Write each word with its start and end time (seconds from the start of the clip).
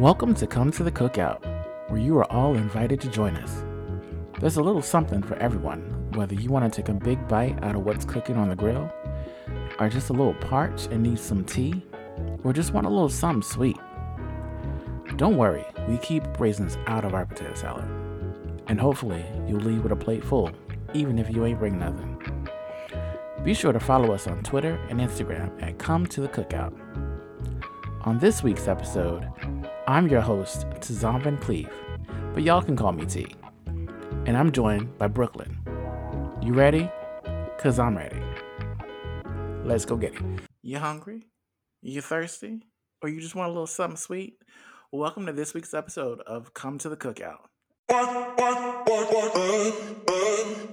Welcome 0.00 0.32
to 0.36 0.46
Come 0.46 0.70
to 0.72 0.82
the 0.82 0.90
Cookout, 0.90 1.44
where 1.90 2.00
you 2.00 2.16
are 2.16 2.32
all 2.32 2.54
invited 2.54 3.02
to 3.02 3.10
join 3.10 3.36
us. 3.36 3.62
There's 4.40 4.56
a 4.56 4.62
little 4.62 4.80
something 4.80 5.22
for 5.22 5.34
everyone, 5.34 5.80
whether 6.14 6.34
you 6.34 6.48
want 6.48 6.72
to 6.72 6.74
take 6.74 6.88
a 6.88 6.94
big 6.94 7.28
bite 7.28 7.62
out 7.62 7.74
of 7.74 7.84
what's 7.84 8.06
cooking 8.06 8.38
on 8.38 8.48
the 8.48 8.56
grill, 8.56 8.90
or 9.78 9.90
just 9.90 10.08
a 10.08 10.14
little 10.14 10.32
parched 10.32 10.86
and 10.86 11.02
need 11.02 11.18
some 11.18 11.44
tea, 11.44 11.82
or 12.44 12.54
just 12.54 12.72
want 12.72 12.86
a 12.86 12.88
little 12.88 13.10
something 13.10 13.42
sweet. 13.42 13.76
Don't 15.16 15.36
worry, 15.36 15.66
we 15.86 15.98
keep 15.98 16.40
raisins 16.40 16.78
out 16.86 17.04
of 17.04 17.12
our 17.12 17.26
potato 17.26 17.52
salad. 17.52 17.84
And 18.68 18.80
hopefully, 18.80 19.22
you'll 19.46 19.60
leave 19.60 19.82
with 19.82 19.92
a 19.92 19.96
plate 19.96 20.24
full, 20.24 20.50
even 20.94 21.18
if 21.18 21.28
you 21.28 21.44
ain't 21.44 21.58
bring 21.58 21.78
nothing. 21.78 22.48
Be 23.44 23.52
sure 23.52 23.74
to 23.74 23.80
follow 23.80 24.14
us 24.14 24.26
on 24.26 24.42
Twitter 24.44 24.80
and 24.88 24.98
Instagram 24.98 25.62
at 25.62 25.78
Come 25.78 26.06
to 26.06 26.22
the 26.22 26.28
Cookout. 26.28 26.72
On 28.06 28.18
this 28.18 28.42
week's 28.42 28.66
episode, 28.66 29.28
I'm 29.90 30.06
your 30.06 30.20
host, 30.20 30.68
Tizom 30.78 31.20
Van 31.24 31.36
Cleve, 31.38 31.68
but 32.32 32.44
y'all 32.44 32.62
can 32.62 32.76
call 32.76 32.92
me 32.92 33.04
T. 33.06 33.26
And 34.24 34.36
I'm 34.36 34.52
joined 34.52 34.96
by 34.98 35.08
Brooklyn. 35.08 35.58
You 36.40 36.52
ready? 36.52 36.88
Cause 37.58 37.80
I'm 37.80 37.96
ready. 37.96 38.22
Let's 39.64 39.84
go 39.84 39.96
get 39.96 40.14
it. 40.14 40.22
You 40.62 40.78
hungry? 40.78 41.26
You 41.82 42.02
thirsty? 42.02 42.62
Or 43.02 43.08
you 43.08 43.20
just 43.20 43.34
want 43.34 43.48
a 43.48 43.52
little 43.52 43.66
something 43.66 43.96
sweet? 43.96 44.34
Welcome 44.92 45.26
to 45.26 45.32
this 45.32 45.54
week's 45.54 45.74
episode 45.74 46.20
of 46.20 46.54
Come 46.54 46.78
to 46.78 46.88
the 46.88 46.96
Cookout. 46.96 47.48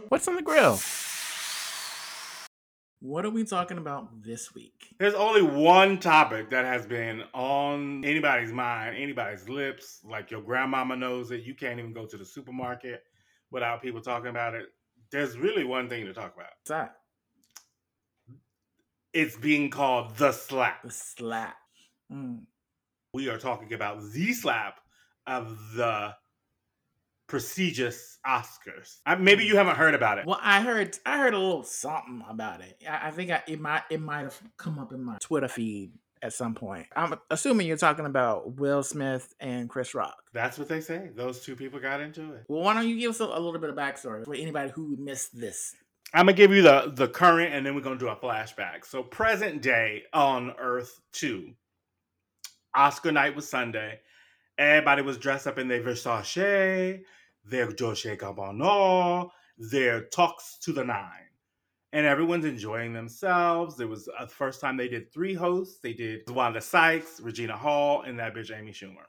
What's 0.09 0.27
on 0.27 0.35
the 0.35 0.43
grill? 0.43 0.79
What 2.99 3.25
are 3.25 3.29
we 3.29 3.43
talking 3.43 3.77
about 3.77 4.23
this 4.23 4.55
week? 4.55 4.95
There's 4.97 5.13
only 5.13 5.43
one 5.43 5.99
topic 5.99 6.49
that 6.49 6.65
has 6.65 6.87
been 6.87 7.23
on 7.33 8.03
anybody's 8.03 8.51
mind, 8.51 8.97
anybody's 8.97 9.47
lips. 9.47 10.01
Like 10.03 10.31
your 10.31 10.41
grandmama 10.41 10.95
knows 10.95 11.29
it. 11.29 11.43
You 11.43 11.53
can't 11.53 11.77
even 11.79 11.93
go 11.93 12.07
to 12.07 12.17
the 12.17 12.25
supermarket 12.25 13.03
without 13.51 13.83
people 13.83 14.01
talking 14.01 14.29
about 14.29 14.55
it. 14.55 14.65
There's 15.11 15.37
really 15.37 15.63
one 15.63 15.87
thing 15.89 16.05
to 16.05 16.13
talk 16.13 16.33
about. 16.35 16.49
What's 16.59 16.69
that? 16.69 16.95
It's 19.13 19.37
being 19.37 19.69
called 19.69 20.17
the 20.17 20.31
slap. 20.31 20.81
The 20.83 20.91
slap. 20.91 21.55
Mm. 22.11 22.45
We 23.13 23.29
are 23.29 23.37
talking 23.37 23.73
about 23.73 24.11
the 24.11 24.33
slap 24.33 24.79
of 25.27 25.55
the 25.75 26.13
prestigious 27.27 28.19
Oscars. 28.25 28.97
I, 29.05 29.15
maybe 29.15 29.45
you 29.45 29.57
haven't 29.57 29.75
heard 29.75 29.93
about 29.93 30.17
it. 30.17 30.25
Well, 30.25 30.39
I 30.41 30.61
heard 30.61 30.97
I 31.05 31.17
heard 31.17 31.33
a 31.33 31.39
little 31.39 31.63
something 31.63 32.23
about 32.29 32.61
it. 32.61 32.81
I, 32.89 33.07
I 33.07 33.11
think 33.11 33.31
I, 33.31 33.43
it 33.47 33.59
might 33.59 33.83
it 33.89 34.01
might 34.01 34.21
have 34.21 34.41
come 34.57 34.79
up 34.79 34.93
in 34.93 35.03
my 35.03 35.17
Twitter 35.19 35.47
feed 35.47 35.91
at 36.21 36.33
some 36.33 36.55
point. 36.55 36.87
I'm 36.95 37.15
assuming 37.29 37.67
you're 37.67 37.77
talking 37.77 38.05
about 38.05 38.55
Will 38.55 38.81
Smith 38.81 39.33
and 39.39 39.69
Chris 39.69 39.93
Rock. 39.93 40.17
That's 40.33 40.57
what 40.57 40.67
they 40.67 40.81
say. 40.81 41.11
Those 41.15 41.41
two 41.41 41.55
people 41.55 41.79
got 41.79 42.01
into 42.01 42.33
it. 42.33 42.45
Well, 42.47 42.63
why 42.63 42.73
don't 42.73 42.87
you 42.87 42.99
give 42.99 43.11
us 43.11 43.19
a, 43.19 43.25
a 43.25 43.39
little 43.39 43.59
bit 43.59 43.69
of 43.69 43.75
backstory 43.75 44.25
for 44.25 44.33
anybody 44.33 44.71
who 44.71 44.95
missed 44.97 45.37
this? 45.39 45.75
I'm 46.13 46.25
gonna 46.25 46.33
give 46.37 46.51
you 46.51 46.61
the 46.61 46.91
the 46.95 47.07
current, 47.07 47.53
and 47.53 47.65
then 47.65 47.75
we're 47.75 47.81
gonna 47.81 47.99
do 47.99 48.07
a 48.07 48.15
flashback. 48.15 48.85
So 48.85 49.03
present 49.03 49.61
day 49.61 50.03
on 50.13 50.53
Earth 50.57 50.99
two. 51.11 51.51
Oscar 52.73 53.11
night 53.11 53.35
was 53.35 53.49
Sunday. 53.49 53.99
Everybody 54.57 55.03
was 55.03 55.17
dressed 55.17 55.45
up 55.45 55.59
in 55.59 55.67
their 55.67 55.81
Versace, 55.81 57.01
their 57.45 57.71
Dolce 57.71 58.17
Gabbana, 58.17 59.29
their 59.57 60.05
talks 60.05 60.57
to 60.59 60.73
the 60.73 60.83
nine, 60.83 61.29
and 61.93 62.05
everyone's 62.05 62.45
enjoying 62.45 62.93
themselves. 62.93 63.79
It 63.79 63.87
was 63.87 64.07
uh, 64.07 64.25
the 64.25 64.31
first 64.31 64.59
time 64.59 64.75
they 64.75 64.87
did 64.87 65.13
three 65.13 65.33
hosts. 65.33 65.79
They 65.79 65.93
did 65.93 66.29
Wanda 66.29 66.61
Sykes, 66.61 67.19
Regina 67.19 67.55
Hall, 67.55 68.01
and 68.01 68.17
that 68.19 68.33
bitch 68.33 68.55
Amy 68.55 68.71
Schumer. 68.71 69.05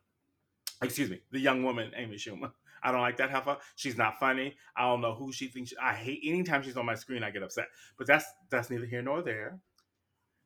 Excuse 0.83 1.11
me, 1.11 1.21
the 1.33 1.41
young 1.41 1.63
woman 1.63 1.93
Amy 1.97 2.17
Schumer. 2.17 2.53
I 2.83 2.93
don't 2.93 3.01
like 3.01 3.17
that 3.17 3.31
heifer. 3.31 3.57
She's 3.75 3.97
not 3.97 4.21
funny. 4.21 4.55
I 4.77 4.83
don't 4.83 5.01
know 5.01 5.15
who 5.15 5.33
she 5.33 5.49
thinks. 5.49 5.73
I 5.83 5.95
hate 5.95 6.21
anytime 6.25 6.63
she's 6.63 6.77
on 6.77 6.87
my 6.87 6.95
screen. 6.95 7.25
I 7.25 7.31
get 7.31 7.43
upset. 7.43 7.67
But 7.97 8.07
that's 8.07 8.25
that's 8.51 8.71
neither 8.71 8.87
here 8.87 9.03
nor 9.03 9.21
there. 9.21 9.59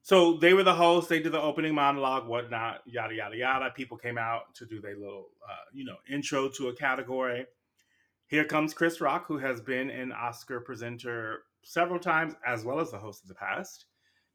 So 0.03 0.35
they 0.35 0.53
were 0.53 0.65
the 0.65 0.75
hosts. 0.75 1.09
They 1.09 1.21
did 1.21 1.33
the 1.33 1.41
opening 1.41 1.75
monologue, 1.75 2.27
whatnot, 2.27 2.83
yada 2.87 3.15
yada 3.15 3.37
yada. 3.37 3.71
People 3.71 3.97
came 3.97 4.19
out 4.19 4.55
to 4.57 4.67
do 4.67 4.81
their 4.81 4.97
little, 4.97 5.29
uh, 5.49 5.65
you 5.73 5.85
know, 5.85 5.97
intro 6.11 6.49
to 6.51 6.69
a 6.69 6.75
category. 6.75 7.47
Here 8.27 8.45
comes 8.45 8.75
Chris 8.75 9.01
Rock, 9.01 9.27
who 9.27 9.39
has 9.39 9.61
been 9.61 9.91
an 9.91 10.11
Oscar 10.11 10.61
presenter 10.61 11.45
several 11.63 12.01
times, 12.01 12.35
as 12.45 12.65
well 12.65 12.81
as 12.81 12.91
the 12.91 12.99
host 12.99 13.23
of 13.23 13.29
the 13.29 13.35
past. 13.35 13.87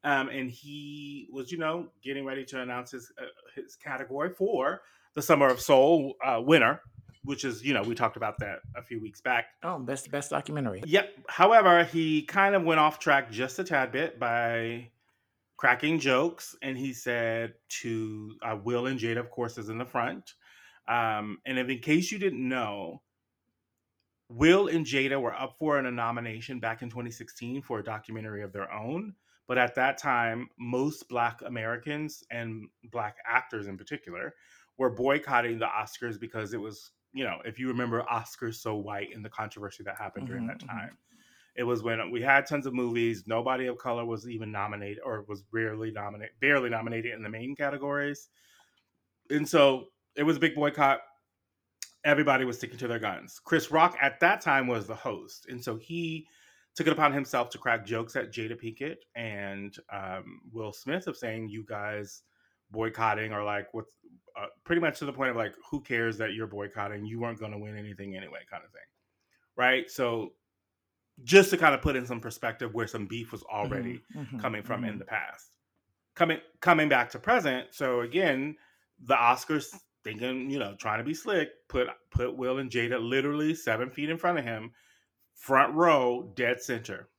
Um, 0.04 0.28
and 0.28 0.50
he 0.50 1.28
was, 1.32 1.52
you 1.52 1.58
know, 1.58 1.88
getting 2.02 2.24
ready 2.24 2.44
to 2.46 2.60
announce 2.62 2.92
his 2.92 3.12
uh, 3.20 3.26
his 3.54 3.76
category 3.76 4.30
for 4.30 4.80
the 5.14 5.22
Summer 5.22 5.48
of 5.48 5.60
Soul 5.60 6.14
uh, 6.24 6.40
winner, 6.42 6.80
which 7.24 7.44
is, 7.44 7.62
you 7.62 7.74
know, 7.74 7.82
we 7.82 7.94
talked 7.94 8.16
about 8.16 8.38
that 8.38 8.60
a 8.76 8.82
few 8.82 9.00
weeks 9.02 9.20
back. 9.20 9.46
Oh, 9.62 9.78
best 9.80 10.10
best 10.10 10.30
documentary. 10.30 10.82
Yep. 10.86 11.14
However, 11.28 11.84
he 11.84 12.22
kind 12.22 12.54
of 12.54 12.62
went 12.62 12.80
off 12.80 13.00
track 13.00 13.30
just 13.30 13.58
a 13.58 13.64
tad 13.64 13.92
bit 13.92 14.18
by 14.18 14.90
cracking 15.58 16.00
jokes, 16.00 16.56
and 16.62 16.78
he 16.78 16.94
said 16.94 17.56
to 17.70 18.38
uh, 18.42 18.58
Will 18.64 18.86
and 18.86 19.00
Jada, 19.00 19.18
of 19.20 19.30
course, 19.30 19.58
is 19.58 19.70
in 19.70 19.78
the 19.78 19.86
front. 19.86 20.34
Um, 20.88 21.40
and 21.46 21.58
if 21.58 21.68
in 21.70 21.80
case 21.80 22.12
you 22.12 22.18
didn't 22.20 22.48
know, 22.48 23.02
Will 24.28 24.68
and 24.68 24.84
Jada 24.84 25.20
were 25.20 25.34
up 25.34 25.56
for 25.58 25.78
a 25.78 25.90
nomination 25.90 26.60
back 26.60 26.82
in 26.82 26.90
2016 26.90 27.62
for 27.62 27.78
a 27.78 27.84
documentary 27.84 28.42
of 28.42 28.52
their 28.52 28.70
own. 28.72 29.16
But 29.46 29.56
at 29.56 29.74
that 29.76 29.96
time, 29.96 30.50
most 30.58 31.08
Black 31.08 31.40
Americans 31.42 32.22
and 32.30 32.68
Black 32.84 33.16
actors 33.24 33.66
in 33.66 33.78
particular 33.78 34.34
were 34.76 34.90
boycotting 34.90 35.58
the 35.58 35.66
Oscars 35.66 36.20
because 36.20 36.52
it 36.52 36.58
was, 36.58 36.92
you 37.12 37.24
know, 37.24 37.40
if 37.46 37.58
you 37.58 37.68
remember 37.68 38.02
Oscars 38.02 38.56
So 38.56 38.76
White 38.76 39.14
and 39.14 39.24
the 39.24 39.30
controversy 39.30 39.82
that 39.84 39.96
happened 39.96 40.26
during 40.26 40.44
Mhm, 40.44 40.46
that 40.46 40.60
mhm. 40.60 40.68
time. 40.68 40.98
It 41.58 41.64
was 41.64 41.82
when 41.82 42.10
we 42.10 42.22
had 42.22 42.46
tons 42.46 42.66
of 42.66 42.72
movies, 42.72 43.24
nobody 43.26 43.66
of 43.66 43.76
color 43.76 44.04
was 44.04 44.28
even 44.28 44.50
nominated 44.50 45.00
or 45.04 45.24
was 45.28 45.44
rarely 45.52 45.90
nominated, 45.90 46.34
barely 46.40 46.70
nominated 46.70 47.12
in 47.12 47.22
the 47.22 47.28
main 47.28 47.54
categories. 47.56 48.28
And 49.28 49.46
so 49.46 49.88
it 50.16 50.22
was 50.22 50.38
a 50.38 50.40
big 50.40 50.54
boycott 50.54 51.00
everybody 52.04 52.44
was 52.44 52.56
sticking 52.56 52.78
to 52.78 52.88
their 52.88 52.98
guns. 52.98 53.40
Chris 53.44 53.70
Rock 53.70 53.96
at 54.00 54.20
that 54.20 54.40
time 54.40 54.66
was 54.66 54.86
the 54.86 54.94
host, 54.94 55.46
and 55.48 55.62
so 55.62 55.76
he 55.76 56.26
took 56.74 56.86
it 56.86 56.92
upon 56.92 57.12
himself 57.12 57.50
to 57.50 57.58
crack 57.58 57.84
jokes 57.84 58.14
at 58.16 58.32
Jada 58.32 58.56
Pinkett 58.58 58.96
and 59.14 59.74
um, 59.92 60.40
Will 60.52 60.72
Smith 60.72 61.06
of 61.06 61.16
saying, 61.16 61.48
"You 61.48 61.64
guys 61.68 62.22
boycotting 62.70 63.32
or 63.32 63.42
like 63.44 63.66
what's 63.72 63.94
uh, 64.40 64.46
pretty 64.64 64.80
much 64.80 64.98
to 64.98 65.06
the 65.06 65.12
point 65.12 65.30
of 65.30 65.36
like, 65.36 65.54
who 65.70 65.80
cares 65.80 66.16
that 66.18 66.34
you're 66.34 66.46
boycotting? 66.46 67.04
You 67.04 67.20
weren't 67.20 67.40
going 67.40 67.52
to 67.52 67.58
win 67.58 67.76
anything 67.76 68.16
anyway, 68.16 68.40
kind 68.50 68.64
of 68.64 68.70
thing, 68.70 68.80
right?" 69.56 69.90
So 69.90 70.30
just 71.24 71.50
to 71.50 71.56
kind 71.58 71.74
of 71.74 71.82
put 71.82 71.96
in 71.96 72.06
some 72.06 72.20
perspective 72.20 72.74
where 72.74 72.86
some 72.86 73.06
beef 73.06 73.32
was 73.32 73.42
already 73.44 74.00
Mhm, 74.00 74.14
mhm, 74.14 74.38
coming 74.38 74.62
from 74.62 74.84
in 74.84 74.98
mhm. 74.98 74.98
the 74.98 75.04
past. 75.04 75.52
Coming 76.16 76.40
coming 76.60 76.88
back 76.88 77.10
to 77.10 77.18
present, 77.20 77.74
so 77.74 78.00
again, 78.02 78.56
the 79.00 79.14
Oscars 79.16 79.74
thinking, 80.04 80.50
you 80.50 80.58
know, 80.58 80.76
trying 80.76 80.98
to 80.98 81.04
be 81.04 81.14
slick, 81.14 81.50
put 81.68 81.88
put 82.10 82.36
Will 82.36 82.58
and 82.58 82.70
Jada 82.70 83.00
literally 83.00 83.54
seven 83.54 83.90
feet 83.90 84.10
in 84.10 84.18
front 84.18 84.38
of 84.38 84.44
him, 84.44 84.72
front 85.34 85.74
row, 85.74 86.32
dead 86.36 86.60
center. 86.62 87.10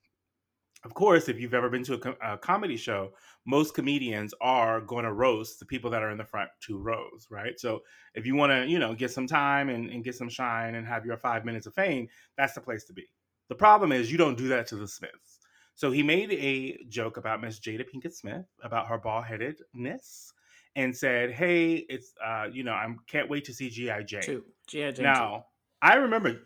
Of 0.85 0.93
course, 0.93 1.27
if 1.27 1.39
you've 1.39 1.53
ever 1.53 1.69
been 1.69 1.83
to 1.83 1.95
a, 1.95 1.99
co- 1.99 2.17
a 2.21 2.37
comedy 2.37 2.77
show, 2.77 3.13
most 3.45 3.73
comedians 3.73 4.33
are 4.39 4.79
going 4.79 5.03
to 5.03 5.11
roast 5.11 5.59
the 5.59 5.65
people 5.65 5.89
that 5.91 6.01
are 6.03 6.09
in 6.09 6.17
the 6.17 6.23
front 6.25 6.49
two 6.61 6.77
rows, 6.77 7.27
right? 7.29 7.59
So 7.59 7.81
if 8.13 8.25
you 8.25 8.35
want 8.35 8.51
to, 8.51 8.65
you 8.65 8.79
know, 8.79 8.95
get 8.95 9.11
some 9.11 9.27
time 9.27 9.67
and, 9.67 9.89
and 9.89 10.03
get 10.05 10.15
some 10.15 10.29
shine 10.29 10.75
and 10.75 10.87
have 10.87 11.05
your 11.05 11.17
five 11.17 11.43
minutes 11.43 11.67
of 11.67 11.73
fame, 11.73 12.07
that's 12.37 12.53
the 12.53 12.61
place 12.61 12.85
to 12.85 12.93
be. 12.93 13.09
The 13.49 13.55
problem 13.55 13.91
is 13.91 14.11
you 14.11 14.17
don't 14.17 14.37
do 14.37 14.47
that 14.49 14.67
to 14.67 14.75
the 14.75 14.87
Smiths. 14.87 15.39
So 15.75 15.91
he 15.91 16.03
made 16.03 16.31
a 16.31 16.77
joke 16.89 17.17
about 17.17 17.41
Miss 17.41 17.59
Jada 17.59 17.83
Pinkett 17.83 18.13
Smith 18.13 18.45
about 18.63 18.87
her 18.87 18.97
bald 18.97 19.25
headedness 19.25 20.33
and 20.75 20.95
said, 20.95 21.31
"Hey, 21.31 21.75
it's 21.89 22.13
uh, 22.23 22.47
you 22.51 22.63
know, 22.63 22.73
I 22.73 22.87
can't 23.07 23.29
wait 23.29 23.45
to 23.45 23.53
see 23.53 23.69
GI 23.69 24.03
Jane." 24.05 24.21
Two. 24.21 24.43
G.I. 24.67 24.91
Jane 24.91 24.95
two. 24.95 25.03
Now, 25.03 25.45
I 25.81 25.95
remember 25.95 26.41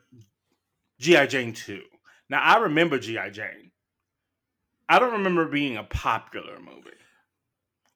GI 1.00 1.28
Jane 1.28 1.54
two. 1.54 1.81
Now 2.30 2.42
I 2.42 2.60
remember 2.60 3.00
GI 3.00 3.31
Jane. 3.31 3.72
I 4.88 5.00
don't 5.00 5.13
remember 5.13 5.45
being 5.45 5.78
a 5.78 5.83
popular 5.83 6.60
movie. 6.60 6.92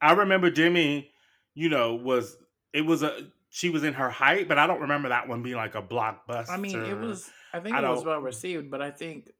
I 0.01 0.13
remember 0.13 0.49
Demi, 0.49 1.11
you 1.53 1.69
know, 1.69 1.95
was 1.95 2.37
it 2.73 2.81
was 2.81 3.03
a 3.03 3.27
she 3.49 3.69
was 3.69 3.83
in 3.83 3.93
her 3.93 4.09
height, 4.09 4.47
but 4.47 4.57
I 4.57 4.67
don't 4.67 4.81
remember 4.81 5.09
that 5.09 5.27
one 5.27 5.43
being 5.43 5.55
like 5.55 5.75
a 5.75 5.81
blockbuster. 5.81 6.49
I 6.49 6.57
mean, 6.57 6.79
it 6.79 6.97
was. 6.97 7.29
I 7.57 7.59
think 7.62 7.75
I 7.75 7.80
it 7.86 7.89
was 7.89 8.06
well 8.06 8.19
received, 8.19 8.69
but 8.71 8.81
I 8.81 8.92
think 8.92 9.31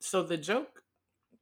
so. 0.00 0.22
The 0.22 0.36
joke, 0.36 0.82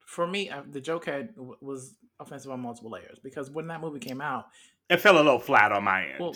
for 0.06 0.26
me, 0.26 0.50
uh, 0.50 0.62
the 0.70 0.80
joke 0.80 1.06
had 1.06 1.30
was 1.36 1.94
offensive 2.20 2.50
on 2.50 2.60
multiple 2.60 2.90
layers 2.90 3.18
because 3.22 3.50
when 3.50 3.66
that 3.68 3.80
movie 3.80 3.98
came 4.00 4.20
out, 4.20 4.46
It 4.88 5.00
fell 5.00 5.16
a 5.16 5.22
little 5.22 5.38
flat 5.38 5.72
on 5.72 5.84
my 5.84 6.04
end. 6.06 6.20
well, 6.20 6.34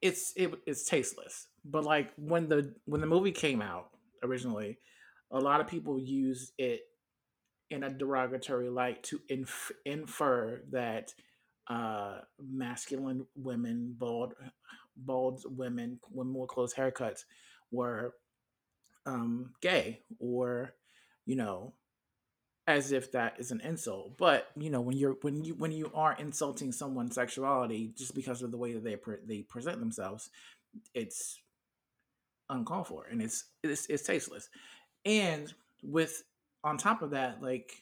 it's 0.00 0.32
it, 0.36 0.52
it's 0.66 0.84
tasteless. 0.84 1.48
But 1.64 1.84
like 1.84 2.10
when 2.16 2.48
the 2.48 2.74
when 2.86 3.00
the 3.00 3.06
movie 3.06 3.32
came 3.32 3.60
out 3.60 3.90
originally, 4.22 4.78
a 5.30 5.38
lot 5.38 5.60
of 5.60 5.66
people 5.66 5.98
used 5.98 6.52
it 6.58 6.80
in 7.70 7.84
a 7.84 7.90
derogatory 7.90 8.68
light 8.68 9.02
to 9.04 9.20
inf- 9.28 9.70
infer 9.84 10.60
that 10.70 11.12
uh, 11.68 12.18
masculine 12.42 13.26
women, 13.36 13.94
bald 13.96 14.34
bald 14.96 15.42
women, 15.46 16.00
women 16.10 16.34
with 16.34 16.48
close 16.48 16.74
haircuts, 16.74 17.20
were 17.70 18.14
um, 19.06 19.52
gay 19.60 20.00
or, 20.18 20.74
you 21.26 21.36
know, 21.36 21.74
as 22.66 22.92
if 22.92 23.12
that 23.12 23.34
is 23.38 23.50
an 23.50 23.60
insult. 23.62 24.16
But 24.16 24.48
you 24.56 24.70
know, 24.70 24.80
when 24.80 24.96
you're 24.96 25.16
when 25.22 25.44
you 25.44 25.54
when 25.54 25.72
you 25.72 25.90
are 25.94 26.14
insulting 26.18 26.72
someone's 26.72 27.14
sexuality 27.14 27.92
just 27.96 28.14
because 28.14 28.42
of 28.42 28.50
the 28.50 28.58
way 28.58 28.72
that 28.72 28.84
they 28.84 28.96
pre- 28.96 29.16
they 29.26 29.42
present 29.42 29.80
themselves, 29.80 30.30
it's 30.94 31.40
uncalled 32.48 32.88
for 32.88 33.06
and 33.10 33.20
it's 33.22 33.44
it's 33.62 33.86
it's 33.86 34.04
tasteless. 34.04 34.48
And 35.04 35.52
with 35.82 36.22
on 36.62 36.76
top 36.76 37.02
of 37.02 37.10
that, 37.10 37.42
like 37.42 37.72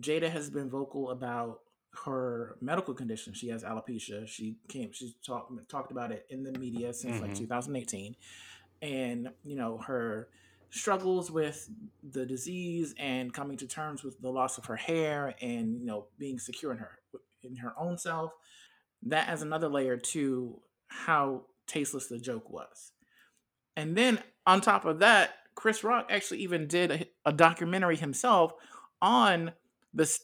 Jada 0.00 0.30
has 0.30 0.50
been 0.50 0.70
vocal 0.70 1.10
about 1.10 1.60
her 2.04 2.56
medical 2.60 2.94
condition. 2.94 3.32
She 3.32 3.48
has 3.48 3.62
alopecia. 3.62 4.26
She 4.26 4.58
came. 4.68 4.92
She's 4.92 5.14
talked 5.24 5.52
talked 5.68 5.92
about 5.92 6.12
it 6.12 6.26
in 6.30 6.42
the 6.42 6.58
media 6.58 6.92
since 6.92 7.16
mm-hmm. 7.16 7.26
like 7.26 7.34
2018, 7.34 8.16
and 8.84 9.30
you 9.42 9.56
know 9.56 9.78
her 9.78 10.28
struggles 10.70 11.30
with 11.30 11.70
the 12.10 12.26
disease 12.26 12.94
and 12.98 13.32
coming 13.32 13.56
to 13.56 13.66
terms 13.66 14.04
with 14.04 14.20
the 14.20 14.28
loss 14.28 14.58
of 14.58 14.66
her 14.66 14.76
hair 14.76 15.34
and 15.40 15.80
you 15.80 15.86
know 15.86 16.06
being 16.18 16.38
secure 16.38 16.70
in 16.72 16.78
her 16.78 16.98
in 17.42 17.56
her 17.56 17.72
own 17.78 17.96
self. 17.96 18.32
That 19.06 19.28
adds 19.28 19.42
another 19.42 19.68
layer 19.68 19.96
to 19.96 20.60
how 20.88 21.42
tasteless 21.66 22.06
the 22.06 22.18
joke 22.18 22.50
was. 22.50 22.92
And 23.76 23.96
then 23.96 24.18
on 24.46 24.60
top 24.60 24.84
of 24.84 25.00
that, 25.00 25.34
Chris 25.54 25.84
Rock 25.84 26.08
actually 26.10 26.40
even 26.40 26.66
did 26.66 26.90
a, 26.90 27.06
a 27.26 27.32
documentary 27.32 27.96
himself 27.96 28.52
on 29.00 29.52
the 29.92 30.18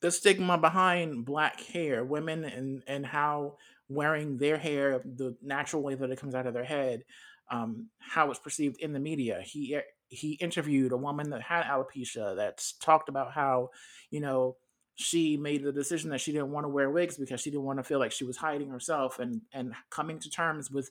the 0.00 0.10
stigma 0.10 0.58
behind 0.58 1.24
black 1.24 1.60
hair, 1.60 2.04
women 2.04 2.44
and 2.44 2.82
and 2.86 3.06
how 3.06 3.56
wearing 3.88 4.38
their 4.38 4.56
hair 4.58 5.00
the 5.04 5.36
natural 5.42 5.82
way 5.82 5.94
that 5.94 6.10
it 6.10 6.18
comes 6.18 6.34
out 6.34 6.46
of 6.46 6.54
their 6.54 6.64
head, 6.64 7.04
um, 7.50 7.88
how 7.98 8.30
it's 8.30 8.40
perceived 8.40 8.80
in 8.80 8.92
the 8.92 9.00
media. 9.00 9.40
He 9.44 9.78
he 10.08 10.32
interviewed 10.34 10.92
a 10.92 10.96
woman 10.96 11.30
that 11.30 11.42
had 11.42 11.64
alopecia 11.64 12.36
that's 12.36 12.72
talked 12.72 13.08
about 13.08 13.32
how, 13.32 13.70
you 14.10 14.20
know, 14.20 14.56
she 14.94 15.36
made 15.36 15.64
the 15.64 15.72
decision 15.72 16.10
that 16.10 16.20
she 16.20 16.30
didn't 16.30 16.52
want 16.52 16.64
to 16.64 16.68
wear 16.68 16.90
wigs 16.90 17.16
because 17.16 17.40
she 17.40 17.50
didn't 17.50 17.64
want 17.64 17.78
to 17.78 17.82
feel 17.82 17.98
like 17.98 18.12
she 18.12 18.24
was 18.24 18.36
hiding 18.36 18.70
herself 18.70 19.18
and 19.18 19.42
and 19.52 19.74
coming 19.90 20.18
to 20.20 20.30
terms 20.30 20.70
with, 20.70 20.90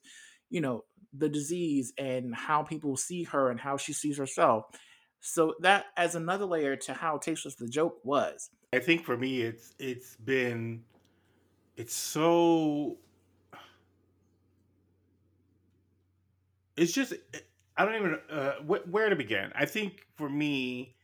you 0.49 0.61
know, 0.61 0.83
the 1.13 1.29
disease 1.29 1.93
and 1.97 2.35
how 2.35 2.63
people 2.63 2.97
see 2.97 3.23
her 3.23 3.49
and 3.49 3.59
how 3.59 3.77
she 3.77 3.93
sees 3.93 4.17
herself. 4.17 4.65
So 5.21 5.55
that 5.61 5.85
as 5.95 6.15
another 6.15 6.45
layer 6.45 6.75
to 6.75 6.93
how 6.93 7.17
tasteless 7.17 7.55
the 7.55 7.67
joke 7.67 7.99
was. 8.03 8.49
I 8.73 8.79
think 8.79 9.05
for 9.05 9.15
me, 9.15 9.41
it's 9.41 9.73
it's 9.79 10.17
been 10.17 10.83
it's 11.77 11.95
so 11.95 12.97
it's 16.77 16.91
just 16.91 17.13
I 17.77 17.85
don't 17.85 17.95
even 17.95 18.19
uh, 18.29 18.53
wh- 18.67 18.87
where 18.91 19.09
to 19.09 19.15
begin. 19.15 19.51
I 19.55 19.65
think 19.65 20.05
for 20.15 20.29
me, 20.29 20.95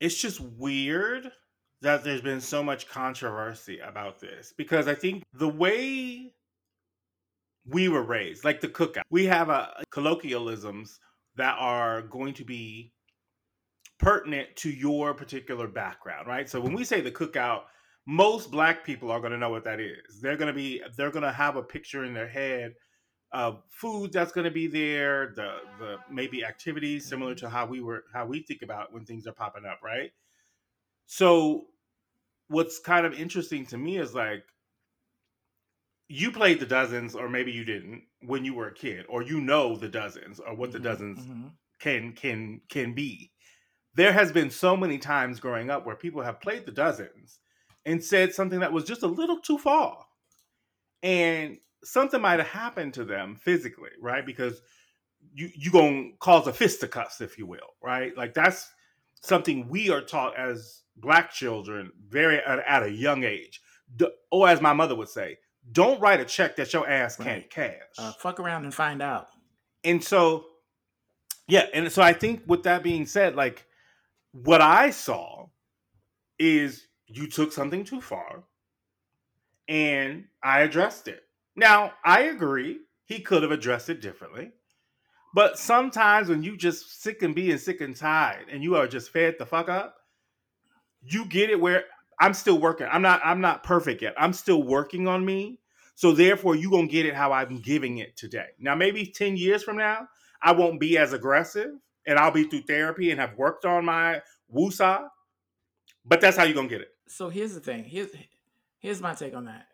it's 0.00 0.20
just 0.20 0.40
weird 0.40 1.30
that 1.80 2.02
there's 2.02 2.20
been 2.20 2.40
so 2.40 2.62
much 2.62 2.88
controversy 2.88 3.78
about 3.78 4.20
this 4.20 4.52
because 4.56 4.88
I 4.88 4.94
think 4.94 5.22
the 5.32 5.48
way 5.48 6.32
we 7.66 7.88
were 7.88 8.02
raised, 8.02 8.44
like 8.44 8.60
the 8.60 8.68
cookout, 8.68 9.02
we 9.10 9.26
have 9.26 9.48
a 9.48 9.82
colloquialisms 9.90 10.98
that 11.36 11.56
are 11.58 12.02
going 12.02 12.34
to 12.34 12.44
be 12.44 12.92
pertinent 13.98 14.48
to 14.56 14.70
your 14.70 15.14
particular 15.14 15.68
background, 15.68 16.26
right? 16.26 16.48
So 16.48 16.60
when 16.60 16.72
we 16.72 16.84
say 16.84 17.00
the 17.00 17.10
cookout, 17.10 17.62
most 18.06 18.50
black 18.50 18.84
people 18.84 19.10
are 19.10 19.20
going 19.20 19.32
to 19.32 19.38
know 19.38 19.50
what 19.50 19.64
that 19.64 19.80
is. 19.80 20.20
They're 20.20 20.36
going 20.36 20.48
to 20.48 20.54
be 20.54 20.82
they're 20.96 21.10
going 21.10 21.24
to 21.24 21.32
have 21.32 21.56
a 21.56 21.62
picture 21.62 22.04
in 22.04 22.14
their 22.14 22.28
head 22.28 22.72
of 23.32 23.62
food 23.68 24.12
that's 24.12 24.32
going 24.32 24.46
to 24.46 24.50
be 24.50 24.66
there, 24.66 25.32
the 25.36 25.56
the 25.78 25.96
maybe 26.10 26.44
activities 26.44 27.06
similar 27.06 27.34
to 27.36 27.48
how 27.48 27.66
we 27.66 27.80
were 27.80 28.04
how 28.12 28.26
we 28.26 28.40
think 28.42 28.62
about 28.62 28.92
when 28.92 29.04
things 29.04 29.26
are 29.26 29.32
popping 29.32 29.66
up, 29.66 29.80
right? 29.82 30.12
So 31.06 31.66
what's 32.48 32.78
kind 32.78 33.06
of 33.06 33.14
interesting 33.14 33.66
to 33.66 33.78
me 33.78 33.98
is 33.98 34.14
like 34.14 34.44
you 36.08 36.32
played 36.32 36.58
the 36.58 36.66
dozens 36.66 37.14
or 37.14 37.28
maybe 37.28 37.52
you 37.52 37.64
didn't 37.64 38.02
when 38.22 38.44
you 38.44 38.54
were 38.54 38.68
a 38.68 38.74
kid 38.74 39.04
or 39.08 39.22
you 39.22 39.40
know 39.40 39.76
the 39.76 39.88
dozens 39.88 40.40
or 40.40 40.54
what 40.54 40.72
the 40.72 40.78
mm-hmm, 40.78 40.86
dozens 40.86 41.18
mm-hmm. 41.20 41.48
can 41.78 42.12
can 42.12 42.60
can 42.68 42.94
be 42.94 43.30
there 43.94 44.12
has 44.12 44.32
been 44.32 44.50
so 44.50 44.76
many 44.76 44.96
times 44.96 45.40
growing 45.40 45.70
up 45.70 45.84
where 45.84 45.96
people 45.96 46.22
have 46.22 46.40
played 46.40 46.64
the 46.64 46.72
dozens 46.72 47.40
and 47.84 48.02
said 48.02 48.32
something 48.32 48.60
that 48.60 48.72
was 48.72 48.84
just 48.84 49.02
a 49.02 49.06
little 49.06 49.38
too 49.40 49.58
far 49.58 50.04
and 51.02 51.58
something 51.84 52.20
might 52.20 52.38
have 52.38 52.48
happened 52.48 52.94
to 52.94 53.04
them 53.04 53.36
physically 53.36 53.90
right 54.00 54.26
because 54.26 54.60
you 55.34 55.50
you 55.54 55.70
gonna 55.70 56.10
cause 56.18 56.46
a 56.46 56.52
fisticuffs 56.52 57.20
if 57.20 57.38
you 57.38 57.46
will 57.46 57.74
right 57.82 58.16
like 58.16 58.34
that's 58.34 58.70
something 59.20 59.68
we 59.68 59.90
are 59.90 60.00
taught 60.00 60.36
as 60.38 60.82
black 60.96 61.32
children 61.32 61.90
very 62.08 62.38
at, 62.38 62.58
at 62.60 62.82
a 62.82 62.90
young 62.90 63.24
age 63.24 63.60
or 64.30 64.48
as 64.48 64.60
my 64.60 64.72
mother 64.72 64.94
would 64.94 65.08
say 65.08 65.36
don't 65.72 66.00
write 66.00 66.20
a 66.20 66.24
check 66.24 66.56
that 66.56 66.72
your 66.72 66.88
ass 66.88 67.16
can't 67.16 67.48
cash. 67.50 67.72
Uh, 67.98 68.12
fuck 68.12 68.40
around 68.40 68.64
and 68.64 68.74
find 68.74 69.02
out. 69.02 69.28
And 69.84 70.02
so, 70.02 70.46
yeah, 71.46 71.66
and 71.74 71.90
so 71.90 72.02
I 72.02 72.12
think 72.12 72.42
with 72.46 72.62
that 72.64 72.82
being 72.82 73.06
said, 73.06 73.36
like 73.36 73.66
what 74.32 74.60
I 74.60 74.90
saw 74.90 75.46
is 76.38 76.86
you 77.06 77.26
took 77.26 77.52
something 77.52 77.84
too 77.84 78.00
far, 78.00 78.44
and 79.68 80.24
I 80.42 80.60
addressed 80.60 81.08
it. 81.08 81.22
Now 81.58 81.94
I 82.04 82.22
agree 82.22 82.78
he 83.04 83.18
could 83.18 83.42
have 83.42 83.50
addressed 83.50 83.88
it 83.88 84.00
differently, 84.00 84.52
but 85.34 85.58
sometimes 85.58 86.28
when 86.28 86.44
you 86.44 86.56
just 86.56 87.02
sick 87.02 87.22
and 87.22 87.34
being 87.34 87.58
sick 87.58 87.80
and 87.80 87.96
tired, 87.96 88.46
and 88.48 88.62
you 88.62 88.76
are 88.76 88.86
just 88.86 89.10
fed 89.10 89.34
the 89.40 89.44
fuck 89.44 89.68
up, 89.68 89.96
you 91.02 91.24
get 91.24 91.50
it 91.50 91.60
where 91.60 91.82
I'm 92.20 92.32
still 92.32 92.60
working. 92.60 92.86
I'm 92.88 93.02
not 93.02 93.20
I'm 93.24 93.40
not 93.40 93.64
perfect 93.64 94.02
yet. 94.02 94.14
I'm 94.16 94.32
still 94.32 94.62
working 94.62 95.08
on 95.08 95.24
me. 95.24 95.58
So 95.96 96.12
therefore 96.12 96.54
you're 96.54 96.70
gonna 96.70 96.86
get 96.86 97.06
it 97.06 97.14
how 97.14 97.32
I'm 97.32 97.56
giving 97.56 97.98
it 97.98 98.16
today. 98.16 98.46
Now 98.60 98.76
maybe 98.76 99.04
10 99.04 99.36
years 99.36 99.64
from 99.64 99.76
now, 99.78 100.06
I 100.40 100.52
won't 100.52 100.78
be 100.78 100.96
as 100.96 101.12
aggressive 101.12 101.72
and 102.06 102.20
I'll 102.20 102.30
be 102.30 102.44
through 102.44 102.62
therapy 102.62 103.10
and 103.10 103.18
have 103.18 103.36
worked 103.36 103.64
on 103.64 103.84
my 103.84 104.22
woosah. 104.54 105.08
But 106.04 106.20
that's 106.20 106.36
how 106.36 106.44
you're 106.44 106.54
gonna 106.54 106.68
get 106.68 106.82
it. 106.82 106.94
So 107.08 107.28
here's 107.30 107.54
the 107.54 107.60
thing. 107.60 107.82
Here's 107.82 108.10
here's 108.78 109.00
my 109.00 109.14
take 109.14 109.34
on 109.34 109.46
that. 109.46 109.66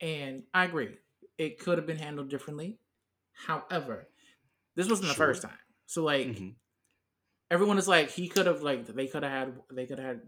And 0.00 0.42
I 0.52 0.64
agree. 0.64 0.96
It 1.40 1.58
could 1.58 1.78
have 1.78 1.86
been 1.86 1.96
handled 1.96 2.28
differently. 2.28 2.76
However, 3.46 4.06
this 4.76 4.90
wasn't 4.90 5.06
sure. 5.06 5.14
the 5.14 5.16
first 5.16 5.40
time. 5.40 5.58
So 5.86 6.04
like 6.04 6.26
mm-hmm. 6.26 6.48
everyone 7.50 7.78
is 7.78 7.88
like 7.88 8.10
he 8.10 8.28
could 8.28 8.44
have 8.44 8.60
like 8.60 8.86
they 8.86 9.06
could 9.06 9.22
have 9.22 9.32
had 9.32 9.54
they 9.72 9.86
could 9.86 9.98
have 9.98 10.06
had 10.06 10.20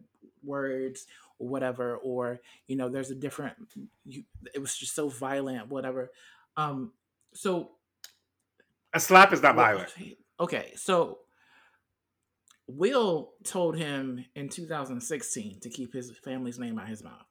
words 0.42 1.04
or 1.38 1.48
whatever 1.48 1.96
or 1.96 2.40
you 2.66 2.76
know 2.76 2.88
there's 2.88 3.10
a 3.10 3.14
different 3.14 3.54
you, 4.06 4.24
it 4.54 4.58
was 4.58 4.74
just 4.74 4.94
so 4.94 5.08
violent 5.08 5.68
whatever 5.68 6.10
um 6.56 6.92
so 7.32 7.72
a 8.92 8.98
slap 8.98 9.32
is 9.32 9.40
not 9.40 9.54
violent 9.54 9.92
okay 10.40 10.72
so 10.74 11.18
will 12.66 13.34
told 13.44 13.76
him 13.76 14.24
in 14.34 14.48
2016 14.48 15.60
to 15.60 15.70
keep 15.70 15.92
his 15.92 16.10
family's 16.24 16.58
name 16.58 16.76
out 16.78 16.84
of 16.84 16.90
his 16.90 17.04
mouth 17.04 17.26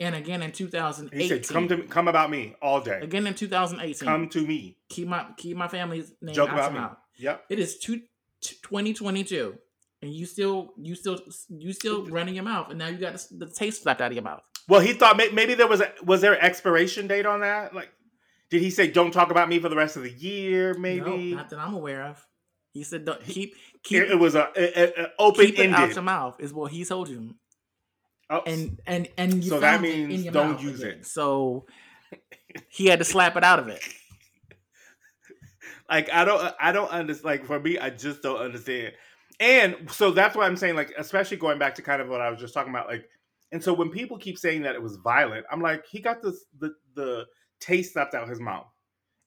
and 0.00 0.14
again 0.14 0.42
in 0.42 0.52
2018 0.52 1.20
he 1.20 1.28
said 1.28 1.54
come 1.54 1.68
to 1.68 1.82
come 1.84 2.08
about 2.08 2.30
me 2.30 2.54
all 2.60 2.80
day 2.80 3.00
again 3.00 3.26
in 3.26 3.34
2018 3.34 4.06
come 4.06 4.28
to 4.28 4.46
me 4.46 4.76
keep 4.88 5.08
my 5.08 5.26
keep 5.36 5.56
my 5.56 5.68
family's 5.68 6.12
name 6.20 6.34
Joke 6.34 6.50
out 6.50 6.58
about 6.58 6.72
me. 6.72 6.78
mouth 6.80 6.96
yep 7.16 7.44
it 7.48 7.58
is 7.58 7.78
two, 7.78 8.00
2022 8.40 9.58
and 10.02 10.12
you 10.14 10.26
still 10.26 10.72
you 10.80 10.94
still 10.94 11.18
you 11.48 11.72
still 11.72 12.06
running 12.10 12.34
your 12.34 12.44
mouth, 12.44 12.70
and 12.70 12.78
now 12.78 12.88
you 12.88 12.98
got 12.98 13.14
the, 13.14 13.46
the 13.46 13.46
taste 13.46 13.82
slapped 13.82 14.00
out 14.00 14.08
of 14.08 14.14
your 14.14 14.22
mouth. 14.22 14.42
Well, 14.68 14.80
he 14.80 14.92
thought 14.92 15.16
maybe 15.16 15.54
there 15.54 15.68
was 15.68 15.80
a 15.80 15.92
was 16.04 16.20
there 16.20 16.34
an 16.34 16.40
expiration 16.40 17.06
date 17.06 17.26
on 17.26 17.40
that? 17.40 17.74
Like, 17.74 17.90
did 18.50 18.62
he 18.62 18.70
say 18.70 18.90
don't 18.90 19.12
talk 19.12 19.30
about 19.30 19.48
me 19.48 19.58
for 19.58 19.68
the 19.68 19.76
rest 19.76 19.96
of 19.96 20.02
the 20.02 20.10
year? 20.10 20.74
Maybe 20.74 21.30
no, 21.30 21.36
not 21.36 21.50
that 21.50 21.58
I'm 21.58 21.74
aware 21.74 22.04
of. 22.04 22.24
He 22.72 22.82
said 22.82 23.04
don't, 23.04 23.22
keep 23.24 23.54
keep. 23.82 24.02
It, 24.02 24.16
was 24.16 24.34
a, 24.34 24.50
a, 24.56 25.04
a 25.04 25.08
open 25.18 25.46
ended. 25.46 25.72
out 25.72 25.94
your 25.94 26.02
mouth 26.02 26.36
is 26.40 26.52
what 26.52 26.72
he 26.72 26.84
told 26.84 27.08
you. 27.08 27.34
Oh, 28.28 28.42
and 28.46 28.80
and 28.86 29.08
and 29.16 29.44
you 29.44 29.50
so 29.50 29.60
that 29.60 29.80
means 29.80 30.26
don't 30.26 30.60
use 30.60 30.82
it. 30.82 31.06
So 31.06 31.66
he 32.68 32.86
had 32.86 32.98
to 32.98 33.04
slap 33.04 33.36
it 33.36 33.44
out 33.44 33.58
of 33.58 33.68
it. 33.68 33.82
Like 35.88 36.12
I 36.12 36.24
don't 36.24 36.52
I 36.58 36.72
don't 36.72 36.90
understand. 36.90 37.24
Like 37.24 37.46
for 37.46 37.60
me, 37.60 37.78
I 37.78 37.90
just 37.90 38.20
don't 38.20 38.40
understand 38.40 38.92
and 39.38 39.90
so 39.90 40.10
that's 40.10 40.36
why 40.36 40.46
I'm 40.46 40.56
saying, 40.56 40.76
like, 40.76 40.92
especially 40.96 41.36
going 41.36 41.58
back 41.58 41.74
to 41.74 41.82
kind 41.82 42.00
of 42.00 42.08
what 42.08 42.20
I 42.20 42.30
was 42.30 42.40
just 42.40 42.54
talking 42.54 42.70
about, 42.70 42.88
like, 42.88 43.08
and 43.52 43.62
so 43.62 43.72
when 43.72 43.90
people 43.90 44.18
keep 44.18 44.38
saying 44.38 44.62
that 44.62 44.74
it 44.74 44.82
was 44.82 44.96
violent, 44.96 45.46
I'm 45.50 45.60
like, 45.60 45.86
he 45.86 46.00
got 46.00 46.22
this 46.22 46.44
the 46.58 46.74
the 46.94 47.26
taste 47.60 47.92
slapped 47.92 48.14
out 48.14 48.28
his 48.28 48.40
mouth. 48.40 48.66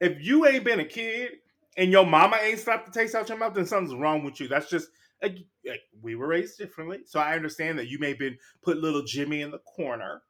If 0.02 0.22
you 0.22 0.46
ain't 0.46 0.64
been 0.64 0.80
a 0.80 0.86
kid 0.86 1.34
and 1.78 1.92
your 1.92 2.06
mama 2.06 2.38
ain't 2.42 2.60
slapped 2.60 2.92
the 2.92 3.00
taste 3.00 3.16
out 3.16 3.30
your 3.30 3.38
mouth, 3.38 3.54
then 3.54 3.66
something's 3.66 3.98
wrong 3.98 4.24
with 4.24 4.40
you. 4.40 4.48
That's 4.48 4.70
just 4.70 4.90
like, 5.22 5.38
eh, 5.66 5.72
like 5.72 5.82
we 6.02 6.16
were 6.16 6.28
raised 6.28 6.58
differently, 6.58 7.00
so 7.06 7.20
I 7.20 7.36
understand 7.36 7.80
that 7.80 7.90
you 7.90 8.00
may 8.00 8.10
have 8.10 8.20
been 8.20 8.38
put 8.64 8.78
little 8.78 9.04
Jimmy 9.04 9.42
in 9.42 9.52
the 9.52 9.60
corner, 9.60 10.24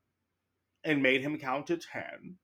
and 0.83 1.03
made 1.03 1.21
him 1.21 1.37
count 1.37 1.67
to 1.67 1.77
10. 1.77 2.37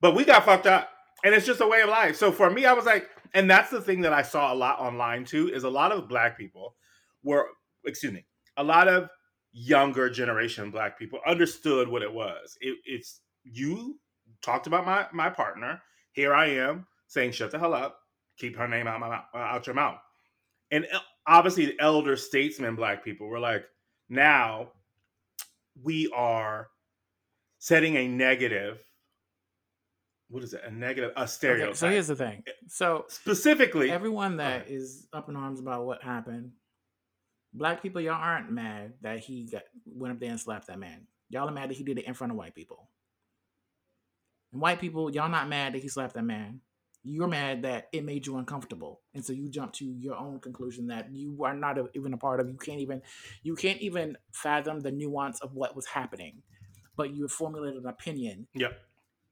But 0.00 0.14
we 0.14 0.24
got 0.24 0.44
fucked 0.44 0.66
up. 0.66 0.90
And 1.24 1.34
it's 1.34 1.46
just 1.46 1.60
a 1.60 1.66
way 1.66 1.80
of 1.80 1.88
life. 1.88 2.16
So 2.16 2.30
for 2.30 2.48
me, 2.48 2.64
I 2.64 2.72
was 2.72 2.86
like, 2.86 3.08
and 3.34 3.50
that's 3.50 3.70
the 3.70 3.80
thing 3.80 4.02
that 4.02 4.12
I 4.12 4.22
saw 4.22 4.52
a 4.52 4.54
lot 4.54 4.78
online 4.78 5.24
too, 5.24 5.50
is 5.52 5.64
a 5.64 5.70
lot 5.70 5.90
of 5.90 6.08
black 6.08 6.38
people 6.38 6.76
were, 7.24 7.46
excuse 7.84 8.12
me, 8.12 8.24
a 8.56 8.62
lot 8.62 8.86
of 8.86 9.08
younger 9.50 10.08
generation 10.08 10.70
black 10.70 10.96
people 10.96 11.18
understood 11.26 11.88
what 11.88 12.02
it 12.02 12.12
was. 12.12 12.56
It, 12.60 12.78
it's 12.84 13.20
you 13.42 13.98
talked 14.42 14.68
about 14.68 14.86
my 14.86 15.06
my 15.12 15.28
partner. 15.28 15.82
Here 16.12 16.32
I 16.32 16.50
am 16.50 16.86
saying, 17.08 17.32
shut 17.32 17.50
the 17.50 17.58
hell 17.58 17.74
up, 17.74 17.98
keep 18.38 18.56
her 18.56 18.68
name 18.68 18.86
out 18.86 19.00
my 19.00 19.20
out 19.34 19.66
your 19.66 19.74
mouth. 19.74 19.98
And 20.70 20.86
uh, 20.92 21.00
obviously, 21.28 21.66
the 21.66 21.80
elder 21.80 22.16
statesmen, 22.16 22.74
black 22.74 23.04
people, 23.04 23.28
were 23.28 23.38
like, 23.38 23.64
now 24.08 24.72
we 25.82 26.10
are 26.14 26.68
setting 27.58 27.96
a 27.96 28.08
negative 28.08 28.78
what 30.30 30.42
is 30.42 30.52
it? 30.52 30.60
A 30.66 30.70
negative, 30.70 31.12
a 31.16 31.26
stereotype. 31.26 31.68
Okay, 31.70 31.76
so 31.76 31.90
here's 31.90 32.06
the 32.06 32.16
thing. 32.16 32.42
Eh, 32.46 32.50
so 32.68 33.06
specifically, 33.08 33.90
everyone 33.90 34.36
that 34.36 34.68
is 34.68 35.06
up 35.12 35.28
in 35.28 35.36
arms 35.36 35.58
about 35.58 35.86
what 35.86 36.02
happened, 36.02 36.52
black 37.54 37.82
people, 37.82 38.00
y'all 38.00 38.12
aren't 38.12 38.50
mad 38.52 38.94
that 39.00 39.20
he 39.20 39.46
got 39.50 39.62
went 39.86 40.12
up 40.12 40.20
there 40.20 40.30
and 40.30 40.40
slapped 40.40 40.66
that 40.66 40.78
man. 40.78 41.06
Y'all 41.30 41.48
are 41.48 41.52
mad 41.52 41.70
that 41.70 41.76
he 41.76 41.84
did 41.84 41.98
it 41.98 42.04
in 42.06 42.14
front 42.14 42.30
of 42.30 42.36
white 42.36 42.54
people. 42.54 42.88
And 44.52 44.60
white 44.60 44.80
people, 44.80 45.10
y'all 45.10 45.28
not 45.28 45.48
mad 45.48 45.74
that 45.74 45.82
he 45.82 45.88
slapped 45.88 46.14
that 46.14 46.24
man. 46.24 46.60
You're 47.10 47.28
mad 47.28 47.62
that 47.62 47.88
it 47.92 48.04
made 48.04 48.26
you 48.26 48.36
uncomfortable, 48.36 49.00
and 49.14 49.24
so 49.24 49.32
you 49.32 49.48
jump 49.48 49.72
to 49.74 49.84
your 49.84 50.16
own 50.16 50.40
conclusion 50.40 50.88
that 50.88 51.10
you 51.10 51.42
are 51.44 51.54
not 51.54 51.78
a, 51.78 51.88
even 51.94 52.12
a 52.12 52.18
part 52.18 52.40
of. 52.40 52.48
You 52.48 52.58
can't 52.58 52.80
even, 52.80 53.02
you 53.42 53.56
can't 53.56 53.80
even 53.80 54.16
fathom 54.32 54.80
the 54.80 54.90
nuance 54.90 55.40
of 55.40 55.54
what 55.54 55.74
was 55.74 55.86
happening, 55.86 56.42
but 56.96 57.14
you 57.14 57.22
have 57.22 57.32
formulated 57.32 57.82
an 57.82 57.88
opinion. 57.88 58.46
Yep 58.54 58.78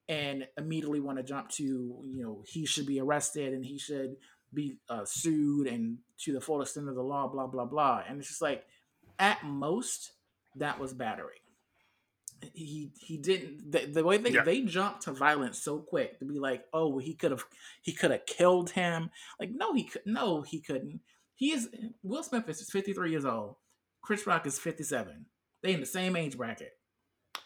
and 0.08 0.46
immediately 0.56 1.00
want 1.00 1.18
to 1.18 1.24
jump 1.24 1.48
to 1.48 1.64
you 1.64 2.22
know 2.22 2.42
he 2.46 2.64
should 2.64 2.86
be 2.86 3.00
arrested 3.00 3.52
and 3.52 3.64
he 3.64 3.78
should 3.78 4.16
be 4.54 4.78
uh, 4.88 5.04
sued 5.04 5.66
and 5.66 5.98
to 6.18 6.32
the 6.32 6.40
full 6.40 6.62
extent 6.62 6.88
of 6.88 6.94
the 6.94 7.02
law 7.02 7.26
blah 7.26 7.46
blah 7.46 7.64
blah 7.64 8.02
and 8.08 8.18
it's 8.18 8.28
just 8.28 8.42
like 8.42 8.64
at 9.18 9.44
most 9.44 10.12
that 10.54 10.78
was 10.78 10.92
battery 10.92 11.40
he 12.52 12.90
he 13.00 13.16
didn't 13.16 13.70
the, 13.70 13.86
the 13.86 14.04
way 14.04 14.18
they, 14.18 14.30
yeah. 14.30 14.42
they 14.42 14.60
jumped 14.62 15.02
to 15.02 15.12
violence 15.12 15.62
so 15.62 15.78
quick 15.78 16.18
to 16.18 16.24
be 16.24 16.38
like 16.38 16.64
oh 16.72 16.98
he 16.98 17.14
could 17.14 17.30
have 17.30 17.44
he 17.82 17.92
could 17.92 18.10
have 18.10 18.26
killed 18.26 18.70
him 18.70 19.10
like 19.40 19.50
no 19.52 19.72
he 19.72 19.84
could 19.84 20.02
no 20.04 20.42
he 20.42 20.60
couldn't 20.60 21.00
he 21.34 21.52
is 21.52 21.68
will 22.02 22.22
smith 22.22 22.48
is 22.48 22.68
53 22.70 23.10
years 23.10 23.24
old 23.24 23.56
chris 24.02 24.26
rock 24.26 24.46
is 24.46 24.58
57 24.58 25.26
they 25.62 25.72
in 25.72 25.80
the 25.80 25.86
same 25.86 26.14
age 26.14 26.36
bracket 26.36 26.72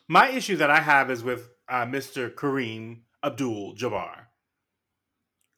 my 0.08 0.28
issue 0.28 0.56
that 0.56 0.70
i 0.70 0.80
have 0.80 1.10
is 1.10 1.22
with 1.22 1.50
uh, 1.70 1.86
Mr. 1.86 2.34
Kareem 2.34 3.02
Abdul 3.22 3.74
Jabbar. 3.76 4.26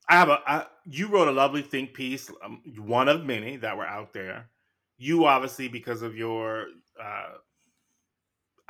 I 0.08 0.14
have 0.14 0.28
a. 0.28 0.38
I, 0.46 0.66
you 0.84 1.08
wrote 1.08 1.28
a 1.28 1.32
lovely 1.32 1.62
think 1.62 1.94
piece, 1.94 2.30
um, 2.44 2.60
one 2.76 3.08
of 3.08 3.24
many 3.24 3.56
that 3.56 3.76
were 3.76 3.86
out 3.86 4.12
there. 4.12 4.50
You 4.98 5.24
obviously, 5.24 5.68
because 5.68 6.02
of 6.02 6.14
your, 6.16 6.66
uh, 7.02 7.30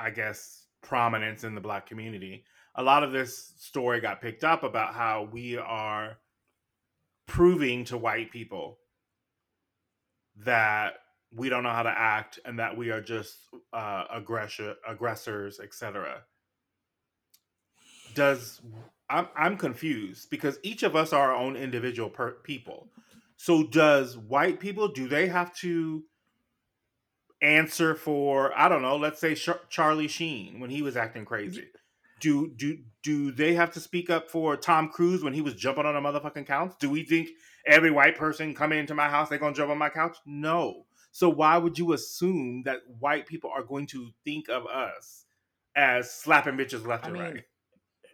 I 0.03 0.11
guess, 0.11 0.67
prominence 0.83 1.45
in 1.45 1.55
the 1.55 1.61
black 1.61 1.87
community, 1.87 2.45
a 2.75 2.83
lot 2.83 3.03
of 3.03 3.13
this 3.13 3.55
story 3.59 4.01
got 4.01 4.21
picked 4.21 4.45
up 4.45 4.63
about 4.63 4.95
how 4.95 5.29
we 5.31 5.57
are 5.57 6.19
proving 7.27 7.85
to 7.87 7.97
white 7.97 8.31
people 8.31 8.79
that 10.45 10.95
we 11.35 11.49
don't 11.49 11.63
know 11.63 11.71
how 11.71 11.83
to 11.83 11.95
act 11.97 12.39
and 12.45 12.59
that 12.59 12.77
we 12.77 12.91
are 12.91 13.01
just 13.01 13.37
uh, 13.73 14.05
aggressor, 14.11 14.75
aggressors, 14.87 15.61
etc 15.61 16.23
does 18.15 18.61
I'm 19.09 19.29
I'm 19.37 19.57
confused 19.57 20.31
because 20.31 20.59
each 20.63 20.83
of 20.83 20.97
us 20.97 21.13
are 21.13 21.31
our 21.31 21.37
own 21.37 21.57
individual 21.57 22.11
per- 22.11 22.33
people. 22.33 22.89
So 23.37 23.65
does 23.65 24.17
white 24.17 24.61
people 24.61 24.89
do 24.89 25.09
they 25.09 25.27
have 25.29 25.55
to 25.57 26.05
answer 27.43 27.95
for 27.95 28.57
I 28.57 28.69
don't 28.69 28.83
know, 28.83 28.97
let's 28.97 29.21
say 29.21 29.37
Charlie 29.69 30.09
Sheen 30.09 30.61
when 30.61 30.71
he 30.71 30.81
was 30.81 30.97
acting 30.97 31.25
crazy. 31.25 31.67
Do 32.21 32.53
do 32.55 32.79
do 33.03 33.33
they 33.33 33.55
have 33.55 33.73
to 33.73 33.81
speak 33.81 34.09
up 34.09 34.31
for 34.31 34.57
Tom 34.57 34.89
Cruise 34.89 35.25
when 35.25 35.35
he 35.35 35.43
was 35.43 35.55
jumping 35.55 35.85
on 35.85 35.97
a 35.97 36.01
motherfucking 36.01 36.47
couch? 36.47 36.75
Do 36.79 36.89
we 36.89 37.05
think 37.05 37.31
every 37.67 37.91
white 37.91 38.17
person 38.17 38.55
coming 38.55 38.79
into 38.79 38.95
my 38.95 39.09
house 39.09 39.29
they're 39.29 39.39
going 39.39 39.55
to 39.55 39.59
jump 39.59 39.71
on 39.71 39.79
my 39.79 39.89
couch? 39.91 40.17
No. 40.25 40.87
So 41.11 41.29
why 41.29 41.59
would 41.59 41.79
you 41.79 41.93
assume 41.93 42.63
that 42.65 42.81
white 43.01 43.27
people 43.27 43.51
are 43.55 43.65
going 43.65 43.87
to 43.89 44.11
think 44.25 44.49
of 44.49 44.67
us 44.67 45.27
as 45.75 46.11
slapping 46.11 46.55
bitches 46.55 46.87
left 46.87 47.05
I 47.05 47.09
and 47.09 47.15
mean, 47.15 47.23
right? 47.23 47.45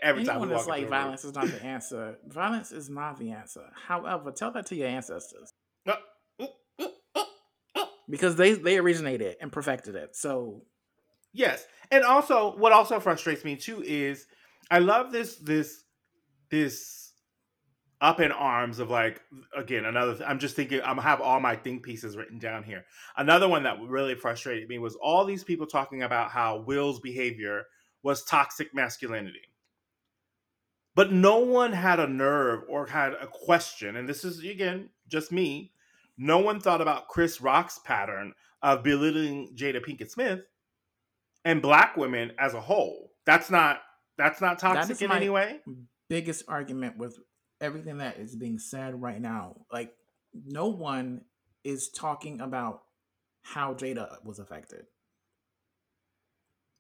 every 0.02 0.22
Anyone 0.22 0.40
time. 0.40 0.48
That's 0.48 0.66
like 0.66 0.88
violence 0.88 1.24
is 1.24 1.34
not 1.34 1.46
the 1.46 1.64
answer. 1.64 2.16
violence 2.26 2.72
is 2.72 2.88
not 2.88 3.18
the 3.18 3.30
answer. 3.30 3.66
However, 3.86 4.32
tell 4.32 4.50
that 4.52 4.66
to 4.66 4.74
your 4.74 4.88
ancestors. 4.88 5.52
Uh, 5.86 5.94
because 8.08 8.36
they 8.36 8.52
they 8.52 8.78
originated 8.78 9.36
and 9.40 9.52
perfected 9.52 9.94
it. 9.94 10.16
So 10.16 10.62
yes, 11.32 11.64
and 11.90 12.04
also 12.04 12.56
what 12.56 12.72
also 12.72 13.00
frustrates 13.00 13.44
me 13.44 13.56
too 13.56 13.82
is 13.82 14.26
I 14.70 14.78
love 14.78 15.12
this 15.12 15.36
this 15.36 15.84
this 16.50 17.12
up 18.00 18.20
in 18.20 18.30
arms 18.30 18.78
of 18.78 18.88
like 18.90 19.20
again 19.56 19.84
another 19.84 20.24
i'm 20.24 20.38
just 20.38 20.54
thinking 20.54 20.80
i'm 20.84 20.96
have 20.96 21.20
all 21.20 21.40
my 21.40 21.56
think 21.56 21.82
pieces 21.82 22.16
written 22.16 22.38
down 22.38 22.62
here 22.62 22.84
another 23.16 23.48
one 23.48 23.64
that 23.64 23.76
really 23.88 24.14
frustrated 24.14 24.68
me 24.68 24.78
was 24.78 24.94
all 25.02 25.24
these 25.24 25.42
people 25.42 25.66
talking 25.66 26.04
about 26.04 26.30
how 26.30 26.62
will's 26.64 27.00
behavior 27.00 27.64
was 28.04 28.22
toxic 28.22 28.72
masculinity 28.72 29.48
but 30.98 31.12
no 31.12 31.38
one 31.38 31.72
had 31.72 32.00
a 32.00 32.08
nerve 32.08 32.64
or 32.68 32.84
had 32.84 33.12
a 33.12 33.28
question. 33.28 33.94
And 33.94 34.08
this 34.08 34.24
is, 34.24 34.40
again, 34.40 34.88
just 35.06 35.30
me. 35.30 35.70
No 36.18 36.38
one 36.38 36.60
thought 36.60 36.80
about 36.80 37.08
Chris 37.08 37.40
Rock's 37.40 37.78
pattern 37.78 38.34
of 38.60 38.82
belittling 38.82 39.54
Jada 39.54 39.80
Pinkett 39.80 40.10
Smith 40.10 40.40
and 41.44 41.62
black 41.62 41.96
women 41.96 42.32
as 42.38 42.54
a 42.54 42.60
whole. 42.60 43.12
That's 43.24 43.50
not 43.50 43.80
that's 44.16 44.40
not 44.40 44.58
toxic 44.58 44.98
that 44.98 45.04
in 45.04 45.12
any 45.12 45.30
way. 45.30 45.60
Biggest 46.08 46.44
argument 46.48 46.98
with 46.98 47.16
everything 47.60 47.98
that 47.98 48.18
is 48.18 48.34
being 48.34 48.58
said 48.58 49.00
right 49.00 49.20
now. 49.20 49.56
Like 49.72 49.92
no 50.34 50.66
one 50.68 51.22
is 51.62 51.88
talking 51.88 52.40
about 52.40 52.82
how 53.42 53.74
Jada 53.74 54.24
was 54.24 54.40
affected. 54.40 54.86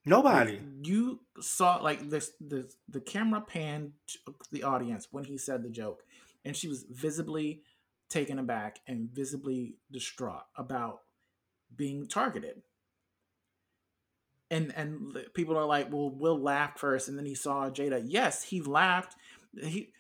Nobody. 0.04 0.52
Like, 0.52 0.62
you 0.82 1.20
saw 1.40 1.76
like 1.76 2.08
this 2.10 2.32
the 2.40 2.68
the 2.88 3.00
camera 3.00 3.40
panned 3.40 3.92
the 4.50 4.62
audience 4.62 5.08
when 5.10 5.24
he 5.24 5.38
said 5.38 5.62
the 5.62 5.70
joke, 5.70 6.02
and 6.44 6.56
she 6.56 6.66
was 6.66 6.84
visibly 6.90 7.62
taken 8.08 8.38
aback 8.38 8.80
and 8.86 9.10
visibly 9.10 9.76
distraught 9.90 10.44
about 10.56 11.00
being 11.74 12.06
targeted. 12.06 12.62
And 14.50 14.72
and 14.74 15.16
people 15.34 15.56
are 15.58 15.66
like, 15.66 15.92
well, 15.92 16.10
Will 16.10 16.40
laughed 16.40 16.78
first, 16.78 17.08
and 17.08 17.18
then 17.18 17.26
he 17.26 17.34
saw 17.34 17.68
Jada. 17.68 18.02
Yes, 18.06 18.42
he 18.42 18.62
laughed. 18.62 19.14
He 19.60 19.92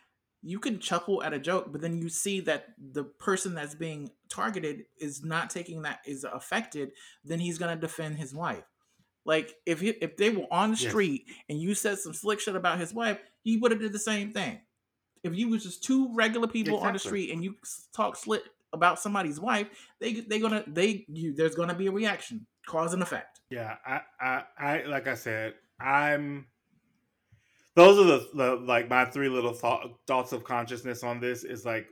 you 0.42 0.58
can 0.58 0.78
chuckle 0.78 1.22
at 1.22 1.34
a 1.34 1.38
joke, 1.38 1.70
but 1.72 1.80
then 1.80 1.98
you 1.98 2.08
see 2.08 2.40
that 2.40 2.68
the 2.78 3.04
person 3.04 3.54
that's 3.54 3.74
being 3.74 4.10
targeted 4.30 4.84
is 4.98 5.24
not 5.24 5.50
taking 5.50 5.82
that 5.82 6.00
is 6.06 6.24
affected, 6.24 6.92
then 7.24 7.40
he's 7.40 7.58
gonna 7.58 7.76
defend 7.76 8.16
his 8.16 8.32
wife. 8.32 8.64
Like 9.24 9.54
if 9.66 9.80
he, 9.80 9.90
if 9.90 10.16
they 10.16 10.30
were 10.30 10.46
on 10.50 10.70
the 10.70 10.76
street 10.76 11.26
and 11.50 11.60
you 11.60 11.74
said 11.74 11.98
some 11.98 12.14
slick 12.14 12.40
shit 12.40 12.56
about 12.56 12.78
his 12.78 12.94
wife, 12.94 13.18
he 13.42 13.58
would 13.58 13.72
have 13.72 13.80
did 13.80 13.92
the 13.92 13.98
same 13.98 14.32
thing. 14.32 14.60
If 15.22 15.36
you 15.36 15.48
was 15.48 15.62
just 15.62 15.82
two 15.82 16.14
regular 16.14 16.46
people 16.46 16.74
exactly. 16.74 16.86
on 16.86 16.92
the 16.92 16.98
street 16.98 17.32
and 17.32 17.42
you 17.42 17.56
talk 17.94 18.16
slick 18.16 18.42
about 18.72 18.98
somebody's 19.00 19.40
wife, 19.40 19.68
they 20.00 20.14
they 20.20 20.38
gonna 20.38 20.64
they 20.66 21.04
you 21.08 21.34
there's 21.34 21.54
gonna 21.54 21.74
be 21.74 21.86
a 21.86 21.92
reaction, 21.92 22.46
cause 22.66 22.94
and 22.94 23.02
effect. 23.02 23.40
Yeah, 23.50 23.76
I 23.86 24.00
I, 24.20 24.42
I 24.58 24.82
like 24.84 25.06
I 25.06 25.14
said, 25.14 25.54
I'm. 25.80 26.46
Those 27.74 27.98
are 27.98 28.04
the, 28.04 28.28
the 28.34 28.56
like 28.56 28.88
my 28.88 29.04
three 29.04 29.28
little 29.28 29.52
thought, 29.52 29.88
thoughts 30.06 30.32
of 30.32 30.42
consciousness 30.42 31.04
on 31.04 31.20
this 31.20 31.44
is 31.44 31.64
like, 31.64 31.86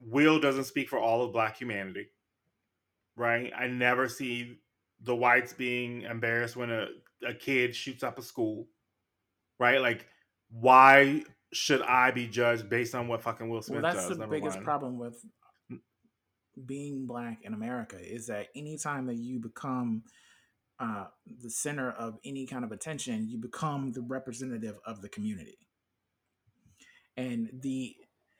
Will 0.00 0.38
doesn't 0.38 0.64
speak 0.64 0.88
for 0.88 1.00
all 1.00 1.22
of 1.22 1.32
Black 1.32 1.56
humanity, 1.56 2.06
right? 3.16 3.52
I 3.58 3.66
never 3.66 4.08
see 4.08 4.60
the 5.02 5.14
whites 5.14 5.52
being 5.52 6.02
embarrassed 6.02 6.56
when 6.56 6.70
a, 6.70 6.86
a 7.26 7.34
kid 7.34 7.74
shoots 7.74 8.04
up 8.04 8.18
a 8.18 8.22
school, 8.22 8.68
right? 9.58 9.80
Like, 9.80 10.06
why 10.50 11.24
should 11.52 11.82
I 11.82 12.10
be 12.10 12.26
judged 12.26 12.68
based 12.68 12.94
on 12.94 13.08
what 13.08 13.22
fucking 13.22 13.48
Will 13.48 13.62
Smith 13.62 13.82
well, 13.82 13.92
that's 13.92 14.08
does? 14.08 14.18
the 14.18 14.26
biggest 14.26 14.56
one. 14.56 14.64
problem 14.64 14.98
with 14.98 15.24
being 16.66 17.06
black 17.06 17.38
in 17.42 17.54
America 17.54 17.96
is 18.00 18.26
that 18.28 18.48
anytime 18.54 19.06
that 19.06 19.16
you 19.16 19.40
become 19.40 20.02
uh, 20.78 21.06
the 21.42 21.50
center 21.50 21.90
of 21.90 22.18
any 22.24 22.46
kind 22.46 22.64
of 22.64 22.72
attention, 22.72 23.28
you 23.28 23.38
become 23.38 23.92
the 23.92 24.02
representative 24.02 24.76
of 24.84 25.02
the 25.02 25.08
community. 25.08 25.58
And 27.16 27.48
the 27.62 27.94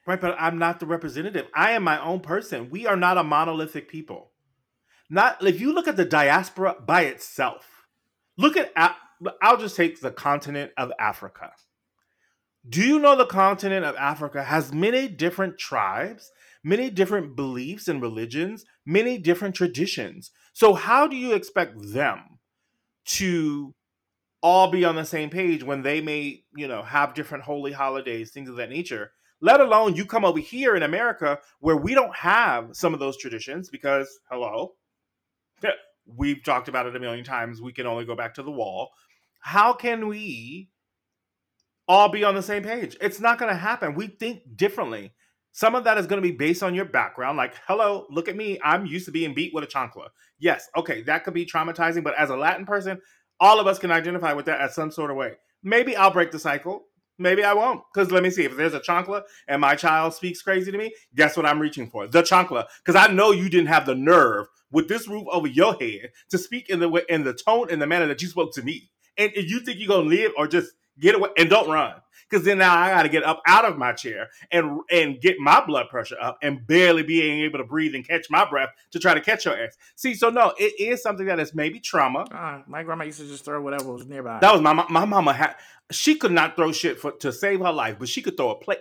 right, 0.06 0.20
but 0.20 0.37
I'm 0.38 0.58
not 0.58 0.80
the 0.80 0.87
representative. 0.87 1.46
I 1.54 1.73
am 1.73 1.84
my 1.84 2.02
own 2.02 2.20
person. 2.20 2.70
We 2.70 2.87
are 2.87 2.96
not 2.96 3.18
a 3.18 3.23
monolithic 3.23 3.88
people. 3.88 4.32
Not 5.08 5.44
if 5.46 5.61
you 5.61 5.73
look 5.73 5.87
at 5.87 5.96
the 5.96 6.04
diaspora 6.04 6.76
by 6.84 7.02
itself. 7.02 7.87
Look 8.37 8.56
at 8.56 8.73
I'll 9.40 9.56
just 9.56 9.76
take 9.76 10.00
the 10.00 10.11
continent 10.11 10.73
of 10.76 10.90
Africa. 10.99 11.52
Do 12.66 12.83
you 12.83 12.99
know 12.99 13.14
the 13.14 13.26
continent 13.26 13.85
of 13.85 13.94
Africa 13.97 14.42
has 14.42 14.73
many 14.73 15.06
different 15.06 15.59
tribes, 15.59 16.33
many 16.62 16.88
different 16.88 17.37
beliefs 17.37 17.88
and 17.88 18.00
religions, 18.00 18.64
many 18.87 19.18
different 19.18 19.54
traditions? 19.54 20.30
So, 20.54 20.73
how 20.73 21.06
do 21.06 21.14
you 21.14 21.35
expect 21.35 21.75
them 21.92 22.38
to 23.06 23.75
all 24.42 24.71
be 24.71 24.85
on 24.85 24.97
the 24.97 25.04
same 25.04 25.28
page 25.28 25.62
when 25.62 25.83
they 25.83 26.00
may, 26.00 26.44
you 26.56 26.66
know, 26.66 26.83
have 26.83 27.12
different 27.12 27.44
holy 27.44 27.73
holidays, 27.73 28.30
things 28.30 28.49
of 28.49 28.56
that 28.56 28.71
nature? 28.71 29.12
Let 29.42 29.61
alone 29.61 29.94
you 29.94 30.06
come 30.06 30.25
over 30.25 30.38
here 30.38 30.75
in 30.75 30.83
America 30.83 31.40
where 31.61 31.76
we 31.76 31.94
don't 31.94 32.16
have 32.16 32.71
some 32.73 32.94
of 32.94 33.00
those 33.00 33.18
traditions 33.18 33.68
because, 33.68 34.09
hello, 34.30 34.73
we've 36.06 36.42
talked 36.42 36.68
about 36.68 36.87
it 36.87 36.97
a 36.97 37.00
million 37.00 37.26
times. 37.26 37.61
We 37.61 37.75
can 37.75 37.87
only 37.87 38.06
go 38.06 38.16
back 38.16 38.33
to 38.35 38.42
the 38.42 38.50
wall. 38.50 38.92
How 39.40 39.75
can 39.75 40.09
we 40.09 40.71
all 41.88 42.08
be 42.08 42.24
on 42.24 42.34
the 42.34 42.42
same 42.42 42.62
page? 42.62 42.96
It's 43.00 43.20
not 43.20 43.38
going 43.38 43.52
to 43.52 43.58
happen. 43.58 43.94
We 43.94 44.08
think 44.08 44.56
differently. 44.56 45.12
Some 45.52 45.76
of 45.76 45.84
that 45.84 45.98
is 45.98 46.06
going 46.06 46.20
to 46.20 46.28
be 46.28 46.36
based 46.36 46.62
on 46.62 46.74
your 46.74 46.84
background. 46.84 47.36
Like, 47.36 47.54
hello, 47.68 48.06
look 48.10 48.28
at 48.28 48.36
me. 48.36 48.58
I'm 48.64 48.86
used 48.86 49.06
to 49.06 49.12
being 49.12 49.34
beat 49.34 49.54
with 49.54 49.62
a 49.62 49.68
chancla. 49.68 50.08
Yes, 50.38 50.68
okay, 50.76 51.02
that 51.02 51.22
could 51.22 51.34
be 51.34 51.46
traumatizing, 51.46 52.02
but 52.02 52.18
as 52.18 52.30
a 52.30 52.36
Latin 52.36 52.66
person, 52.66 53.00
all 53.38 53.60
of 53.60 53.66
us 53.66 53.78
can 53.78 53.92
identify 53.92 54.32
with 54.32 54.46
that 54.46 54.60
at 54.60 54.72
some 54.72 54.90
sort 54.90 55.12
of 55.12 55.16
way. 55.16 55.34
Maybe 55.62 55.96
I'll 55.96 56.10
break 56.10 56.32
the 56.32 56.38
cycle. 56.40 56.86
Maybe 57.18 57.44
I 57.44 57.52
won't. 57.54 57.82
Because 57.92 58.10
let 58.10 58.24
me 58.24 58.30
see, 58.30 58.44
if 58.44 58.56
there's 58.56 58.74
a 58.74 58.80
chancla 58.80 59.22
and 59.46 59.60
my 59.60 59.76
child 59.76 60.14
speaks 60.14 60.42
crazy 60.42 60.72
to 60.72 60.78
me, 60.78 60.92
guess 61.14 61.36
what 61.36 61.46
I'm 61.46 61.60
reaching 61.60 61.88
for? 61.88 62.08
The 62.08 62.22
chancla. 62.22 62.66
Because 62.84 63.00
I 63.00 63.12
know 63.12 63.30
you 63.30 63.48
didn't 63.48 63.68
have 63.68 63.86
the 63.86 63.94
nerve 63.94 64.46
with 64.72 64.88
this 64.88 65.06
roof 65.06 65.26
over 65.30 65.46
your 65.46 65.74
head 65.74 66.10
to 66.30 66.38
speak 66.38 66.68
in 66.68 66.80
the 66.80 66.88
way 66.88 67.02
in 67.08 67.22
the 67.22 67.32
tone 67.32 67.68
and 67.70 67.80
the 67.80 67.86
manner 67.86 68.06
that 68.08 68.20
you 68.20 68.28
spoke 68.28 68.52
to 68.54 68.62
me. 68.62 68.90
And 69.16 69.30
if 69.36 69.48
you 69.48 69.60
think 69.60 69.78
you're 69.78 69.88
gonna 69.88 70.08
live 70.08 70.32
or 70.36 70.48
just 70.48 70.72
get 70.98 71.14
away 71.14 71.30
and 71.36 71.48
don't 71.50 71.68
run. 71.70 71.94
Because 72.28 72.46
then 72.46 72.58
now 72.58 72.76
I 72.76 72.88
gotta 72.90 73.10
get 73.10 73.22
up 73.22 73.42
out 73.46 73.64
of 73.64 73.76
my 73.76 73.92
chair 73.92 74.28
and 74.50 74.80
and 74.90 75.20
get 75.20 75.38
my 75.38 75.64
blood 75.64 75.88
pressure 75.88 76.16
up 76.20 76.38
and 76.42 76.66
barely 76.66 77.02
being 77.02 77.40
able 77.42 77.58
to 77.58 77.64
breathe 77.64 77.94
and 77.94 78.06
catch 78.06 78.26
my 78.30 78.48
breath 78.48 78.70
to 78.92 78.98
try 78.98 79.14
to 79.14 79.20
catch 79.20 79.44
your 79.44 79.56
ass. 79.62 79.76
See, 79.94 80.14
so 80.14 80.30
no, 80.30 80.52
it 80.58 80.72
is 80.80 81.02
something 81.02 81.26
that 81.26 81.38
is 81.38 81.54
maybe 81.54 81.80
trauma. 81.80 82.24
Uh, 82.32 82.62
my 82.66 82.82
grandma 82.82 83.04
used 83.04 83.20
to 83.20 83.26
just 83.26 83.44
throw 83.44 83.60
whatever 83.60 83.92
was 83.92 84.06
nearby. 84.06 84.38
That 84.40 84.52
was 84.52 84.62
my 84.62 84.72
my 84.72 85.04
mama 85.04 85.32
had 85.34 85.54
she 85.92 86.16
could 86.16 86.32
not 86.32 86.56
throw 86.56 86.72
shit 86.72 86.98
for 86.98 87.12
to 87.12 87.30
save 87.30 87.60
her 87.60 87.72
life, 87.72 87.96
but 87.98 88.08
she 88.08 88.22
could 88.22 88.36
throw 88.36 88.50
a 88.50 88.56
plate. 88.58 88.78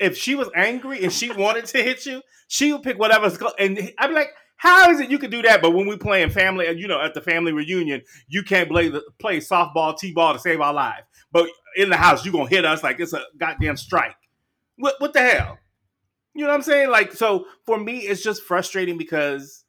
If 0.00 0.16
she 0.16 0.34
was 0.34 0.48
angry 0.54 1.02
and 1.02 1.12
she 1.12 1.30
wanted 1.30 1.66
to 1.66 1.82
hit 1.82 2.06
you, 2.06 2.22
she 2.48 2.72
would 2.72 2.82
pick 2.82 2.98
whatever's 2.98 3.36
go- 3.36 3.52
and 3.58 3.92
I'd 3.98 4.06
be 4.08 4.14
like, 4.14 4.30
how 4.62 4.92
is 4.92 5.00
it 5.00 5.10
you 5.10 5.18
can 5.18 5.28
do 5.28 5.42
that, 5.42 5.60
but 5.60 5.72
when 5.72 5.88
we 5.88 5.96
play 5.96 6.22
in 6.22 6.30
family, 6.30 6.70
you 6.78 6.86
know, 6.86 7.00
at 7.00 7.14
the 7.14 7.20
family 7.20 7.50
reunion, 7.50 8.00
you 8.28 8.44
can't 8.44 8.68
play 8.68 8.92
play 9.18 9.38
softball, 9.38 9.98
t-ball 9.98 10.34
to 10.34 10.38
save 10.38 10.60
our 10.60 10.72
lives, 10.72 11.02
but 11.32 11.48
in 11.74 11.90
the 11.90 11.96
house, 11.96 12.24
you 12.24 12.30
gonna 12.30 12.48
hit 12.48 12.64
us 12.64 12.80
like 12.80 13.00
it's 13.00 13.12
a 13.12 13.24
goddamn 13.36 13.76
strike. 13.76 14.14
What 14.76 14.94
what 15.00 15.14
the 15.14 15.20
hell? 15.20 15.58
You 16.32 16.44
know 16.44 16.50
what 16.50 16.54
I'm 16.54 16.62
saying? 16.62 16.90
Like, 16.90 17.12
so 17.12 17.46
for 17.66 17.76
me, 17.76 18.02
it's 18.02 18.22
just 18.22 18.44
frustrating 18.44 18.96
because 18.96 19.64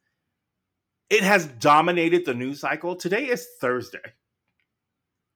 it 1.10 1.24
has 1.24 1.46
dominated 1.46 2.24
the 2.24 2.34
news 2.34 2.60
cycle. 2.60 2.94
Today 2.94 3.24
is 3.24 3.48
Thursday. 3.60 3.98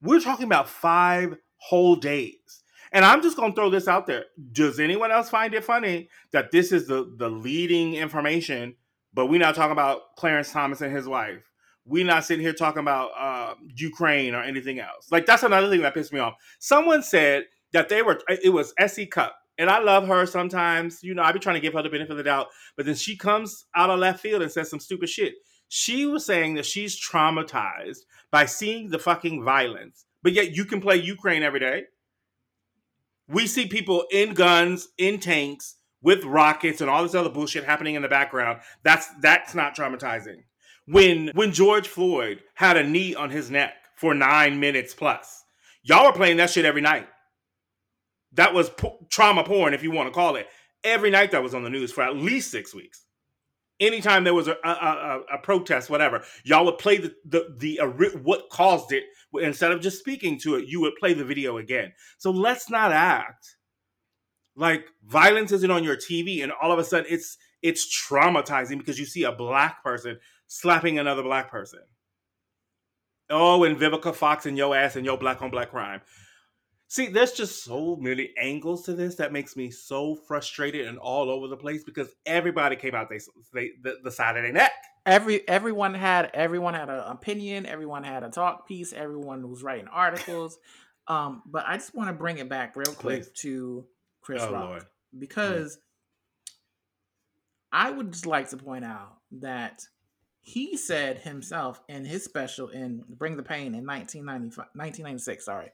We're 0.00 0.20
talking 0.20 0.46
about 0.46 0.68
five 0.68 1.36
whole 1.56 1.96
days. 1.96 2.62
And 2.92 3.04
I'm 3.04 3.22
just 3.22 3.36
to 3.36 3.52
throw 3.52 3.70
this 3.70 3.88
out 3.88 4.06
there. 4.06 4.26
Does 4.52 4.78
anyone 4.78 5.10
else 5.10 5.28
find 5.28 5.52
it 5.52 5.64
funny 5.64 6.10
that 6.30 6.52
this 6.52 6.70
is 6.70 6.86
the, 6.86 7.12
the 7.18 7.28
leading 7.28 7.94
information, 7.94 8.76
but 9.18 9.26
we're 9.26 9.40
not 9.40 9.56
talking 9.56 9.72
about 9.72 10.14
Clarence 10.14 10.52
Thomas 10.52 10.80
and 10.80 10.94
his 10.94 11.08
wife? 11.08 11.42
We're 11.84 12.06
not 12.06 12.24
sitting 12.24 12.40
here 12.40 12.52
talking 12.52 12.78
about 12.78 13.10
uh, 13.18 13.54
Ukraine 13.74 14.32
or 14.32 14.44
anything 14.44 14.78
else. 14.78 15.10
Like, 15.10 15.26
that's 15.26 15.42
another 15.42 15.68
thing 15.68 15.80
that 15.80 15.92
pissed 15.92 16.12
me 16.12 16.20
off. 16.20 16.34
Someone 16.60 17.02
said 17.02 17.46
that 17.72 17.88
they 17.88 18.02
were, 18.02 18.20
it 18.28 18.50
was 18.50 18.72
S.E. 18.78 19.06
Cupp. 19.06 19.34
And 19.58 19.68
I 19.68 19.80
love 19.80 20.06
her 20.06 20.24
sometimes. 20.24 21.02
You 21.02 21.16
know, 21.16 21.24
I 21.24 21.32
be 21.32 21.40
trying 21.40 21.56
to 21.56 21.60
give 21.60 21.72
her 21.72 21.82
the 21.82 21.88
benefit 21.88 22.12
of 22.12 22.16
the 22.16 22.22
doubt. 22.22 22.46
But 22.76 22.86
then 22.86 22.94
she 22.94 23.16
comes 23.16 23.66
out 23.74 23.90
of 23.90 23.98
left 23.98 24.20
field 24.20 24.40
and 24.40 24.52
says 24.52 24.70
some 24.70 24.78
stupid 24.78 25.08
shit. 25.08 25.34
She 25.66 26.06
was 26.06 26.24
saying 26.24 26.54
that 26.54 26.64
she's 26.64 26.96
traumatized 26.96 28.02
by 28.30 28.46
seeing 28.46 28.88
the 28.90 29.00
fucking 29.00 29.42
violence. 29.42 30.04
But 30.22 30.34
yet 30.34 30.54
you 30.54 30.64
can 30.64 30.80
play 30.80 30.94
Ukraine 30.94 31.42
every 31.42 31.58
day. 31.58 31.86
We 33.26 33.48
see 33.48 33.66
people 33.66 34.04
in 34.12 34.34
guns, 34.34 34.86
in 34.96 35.18
tanks, 35.18 35.74
with 36.02 36.24
rockets 36.24 36.80
and 36.80 36.88
all 36.88 37.02
this 37.02 37.14
other 37.14 37.28
bullshit 37.28 37.64
happening 37.64 37.94
in 37.94 38.02
the 38.02 38.08
background. 38.08 38.60
That's 38.82 39.08
that's 39.20 39.54
not 39.54 39.76
traumatizing. 39.76 40.44
When 40.86 41.30
when 41.34 41.52
George 41.52 41.88
Floyd 41.88 42.42
had 42.54 42.76
a 42.76 42.84
knee 42.84 43.14
on 43.14 43.30
his 43.30 43.50
neck 43.50 43.74
for 43.94 44.14
nine 44.14 44.60
minutes 44.60 44.94
plus, 44.94 45.44
y'all 45.82 46.06
were 46.06 46.12
playing 46.12 46.38
that 46.38 46.50
shit 46.50 46.64
every 46.64 46.82
night. 46.82 47.08
That 48.32 48.54
was 48.54 48.70
trauma 49.10 49.44
porn, 49.44 49.74
if 49.74 49.82
you 49.82 49.90
want 49.90 50.08
to 50.08 50.14
call 50.14 50.36
it. 50.36 50.46
Every 50.84 51.10
night 51.10 51.32
that 51.32 51.42
was 51.42 51.54
on 51.54 51.64
the 51.64 51.70
news 51.70 51.92
for 51.92 52.02
at 52.02 52.16
least 52.16 52.50
six 52.50 52.74
weeks 52.74 53.04
anytime 53.80 54.24
there 54.24 54.34
was 54.34 54.48
a, 54.48 54.56
a, 54.64 54.68
a, 54.68 55.20
a, 55.34 55.38
protest, 55.38 55.90
whatever, 55.90 56.22
y'all 56.44 56.64
would 56.64 56.78
play 56.78 56.98
the 56.98 57.14
the, 57.24 57.54
the 57.58 57.80
what 58.22 58.48
caused 58.50 58.92
it 58.92 59.04
instead 59.34 59.72
of 59.72 59.80
just 59.80 59.98
speaking 59.98 60.38
to 60.40 60.56
it. 60.56 60.68
You 60.68 60.80
would 60.80 60.96
play 60.96 61.14
the 61.14 61.24
video 61.24 61.58
again. 61.58 61.92
So 62.18 62.30
let's 62.30 62.70
not 62.70 62.92
act 62.92 63.56
like 64.58 64.86
violence 65.06 65.52
isn't 65.52 65.70
on 65.70 65.84
your 65.84 65.96
TV, 65.96 66.42
and 66.42 66.52
all 66.60 66.72
of 66.72 66.78
a 66.78 66.84
sudden 66.84 67.06
it's 67.08 67.38
it's 67.62 67.86
traumatizing 67.86 68.78
because 68.78 68.98
you 68.98 69.06
see 69.06 69.24
a 69.24 69.32
black 69.32 69.82
person 69.82 70.18
slapping 70.46 70.98
another 70.98 71.22
black 71.22 71.50
person. 71.50 71.80
Oh, 73.30 73.64
and 73.64 73.76
Vivica 73.76 74.14
Fox 74.14 74.46
and 74.46 74.56
your 74.56 74.74
ass 74.74 74.96
and 74.96 75.04
your 75.04 75.18
black 75.18 75.42
on 75.42 75.50
black 75.50 75.70
crime. 75.70 76.00
See, 76.90 77.08
there's 77.08 77.32
just 77.32 77.62
so 77.62 77.96
many 77.96 78.32
angles 78.40 78.84
to 78.86 78.94
this 78.94 79.16
that 79.16 79.30
makes 79.30 79.56
me 79.56 79.70
so 79.70 80.14
frustrated 80.14 80.86
and 80.86 80.98
all 80.98 81.30
over 81.30 81.46
the 81.46 81.56
place 81.56 81.84
because 81.84 82.08
everybody 82.24 82.76
came 82.76 82.94
out 82.94 83.10
they, 83.10 83.20
they 83.52 83.72
the, 83.82 83.98
the 84.02 84.10
side 84.10 84.36
of 84.38 84.42
their 84.42 84.52
neck. 84.52 84.72
Every 85.04 85.46
everyone 85.46 85.94
had 85.94 86.30
everyone 86.34 86.74
had 86.74 86.88
an 86.88 87.00
opinion, 87.00 87.66
everyone 87.66 88.04
had 88.04 88.22
a 88.22 88.30
talk 88.30 88.66
piece, 88.66 88.92
everyone 88.92 89.48
was 89.50 89.62
writing 89.62 89.88
articles. 89.88 90.58
Um, 91.06 91.42
but 91.46 91.64
I 91.66 91.76
just 91.76 91.94
want 91.94 92.08
to 92.08 92.14
bring 92.14 92.38
it 92.38 92.48
back 92.48 92.76
real 92.76 92.92
quick 92.92 93.22
Please. 93.22 93.30
to 93.40 93.86
Chris 94.28 94.42
oh, 94.42 94.52
Rock 94.52 94.68
Lord. 94.68 94.84
because 95.18 95.78
yeah. 97.72 97.80
I 97.80 97.90
would 97.90 98.12
just 98.12 98.26
like 98.26 98.50
to 98.50 98.58
point 98.58 98.84
out 98.84 99.16
that 99.40 99.80
he 100.42 100.76
said 100.76 101.16
himself 101.16 101.80
in 101.88 102.04
his 102.04 102.24
special 102.24 102.68
in 102.68 103.04
Bring 103.08 103.38
the 103.38 103.42
Pain 103.42 103.74
in 103.74 103.86
1995, 103.86 104.66
1996, 104.74 105.46
sorry 105.46 105.70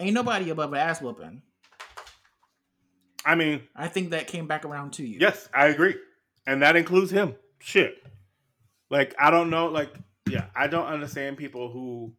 Ain't 0.00 0.14
nobody 0.14 0.48
above 0.48 0.72
an 0.72 0.78
ass 0.78 1.02
whooping. 1.02 1.42
I 3.26 3.34
mean, 3.34 3.60
I 3.76 3.88
think 3.88 4.12
that 4.12 4.26
came 4.26 4.46
back 4.46 4.64
around 4.64 4.94
to 4.94 5.06
you. 5.06 5.18
Yes, 5.20 5.46
I 5.52 5.66
agree, 5.66 5.96
and 6.46 6.62
that 6.62 6.76
includes 6.76 7.10
him. 7.10 7.34
Shit, 7.58 7.94
like 8.88 9.14
I 9.18 9.30
don't 9.30 9.50
know, 9.50 9.66
like 9.66 9.92
yeah, 10.30 10.46
I 10.56 10.66
don't 10.66 10.86
understand 10.86 11.36
people 11.36 11.70
who 11.70 12.14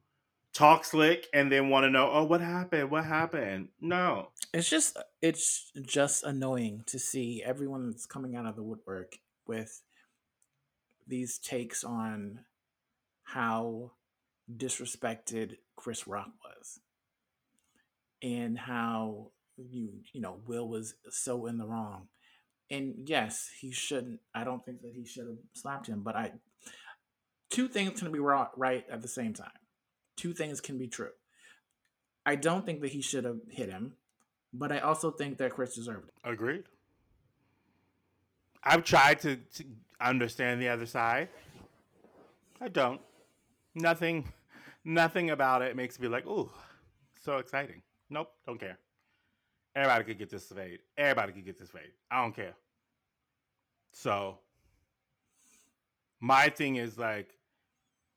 talk 0.55 0.85
slick 0.85 1.27
and 1.33 1.51
then 1.51 1.69
want 1.69 1.83
to 1.83 1.89
know, 1.89 2.09
oh, 2.11 2.23
what 2.23 2.41
happened? 2.41 2.89
What 2.89 3.05
happened? 3.05 3.67
No, 3.81 4.29
it's 4.55 4.69
just 4.69 4.97
it's 5.21 5.69
just 5.81 6.23
annoying 6.23 6.83
to 6.87 6.97
see 6.97 7.43
everyone 7.45 7.91
that's 7.91 8.05
coming 8.05 8.37
out 8.37 8.45
of 8.45 8.55
the 8.55 8.63
woodwork 8.63 9.17
with 9.45 9.81
these 11.05 11.37
takes 11.37 11.83
on 11.83 12.39
how 13.23 13.91
disrespected 14.55 15.57
Chris 15.75 16.07
Rock 16.07 16.29
was 16.41 16.79
and 18.23 18.57
how 18.57 19.31
you 19.57 19.89
you 20.13 20.21
know 20.21 20.39
Will 20.47 20.69
was 20.69 20.95
so 21.09 21.47
in 21.47 21.57
the 21.57 21.67
wrong. 21.67 22.07
And 22.71 22.95
yes, 23.05 23.49
he 23.59 23.71
shouldn't. 23.71 24.21
I 24.33 24.45
don't 24.45 24.65
think 24.65 24.81
that 24.83 24.93
he 24.95 25.05
should 25.05 25.27
have 25.27 25.37
slapped 25.53 25.87
him. 25.87 26.01
But 26.01 26.15
I, 26.15 26.31
two 27.51 27.67
things 27.67 27.99
can 27.99 28.11
be 28.11 28.19
right 28.19 28.85
at 28.89 29.01
the 29.01 29.07
same 29.07 29.33
time. 29.33 29.51
Two 30.15 30.33
things 30.33 30.61
can 30.61 30.77
be 30.77 30.87
true. 30.87 31.11
I 32.25 32.37
don't 32.37 32.65
think 32.65 32.81
that 32.81 32.91
he 32.91 33.01
should 33.01 33.25
have 33.25 33.37
hit 33.51 33.69
him, 33.69 33.93
but 34.57 34.71
I 34.71 34.79
also 34.79 35.11
think 35.11 35.37
that 35.37 35.51
Chris 35.51 35.75
deserved 35.75 36.07
it. 36.07 36.13
Agreed. 36.23 36.63
I've 38.63 38.83
tried 38.83 39.19
to, 39.19 39.35
to 39.35 39.65
understand 40.01 40.61
the 40.61 40.69
other 40.69 40.85
side. 40.85 41.29
I 42.59 42.69
don't. 42.69 43.01
Nothing, 43.75 44.27
nothing 44.83 45.29
about 45.29 45.61
it 45.61 45.75
makes 45.75 45.99
me 45.99 46.07
like, 46.07 46.25
oh, 46.27 46.51
so 47.21 47.37
exciting. 47.37 47.81
Nope, 48.09 48.29
don't 48.45 48.59
care. 48.59 48.79
Everybody 49.75 50.05
could 50.05 50.19
get 50.19 50.29
this 50.29 50.45
fade. 50.45 50.79
Everybody 50.97 51.33
could 51.33 51.45
get 51.45 51.59
this 51.59 51.69
fade. 51.69 51.91
I 52.09 52.21
don't 52.21 52.35
care. 52.35 52.55
So 53.91 54.39
my 56.21 56.49
thing 56.49 56.77
is 56.77 56.97
like 56.97 57.35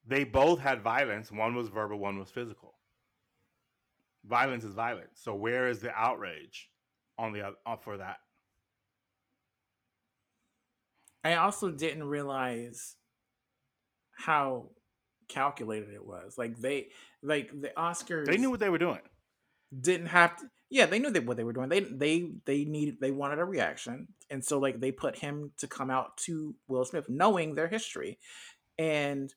they 0.07 0.25
both 0.25 0.61
had 0.61 0.83
violence. 0.83 1.33
One 1.33 1.55
was 1.55 1.69
verbal, 1.69 1.99
one 1.99 2.19
was 2.19 2.31
physical. 2.31 2.68
Violence 4.25 4.65
is 4.65 4.75
violence. 4.75 5.21
So 5.23 5.35
where 5.35 5.69
is 5.69 5.81
the 5.81 5.91
outrage 5.93 6.69
on 7.19 7.33
the 7.33 7.55
uh, 7.67 7.77
for 7.77 7.97
that? 7.99 8.17
I 11.25 11.35
also 11.35 11.71
didn't 11.71 12.05
realize 12.05 12.97
how 14.17 14.71
calculated 15.29 15.93
it 15.95 16.05
was. 16.05 16.37
Like 16.39 16.57
they 16.59 16.89
like 17.23 17.51
the 17.51 17.71
Oscars 17.77 18.27
They 18.27 18.37
knew 18.39 18.51
what 18.51 18.61
they 18.61 18.71
were 18.71 18.79
doing. 18.79 19.01
didn't 19.81 20.07
have 20.07 20.37
to 20.37 20.45
yeah 20.71 20.87
they 20.87 20.99
knew 20.99 21.11
that 21.11 21.25
what 21.27 21.37
they 21.37 21.45
were 21.45 21.53
doing 21.53 21.69
they 21.69 21.81
they 21.81 22.31
they 22.45 22.65
needed 22.65 22.97
they 23.01 23.11
wanted 23.11 23.39
a 23.39 23.45
reaction 23.45 24.09
and 24.31 24.45
so 24.45 24.59
like 24.59 24.81
they 24.81 24.93
put 24.93 25.17
him 25.17 25.51
to 25.59 25.67
come 25.67 25.91
out 25.91 26.17
to 26.17 26.55
will 26.69 26.85
smith 26.85 27.09
knowing 27.09 27.55
their 27.55 27.69
history 27.69 28.19
and 28.79 29.35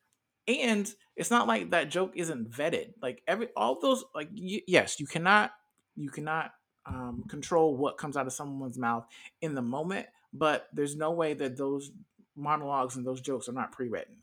and 0.47 0.93
it's 1.15 1.31
not 1.31 1.47
like 1.47 1.71
that 1.71 1.89
joke 1.89 2.13
isn't 2.15 2.49
vetted 2.51 2.93
like 3.01 3.21
every 3.27 3.49
all 3.55 3.79
those 3.79 4.03
like 4.15 4.29
y- 4.35 4.61
yes 4.67 4.99
you 4.99 5.05
cannot 5.07 5.51
you 5.95 6.09
cannot 6.09 6.51
um, 6.85 7.23
control 7.29 7.77
what 7.77 7.97
comes 7.97 8.17
out 8.17 8.25
of 8.27 8.33
someone's 8.33 8.77
mouth 8.77 9.05
in 9.41 9.53
the 9.53 9.61
moment 9.61 10.07
but 10.33 10.67
there's 10.73 10.95
no 10.95 11.11
way 11.11 11.33
that 11.33 11.57
those 11.57 11.91
monologues 12.35 12.95
and 12.95 13.05
those 13.05 13.21
jokes 13.21 13.47
are 13.47 13.53
not 13.53 13.71
pre-written 13.71 14.17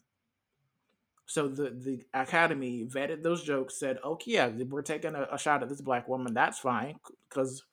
so 1.26 1.46
the 1.46 1.70
the 1.70 2.04
academy 2.14 2.86
vetted 2.86 3.22
those 3.22 3.44
jokes, 3.44 3.78
said, 3.78 3.98
"Okay, 4.02 4.32
yeah, 4.32 4.48
we're 4.48 4.82
taking 4.82 5.14
a, 5.14 5.28
a 5.30 5.38
shot 5.38 5.62
at 5.62 5.68
this 5.68 5.80
black 5.82 6.08
woman. 6.08 6.32
That's 6.32 6.58
fine 6.58 6.98
because 7.28 7.64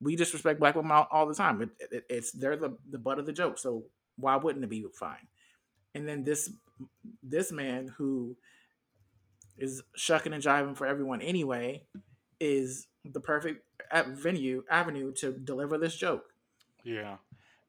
we 0.00 0.16
disrespect 0.16 0.60
black 0.60 0.74
women 0.74 0.92
all, 0.92 1.08
all 1.10 1.26
the 1.26 1.34
time. 1.34 1.62
It, 1.62 1.70
it, 1.90 2.04
it's 2.08 2.32
they're 2.32 2.56
the 2.56 2.76
the 2.90 2.98
butt 2.98 3.18
of 3.18 3.26
the 3.26 3.32
joke. 3.32 3.58
So 3.58 3.84
why 4.16 4.36
wouldn't 4.36 4.64
it 4.64 4.70
be 4.70 4.84
fine?" 4.94 5.26
And 5.94 6.06
then 6.08 6.24
this 6.24 6.50
this 7.22 7.52
man 7.52 7.88
who 7.96 8.36
is 9.56 9.82
shucking 9.94 10.32
and 10.32 10.42
jiving 10.42 10.76
for 10.76 10.86
everyone 10.86 11.20
anyway 11.22 11.84
is 12.40 12.88
the 13.04 13.20
perfect 13.20 13.64
venue 14.08 14.64
avenue 14.70 15.12
to 15.12 15.32
deliver 15.32 15.78
this 15.78 15.94
joke. 15.94 16.24
Yeah. 16.82 17.16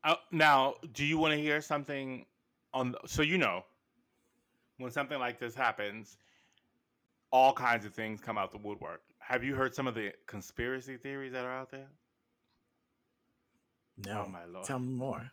Uh, 0.04 0.16
now, 0.32 0.76
do 0.94 1.06
you 1.06 1.18
want 1.18 1.34
to 1.34 1.40
hear 1.40 1.62
something 1.62 2.26
on? 2.74 2.96
So 3.06 3.22
you 3.22 3.38
know, 3.38 3.64
when 4.78 4.92
something 4.92 5.20
like 5.20 5.40
this 5.40 5.56
happens, 5.56 6.18
all 7.32 7.54
kinds 7.54 7.86
of 7.86 7.94
things 7.94 8.22
come 8.22 8.38
out 8.38 8.52
the 8.52 8.58
woodwork. 8.58 9.02
Have 9.20 9.44
you 9.44 9.56
heard 9.56 9.74
some 9.74 9.88
of 9.88 9.96
the 9.96 10.12
conspiracy 10.28 10.98
theories 10.98 11.34
that 11.34 11.46
are 11.46 11.52
out 11.54 11.72
there? 11.72 11.88
No, 14.06 14.26
Oh 14.26 14.30
my 14.30 14.46
lord. 14.46 14.66
tell 14.66 14.80
me 14.80 14.90
more. 14.94 15.32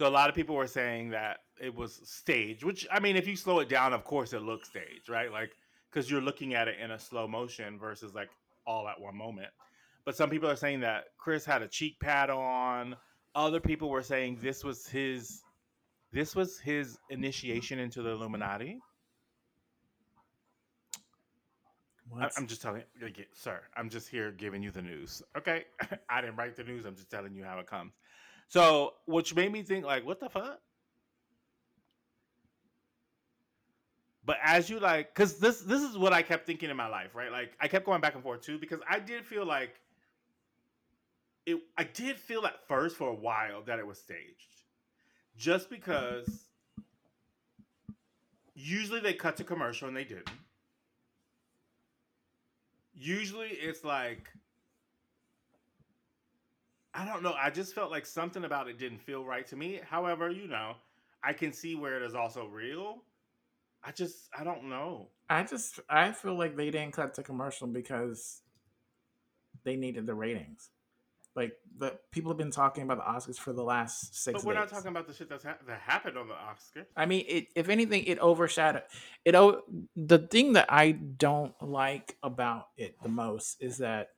So 0.00 0.06
a 0.06 0.08
lot 0.08 0.30
of 0.30 0.34
people 0.34 0.54
were 0.54 0.66
saying 0.66 1.10
that 1.10 1.40
it 1.60 1.74
was 1.74 2.00
staged, 2.04 2.64
which 2.64 2.86
I 2.90 3.00
mean, 3.00 3.16
if 3.16 3.28
you 3.28 3.36
slow 3.36 3.58
it 3.58 3.68
down, 3.68 3.92
of 3.92 4.02
course 4.02 4.32
it 4.32 4.40
looks 4.40 4.70
staged, 4.70 5.10
right? 5.10 5.30
Like 5.30 5.50
because 5.90 6.10
you're 6.10 6.22
looking 6.22 6.54
at 6.54 6.68
it 6.68 6.76
in 6.82 6.92
a 6.92 6.98
slow 6.98 7.28
motion 7.28 7.78
versus 7.78 8.14
like 8.14 8.30
all 8.66 8.88
at 8.88 8.98
one 8.98 9.14
moment. 9.14 9.50
But 10.06 10.16
some 10.16 10.30
people 10.30 10.48
are 10.48 10.56
saying 10.56 10.80
that 10.80 11.08
Chris 11.18 11.44
had 11.44 11.60
a 11.60 11.68
cheek 11.68 12.00
pad 12.00 12.30
on. 12.30 12.96
Other 13.34 13.60
people 13.60 13.90
were 13.90 14.02
saying 14.02 14.38
this 14.40 14.64
was 14.64 14.86
his 14.86 15.42
this 16.14 16.34
was 16.34 16.58
his 16.58 16.96
initiation 17.10 17.78
into 17.78 18.00
the 18.00 18.08
Illuminati. 18.08 18.78
What? 22.08 22.32
I'm 22.38 22.46
just 22.46 22.62
telling 22.62 22.84
you, 22.98 23.24
sir. 23.34 23.60
I'm 23.76 23.90
just 23.90 24.08
here 24.08 24.32
giving 24.32 24.62
you 24.62 24.70
the 24.70 24.80
news. 24.80 25.22
Okay, 25.36 25.66
I 26.08 26.22
didn't 26.22 26.36
write 26.36 26.56
the 26.56 26.64
news. 26.64 26.86
I'm 26.86 26.96
just 26.96 27.10
telling 27.10 27.34
you 27.34 27.44
how 27.44 27.58
it 27.58 27.66
comes. 27.66 27.92
So, 28.50 28.94
which 29.06 29.34
made 29.34 29.50
me 29.52 29.62
think, 29.62 29.84
like, 29.84 30.04
what 30.04 30.20
the 30.20 30.28
fuck? 30.28 30.60
But 34.24 34.38
as 34.44 34.68
you 34.68 34.78
like, 34.78 35.14
because 35.14 35.38
this 35.38 35.60
this 35.62 35.82
is 35.82 35.96
what 35.96 36.12
I 36.12 36.22
kept 36.22 36.46
thinking 36.46 36.68
in 36.68 36.76
my 36.76 36.86
life, 36.86 37.14
right? 37.14 37.32
Like, 37.32 37.52
I 37.60 37.68
kept 37.68 37.86
going 37.86 38.00
back 38.00 38.14
and 38.14 38.22
forth 38.22 38.42
too, 38.42 38.58
because 38.58 38.80
I 38.88 38.98
did 38.98 39.24
feel 39.24 39.46
like 39.46 39.80
it. 41.46 41.58
I 41.78 41.84
did 41.84 42.18
feel 42.18 42.44
at 42.44 42.66
first 42.68 42.96
for 42.96 43.08
a 43.08 43.14
while 43.14 43.62
that 43.62 43.78
it 43.78 43.86
was 43.86 43.98
staged, 43.98 44.64
just 45.36 45.70
because. 45.70 46.28
Usually 48.54 49.00
they 49.00 49.14
cut 49.14 49.38
to 49.38 49.44
commercial 49.44 49.88
and 49.88 49.96
they 49.96 50.04
didn't 50.04 50.28
usually 53.00 53.48
it's 53.48 53.82
like 53.84 54.30
I 56.94 57.04
don't 57.04 57.22
know. 57.22 57.34
I 57.40 57.50
just 57.50 57.74
felt 57.74 57.90
like 57.90 58.04
something 58.04 58.44
about 58.44 58.68
it 58.68 58.78
didn't 58.78 59.00
feel 59.00 59.24
right 59.24 59.46
to 59.48 59.56
me. 59.56 59.80
However, 59.88 60.28
you 60.30 60.48
know, 60.48 60.74
I 61.22 61.32
can 61.32 61.52
see 61.52 61.74
where 61.74 61.96
it 61.96 62.02
is 62.02 62.14
also 62.14 62.46
real. 62.46 63.02
I 63.84 63.92
just 63.92 64.28
I 64.36 64.44
don't 64.44 64.64
know. 64.68 65.08
I 65.28 65.44
just 65.44 65.80
I 65.88 66.12
feel 66.12 66.36
like 66.36 66.56
they 66.56 66.70
didn't 66.70 66.92
cut 66.92 67.14
to 67.14 67.22
commercial 67.22 67.66
because 67.68 68.42
they 69.64 69.76
needed 69.76 70.06
the 70.06 70.14
ratings. 70.14 70.70
Like 71.36 71.52
the 71.78 71.96
people 72.10 72.32
have 72.32 72.38
been 72.38 72.50
talking 72.50 72.82
about 72.82 72.98
the 72.98 73.04
Oscars 73.04 73.38
for 73.38 73.52
the 73.52 73.62
last 73.62 74.16
six. 74.20 74.34
But 74.42 74.46
we're 74.46 74.54
not 74.54 74.68
talking 74.68 74.88
about 74.88 75.06
the 75.06 75.14
shit 75.14 75.28
that's 75.28 75.44
ha- 75.44 75.58
that 75.66 75.80
happened 75.80 76.18
on 76.18 76.26
the 76.26 76.34
Oscars. 76.34 76.86
I 76.96 77.06
mean, 77.06 77.24
it, 77.28 77.46
if 77.54 77.68
anything, 77.68 78.04
it 78.04 78.18
overshadowed 78.18 78.82
it. 79.24 79.34
o- 79.36 79.62
The 79.94 80.18
thing 80.18 80.54
that 80.54 80.66
I 80.68 80.90
don't 80.90 81.54
like 81.62 82.16
about 82.22 82.68
it 82.76 82.96
the 83.02 83.08
most 83.08 83.62
is 83.62 83.78
that 83.78 84.10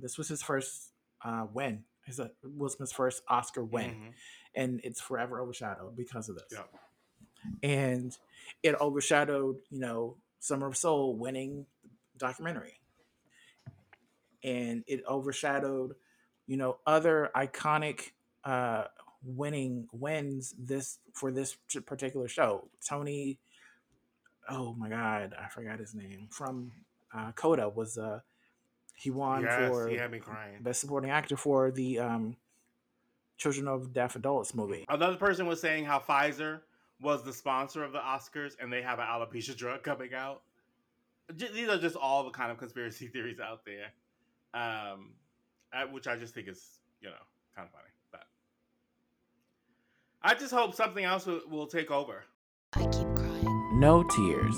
this 0.00 0.18
was 0.18 0.28
his 0.28 0.42
first 0.42 0.90
uh, 1.24 1.46
win. 1.52 1.84
His 2.04 2.20
uh, 2.20 2.28
Will 2.42 2.68
Smith's 2.68 2.92
first 2.92 3.22
Oscar 3.28 3.64
win, 3.64 3.90
Mhm. 3.90 4.14
and 4.54 4.80
it's 4.84 5.00
forever 5.00 5.40
overshadowed 5.40 5.96
because 5.96 6.28
of 6.28 6.36
this. 6.36 6.52
Yeah. 6.52 6.64
And 7.62 8.16
it 8.62 8.74
overshadowed, 8.80 9.56
you 9.70 9.80
know, 9.80 10.18
Summer 10.40 10.66
of 10.66 10.76
Soul 10.76 11.16
winning 11.16 11.66
documentary, 12.18 12.80
and 14.42 14.84
it 14.86 15.02
overshadowed, 15.08 15.96
you 16.46 16.56
know, 16.56 16.78
other 16.86 17.30
iconic 17.34 18.12
uh, 18.44 18.84
winning 19.22 19.88
wins 19.92 20.54
this 20.58 20.98
for 21.14 21.30
this 21.32 21.56
particular 21.86 22.28
show. 22.28 22.68
Tony, 22.86 23.38
oh 24.50 24.74
my 24.74 24.90
God, 24.90 25.34
I 25.38 25.48
forgot 25.48 25.78
his 25.78 25.94
name 25.94 26.28
from 26.30 26.72
uh, 27.14 27.32
Coda 27.32 27.68
was 27.68 27.96
uh 27.96 28.20
he 28.94 29.10
won 29.10 29.42
Yes, 29.42 29.70
for 29.70 29.88
he 29.88 29.96
had 29.96 30.10
me 30.10 30.18
crying. 30.18 30.58
best 30.62 30.80
supporting 30.80 31.10
actor 31.10 31.36
for 31.36 31.70
the 31.70 31.98
um 31.98 32.36
Children 33.36 33.66
of 33.66 33.92
Deaf 33.92 34.14
Adults 34.14 34.54
movie. 34.54 34.84
Another 34.88 35.16
person 35.16 35.46
was 35.46 35.60
saying 35.60 35.84
how 35.84 35.98
Pfizer 35.98 36.60
was 37.00 37.24
the 37.24 37.32
sponsor 37.32 37.82
of 37.82 37.92
the 37.92 37.98
Oscars 37.98 38.52
and 38.60 38.72
they 38.72 38.80
have 38.80 39.00
an 39.00 39.06
alopecia 39.06 39.56
drug 39.56 39.82
coming 39.82 40.14
out. 40.14 40.42
J- 41.36 41.50
These 41.52 41.68
are 41.68 41.78
just 41.78 41.96
all 41.96 42.22
the 42.22 42.30
kind 42.30 42.52
of 42.52 42.58
conspiracy 42.58 43.08
theories 43.12 43.40
out 43.40 43.62
there, 43.64 43.92
um, 44.54 45.14
which 45.90 46.06
I 46.06 46.16
just 46.16 46.32
think 46.32 46.46
is, 46.48 46.78
you 47.00 47.08
know, 47.08 47.16
kind 47.56 47.66
of 47.66 47.72
funny. 47.72 47.88
But 48.12 48.22
I 50.22 50.34
just 50.34 50.52
hope 50.54 50.74
something 50.74 51.04
else 51.04 51.26
will, 51.26 51.40
will 51.50 51.66
take 51.66 51.90
over. 51.90 52.22
I 52.74 52.82
keep 52.86 53.08
crying. 53.14 53.80
No 53.80 54.04
tears, 54.04 54.56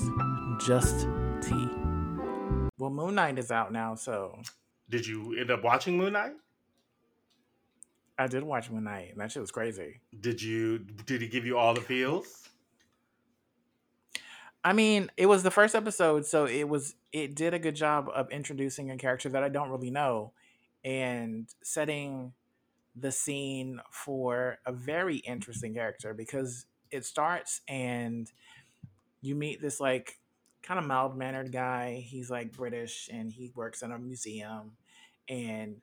just 0.66 1.06
tea. 1.40 1.68
Well, 2.78 2.90
Moon 2.90 3.14
Knight 3.14 3.38
is 3.38 3.50
out 3.50 3.72
now, 3.72 3.94
so 3.94 4.38
Did 4.88 5.06
you 5.06 5.36
end 5.38 5.50
up 5.50 5.64
watching 5.64 5.96
Moon 5.96 6.12
Knight? 6.12 6.32
I 8.18 8.26
did 8.26 8.42
watch 8.42 8.70
Moon 8.70 8.84
Knight, 8.84 9.12
and 9.12 9.20
that 9.20 9.30
shit 9.32 9.40
was 9.40 9.50
crazy. 9.50 10.00
Did 10.20 10.40
you? 10.40 10.78
Did 10.78 11.20
he 11.20 11.28
give 11.28 11.44
you 11.44 11.58
all 11.58 11.74
the 11.74 11.80
feels? 11.80 12.48
I 14.64 14.72
mean, 14.72 15.10
it 15.16 15.26
was 15.26 15.42
the 15.42 15.50
first 15.50 15.74
episode, 15.74 16.26
so 16.26 16.46
it 16.46 16.68
was 16.68 16.96
it 17.12 17.34
did 17.34 17.54
a 17.54 17.58
good 17.58 17.76
job 17.76 18.08
of 18.14 18.30
introducing 18.30 18.90
a 18.90 18.96
character 18.96 19.28
that 19.28 19.42
I 19.42 19.48
don't 19.48 19.70
really 19.70 19.90
know 19.90 20.32
and 20.84 21.46
setting 21.62 22.32
the 22.94 23.12
scene 23.12 23.80
for 23.90 24.58
a 24.66 24.72
very 24.72 25.16
interesting 25.18 25.74
character 25.74 26.14
because 26.14 26.66
it 26.90 27.04
starts 27.04 27.60
and 27.68 28.30
you 29.20 29.34
meet 29.34 29.60
this 29.60 29.80
like 29.80 30.18
kind 30.66 30.80
of 30.80 30.86
mild 30.86 31.16
mannered 31.16 31.52
guy. 31.52 32.04
He's 32.06 32.30
like 32.30 32.52
British 32.52 33.08
and 33.12 33.32
he 33.32 33.52
works 33.54 33.82
in 33.82 33.92
a 33.92 33.98
museum 33.98 34.72
and 35.28 35.76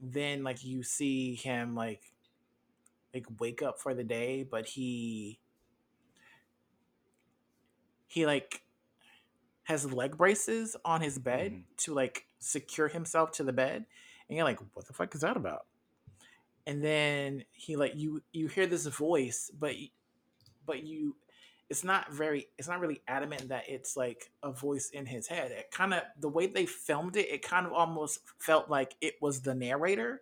then 0.00 0.42
like 0.44 0.64
you 0.64 0.82
see 0.82 1.34
him 1.34 1.74
like 1.74 2.02
like 3.14 3.26
wake 3.38 3.62
up 3.62 3.80
for 3.80 3.94
the 3.94 4.04
day, 4.04 4.42
but 4.42 4.66
he 4.66 5.40
he 8.06 8.26
like 8.26 8.62
has 9.64 9.90
leg 9.92 10.16
braces 10.16 10.76
on 10.84 11.00
his 11.00 11.18
bed 11.18 11.52
Mhm. 11.52 11.64
to 11.78 11.94
like 11.94 12.26
secure 12.40 12.88
himself 12.88 13.30
to 13.32 13.44
the 13.44 13.52
bed 13.52 13.86
and 14.28 14.36
you're 14.36 14.44
like 14.44 14.60
what 14.74 14.86
the 14.86 14.92
fuck 14.92 15.14
is 15.14 15.20
that 15.22 15.36
about 15.36 15.66
and 16.66 16.82
then 16.82 17.44
he 17.52 17.76
like 17.76 17.94
you 17.94 18.22
you 18.32 18.48
hear 18.48 18.66
this 18.66 18.86
voice 18.86 19.50
but 19.58 19.74
but 20.66 20.82
you 20.84 21.16
it's 21.72 21.82
not 21.82 22.12
very 22.12 22.48
it's 22.58 22.68
not 22.68 22.80
really 22.80 23.00
adamant 23.08 23.48
that 23.48 23.64
it's 23.66 23.96
like 23.96 24.30
a 24.42 24.52
voice 24.52 24.90
in 24.90 25.06
his 25.06 25.26
head 25.26 25.50
it 25.50 25.70
kind 25.70 25.94
of 25.94 26.02
the 26.20 26.28
way 26.28 26.46
they 26.46 26.66
filmed 26.66 27.16
it 27.16 27.26
it 27.30 27.40
kind 27.40 27.64
of 27.66 27.72
almost 27.72 28.20
felt 28.38 28.68
like 28.68 28.94
it 29.00 29.14
was 29.22 29.40
the 29.40 29.54
narrator 29.54 30.20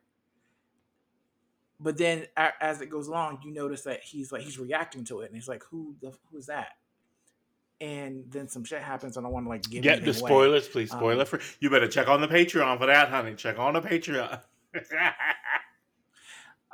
but 1.81 1.99
then 1.99 2.25
as 2.61 2.81
it 2.81 2.89
goes 2.89 3.09
along 3.09 3.41
you 3.45 3.51
notice 3.53 3.83
that 3.83 4.01
he's 4.01 4.31
like 4.31 4.43
he's 4.43 4.61
reacting 4.61 5.03
to 5.03 5.23
it 5.23 5.27
and 5.27 5.35
he's 5.35 5.49
like 5.49 5.65
who 5.71 5.93
the 6.01 6.13
who's 6.31 6.47
that 6.47 6.77
and 7.81 8.23
then 8.31 8.47
some 8.49 8.63
shit 8.63 8.81
happens 8.81 9.17
and 9.17 9.27
i 9.27 9.29
want 9.29 9.45
to 9.45 9.51
like 9.51 9.63
give 9.69 9.83
Get 9.83 10.05
the 10.05 10.11
away. 10.11 10.19
spoilers, 10.19 10.69
please. 10.69 10.93
Spoiler 10.93 11.23
Um, 11.23 11.27
free. 11.27 11.41
You 11.59 11.69
better 11.69 11.89
check 11.89 12.07
on 12.07 12.21
the 12.21 12.29
Patreon 12.29 12.79
for 12.79 12.87
that, 12.87 13.09
honey. 13.09 13.35
Check 13.35 13.59
on 13.59 13.73
the 13.75 13.81
Patreon. 13.81 14.41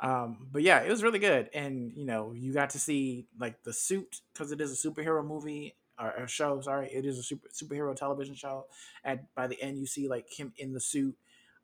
Um, 0.01 0.47
but 0.51 0.61
yeah, 0.61 0.81
it 0.81 0.89
was 0.89 1.01
really 1.03 1.19
good, 1.19 1.49
and 1.53 1.91
you 1.95 2.05
know, 2.05 2.31
you 2.31 2.53
got 2.53 2.69
to 2.71 2.79
see 2.79 3.25
like 3.39 3.63
the 3.63 3.73
suit 3.73 4.21
because 4.33 4.51
it 4.51 4.61
is 4.61 4.71
a 4.71 4.87
superhero 4.89 5.25
movie 5.25 5.75
or 5.99 6.11
a 6.11 6.27
show. 6.27 6.61
Sorry, 6.61 6.89
it 6.93 7.05
is 7.05 7.17
a 7.17 7.23
super 7.23 7.47
superhero 7.49 7.95
television 7.95 8.35
show. 8.35 8.65
And 9.03 9.21
by 9.35 9.47
the 9.47 9.59
end, 9.61 9.79
you 9.79 9.87
see 9.87 10.07
like 10.07 10.27
him 10.31 10.53
in 10.57 10.73
the 10.73 10.79
suit, 10.79 11.15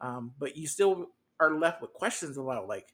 um, 0.02 0.32
but 0.40 0.58
you 0.58 0.68
still 0.68 1.10
are 1.40 1.52
left 1.54 1.82
with 1.82 1.94
questions 1.94 2.38
about 2.38 2.68
like, 2.68 2.88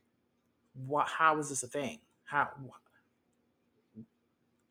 what? 0.86 1.08
How 1.08 1.38
is 1.40 1.48
this 1.50 1.64
a 1.64 1.68
thing? 1.68 2.00
How? 2.26 2.50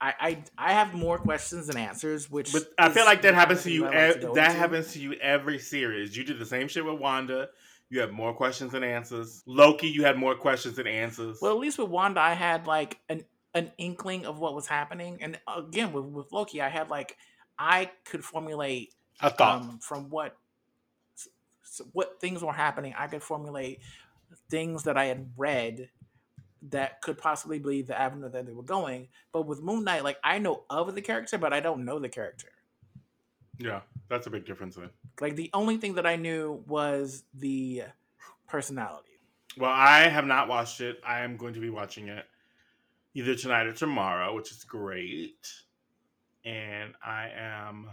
I, 0.00 0.14
I 0.20 0.44
I 0.56 0.72
have 0.74 0.94
more 0.94 1.18
questions 1.18 1.66
than 1.66 1.76
answers, 1.76 2.30
which 2.30 2.52
But 2.52 2.68
I 2.78 2.88
feel 2.90 3.04
like 3.04 3.22
that 3.22 3.34
happens 3.34 3.64
to 3.64 3.72
you. 3.72 3.82
that 3.82 3.94
like 3.94 4.20
to 4.20 4.28
that 4.34 4.50
into. 4.50 4.58
happens 4.58 4.92
to 4.92 5.00
you 5.00 5.14
every 5.14 5.58
series. 5.58 6.16
You 6.16 6.22
did 6.24 6.38
the 6.38 6.46
same 6.46 6.68
shit 6.68 6.84
with 6.84 7.00
Wanda. 7.00 7.48
You 7.90 8.00
have 8.00 8.12
more 8.12 8.34
questions 8.34 8.72
than 8.72 8.84
answers. 8.84 9.42
Loki, 9.46 9.88
you 9.88 10.04
had 10.04 10.18
more 10.18 10.34
questions 10.34 10.76
than 10.76 10.86
answers. 10.86 11.38
Well, 11.40 11.52
at 11.52 11.58
least 11.58 11.78
with 11.78 11.88
Wanda, 11.88 12.20
I 12.20 12.34
had 12.34 12.66
like 12.66 12.98
an 13.08 13.24
an 13.54 13.72
inkling 13.78 14.26
of 14.26 14.38
what 14.38 14.54
was 14.54 14.66
happening, 14.66 15.18
and 15.22 15.38
again 15.56 15.92
with 15.92 16.04
with 16.04 16.32
Loki, 16.32 16.60
I 16.60 16.68
had 16.68 16.90
like 16.90 17.16
I 17.58 17.90
could 18.04 18.24
formulate 18.24 18.94
a 19.20 19.30
thought. 19.30 19.62
um, 19.62 19.78
from 19.80 20.10
what 20.10 20.36
what 21.92 22.20
things 22.20 22.42
were 22.42 22.52
happening. 22.52 22.94
I 22.96 23.06
could 23.06 23.22
formulate 23.22 23.80
things 24.50 24.84
that 24.84 24.96
I 24.98 25.06
had 25.06 25.30
read 25.36 25.90
that 26.70 27.00
could 27.02 27.18
possibly 27.18 27.58
be 27.58 27.82
the 27.82 27.98
avenue 27.98 28.28
that 28.28 28.46
they 28.46 28.52
were 28.52 28.62
going. 28.62 29.08
But 29.32 29.46
with 29.46 29.62
Moon 29.62 29.84
Knight, 29.84 30.04
like 30.04 30.18
I 30.24 30.38
know 30.38 30.64
of 30.68 30.94
the 30.94 31.00
character, 31.02 31.38
but 31.38 31.52
I 31.52 31.60
don't 31.60 31.84
know 31.84 31.98
the 31.98 32.08
character. 32.08 32.48
yeah, 33.58 33.80
that's 34.08 34.26
a 34.26 34.30
big 34.30 34.46
difference 34.46 34.76
then. 34.76 34.90
Like 35.20 35.36
the 35.36 35.50
only 35.52 35.76
thing 35.76 35.94
that 35.94 36.06
I 36.06 36.16
knew 36.16 36.62
was 36.66 37.24
the 37.34 37.82
personality. 38.48 39.08
Well, 39.56 39.70
I 39.70 40.08
have 40.08 40.26
not 40.26 40.48
watched 40.48 40.80
it. 40.80 41.00
I 41.06 41.20
am 41.20 41.36
going 41.36 41.54
to 41.54 41.60
be 41.60 41.70
watching 41.70 42.08
it 42.08 42.24
either 43.14 43.34
tonight 43.34 43.66
or 43.66 43.72
tomorrow, 43.72 44.34
which 44.34 44.50
is 44.50 44.64
great. 44.64 45.46
And 46.44 46.94
I 47.04 47.30
am. 47.36 47.90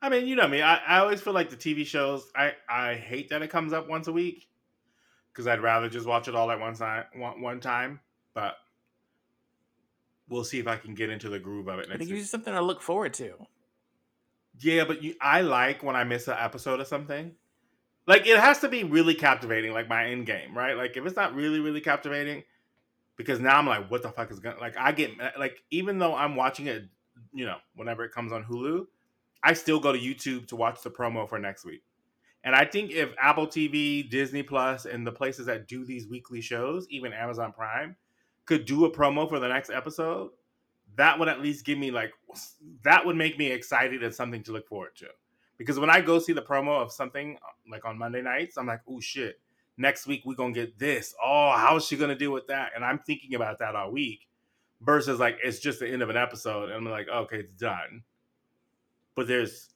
I 0.00 0.08
mean, 0.08 0.26
you 0.26 0.36
know 0.36 0.48
me. 0.48 0.62
I, 0.62 0.76
I 0.76 0.98
always 0.98 1.20
feel 1.20 1.32
like 1.32 1.50
the 1.50 1.56
TV 1.56 1.86
shows. 1.86 2.30
I 2.34 2.52
I 2.68 2.94
hate 2.94 3.30
that 3.30 3.42
it 3.42 3.48
comes 3.50 3.72
up 3.72 3.88
once 3.88 4.08
a 4.08 4.12
week 4.12 4.48
because 5.32 5.46
I'd 5.46 5.62
rather 5.62 5.88
just 5.88 6.06
watch 6.06 6.28
it 6.28 6.34
all 6.34 6.50
at 6.50 6.60
one 6.60 6.74
time. 6.74 7.04
One, 7.14 7.40
one 7.40 7.60
time, 7.60 8.00
but 8.32 8.54
we'll 10.28 10.44
see 10.44 10.58
if 10.58 10.66
I 10.66 10.76
can 10.76 10.94
get 10.94 11.10
into 11.10 11.28
the 11.28 11.38
groove 11.38 11.68
of 11.68 11.78
it 11.78 11.88
next 11.88 12.02
it 12.02 12.06
gives 12.06 12.20
you 12.20 12.24
something 12.24 12.52
to 12.52 12.62
look 12.62 12.80
forward 12.80 13.14
to. 13.14 13.34
Yeah, 14.60 14.84
but 14.84 15.02
you, 15.02 15.14
I 15.20 15.40
like 15.40 15.82
when 15.82 15.96
I 15.96 16.04
miss 16.04 16.28
an 16.28 16.36
episode 16.38 16.80
of 16.80 16.86
something. 16.86 17.32
Like 18.06 18.26
it 18.26 18.38
has 18.38 18.60
to 18.60 18.68
be 18.68 18.84
really 18.84 19.14
captivating, 19.14 19.72
like 19.72 19.88
my 19.88 20.06
end 20.06 20.26
game, 20.26 20.56
right? 20.56 20.76
Like 20.76 20.96
if 20.96 21.04
it's 21.06 21.16
not 21.16 21.34
really, 21.34 21.60
really 21.60 21.80
captivating, 21.80 22.44
because 23.16 23.40
now 23.40 23.58
I'm 23.58 23.66
like, 23.66 23.90
what 23.90 24.02
the 24.02 24.10
fuck 24.10 24.30
is 24.30 24.40
going? 24.40 24.58
Like 24.60 24.76
I 24.78 24.92
get 24.92 25.12
uh, 25.20 25.30
like 25.38 25.62
even 25.70 25.98
though 25.98 26.14
I'm 26.14 26.36
watching 26.36 26.66
it, 26.66 26.84
you 27.32 27.46
know, 27.46 27.56
whenever 27.74 28.04
it 28.04 28.12
comes 28.12 28.32
on 28.32 28.44
Hulu, 28.44 28.86
I 29.42 29.54
still 29.54 29.80
go 29.80 29.92
to 29.92 29.98
YouTube 29.98 30.46
to 30.48 30.56
watch 30.56 30.82
the 30.82 30.90
promo 30.90 31.28
for 31.28 31.38
next 31.38 31.64
week. 31.64 31.82
And 32.44 32.54
I 32.54 32.66
think 32.66 32.90
if 32.90 33.10
Apple 33.18 33.46
TV, 33.46 34.08
Disney 34.08 34.42
Plus, 34.42 34.84
and 34.84 35.06
the 35.06 35.12
places 35.12 35.46
that 35.46 35.66
do 35.66 35.84
these 35.84 36.06
weekly 36.06 36.42
shows, 36.42 36.86
even 36.90 37.14
Amazon 37.14 37.52
Prime, 37.52 37.96
could 38.44 38.66
do 38.66 38.84
a 38.84 38.90
promo 38.90 39.26
for 39.26 39.40
the 39.40 39.48
next 39.48 39.70
episode, 39.70 40.30
that 40.96 41.18
would 41.18 41.28
at 41.28 41.40
least 41.40 41.64
give 41.64 41.78
me 41.78 41.90
like 41.90 42.12
that 42.82 43.04
would 43.04 43.16
make 43.16 43.38
me 43.38 43.50
excited 43.50 44.02
and 44.02 44.14
something 44.14 44.42
to 44.44 44.52
look 44.52 44.66
forward 44.68 44.94
to. 44.96 45.06
Because 45.56 45.78
when 45.78 45.90
I 45.90 46.00
go 46.00 46.18
see 46.18 46.32
the 46.32 46.42
promo 46.42 46.80
of 46.80 46.92
something 46.92 47.36
uh, 47.36 47.48
like 47.70 47.84
on 47.84 47.98
Monday 47.98 48.22
nights, 48.22 48.56
I'm 48.56 48.66
like, 48.66 48.80
oh 48.88 49.00
shit, 49.00 49.40
next 49.76 50.06
week 50.06 50.22
we're 50.24 50.34
gonna 50.34 50.52
get 50.52 50.78
this. 50.78 51.14
Oh, 51.24 51.54
how's 51.56 51.86
she 51.86 51.96
gonna 51.96 52.16
deal 52.16 52.32
with 52.32 52.46
that? 52.48 52.72
And 52.74 52.84
I'm 52.84 52.98
thinking 53.00 53.34
about 53.34 53.58
that 53.60 53.74
all 53.76 53.90
week. 53.90 54.28
Versus 54.80 55.18
like 55.18 55.38
it's 55.42 55.60
just 55.60 55.80
the 55.80 55.88
end 55.88 56.02
of 56.02 56.10
an 56.10 56.16
episode, 56.16 56.64
and 56.64 56.74
I'm 56.74 56.84
like, 56.84 57.08
okay, 57.08 57.38
it's 57.38 57.54
done. 57.54 58.02
But 59.14 59.28
there's 59.28 59.70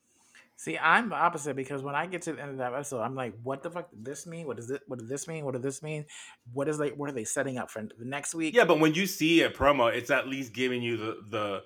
See, 0.58 0.76
I'm 0.76 1.10
the 1.10 1.14
opposite 1.14 1.54
because 1.54 1.84
when 1.84 1.94
I 1.94 2.06
get 2.06 2.22
to 2.22 2.32
the 2.32 2.42
end 2.42 2.50
of 2.50 2.56
that 2.56 2.74
episode, 2.74 3.00
I'm 3.00 3.14
like, 3.14 3.32
"What 3.44 3.62
the 3.62 3.70
fuck 3.70 3.90
did 3.90 4.04
this 4.04 4.26
mean? 4.26 4.44
What 4.44 4.56
does 4.56 4.68
it? 4.72 4.82
What 4.88 4.98
does 4.98 5.08
this 5.08 5.28
mean? 5.28 5.44
What 5.44 5.52
does 5.54 5.62
this 5.62 5.84
mean? 5.84 6.04
What 6.52 6.68
is 6.68 6.80
like? 6.80 6.96
What 6.96 7.08
are 7.08 7.12
they 7.12 7.22
setting 7.22 7.58
up 7.58 7.70
for 7.70 7.82
the 7.82 8.04
next 8.04 8.34
week?" 8.34 8.56
Yeah, 8.56 8.64
but 8.64 8.80
when 8.80 8.92
you 8.92 9.06
see 9.06 9.42
a 9.42 9.50
promo, 9.50 9.94
it's 9.94 10.10
at 10.10 10.26
least 10.26 10.52
giving 10.52 10.82
you 10.82 10.96
the 10.96 11.16
the 11.30 11.62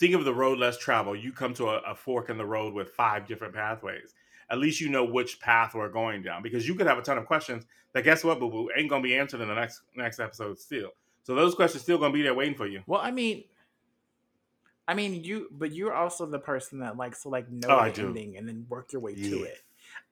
think 0.00 0.16
of 0.16 0.24
the 0.24 0.34
road 0.34 0.58
less 0.58 0.78
traveled. 0.78 1.20
You 1.20 1.32
come 1.32 1.54
to 1.54 1.68
a, 1.68 1.76
a 1.92 1.94
fork 1.94 2.28
in 2.28 2.38
the 2.38 2.44
road 2.44 2.74
with 2.74 2.90
five 2.90 3.28
different 3.28 3.54
pathways. 3.54 4.14
At 4.50 4.58
least 4.58 4.80
you 4.80 4.88
know 4.88 5.04
which 5.04 5.38
path 5.38 5.72
we're 5.72 5.88
going 5.88 6.24
down 6.24 6.42
because 6.42 6.66
you 6.66 6.74
could 6.74 6.88
have 6.88 6.98
a 6.98 7.02
ton 7.02 7.18
of 7.18 7.26
questions 7.26 7.66
that 7.92 8.02
guess 8.02 8.24
what, 8.24 8.40
boo 8.40 8.50
boo, 8.50 8.68
ain't 8.76 8.90
gonna 8.90 9.04
be 9.04 9.16
answered 9.16 9.42
in 9.42 9.46
the 9.46 9.54
next 9.54 9.80
next 9.94 10.18
episode 10.18 10.58
still. 10.58 10.90
So 11.22 11.36
those 11.36 11.54
questions 11.54 11.84
still 11.84 11.98
gonna 11.98 12.12
be 12.12 12.22
there 12.22 12.34
waiting 12.34 12.56
for 12.56 12.66
you. 12.66 12.82
Well, 12.88 13.00
I 13.00 13.12
mean, 13.12 13.44
I 14.92 14.94
mean, 14.94 15.24
you, 15.24 15.48
but 15.50 15.72
you're 15.72 15.94
also 15.94 16.26
the 16.26 16.38
person 16.38 16.80
that 16.80 16.98
likes 16.98 17.22
to 17.22 17.30
like 17.30 17.50
know 17.50 17.68
Oh, 17.70 17.90
the 17.90 18.02
ending 18.02 18.36
and 18.36 18.46
then 18.46 18.66
work 18.68 18.92
your 18.92 19.00
way 19.00 19.14
to 19.14 19.42
it. 19.44 19.56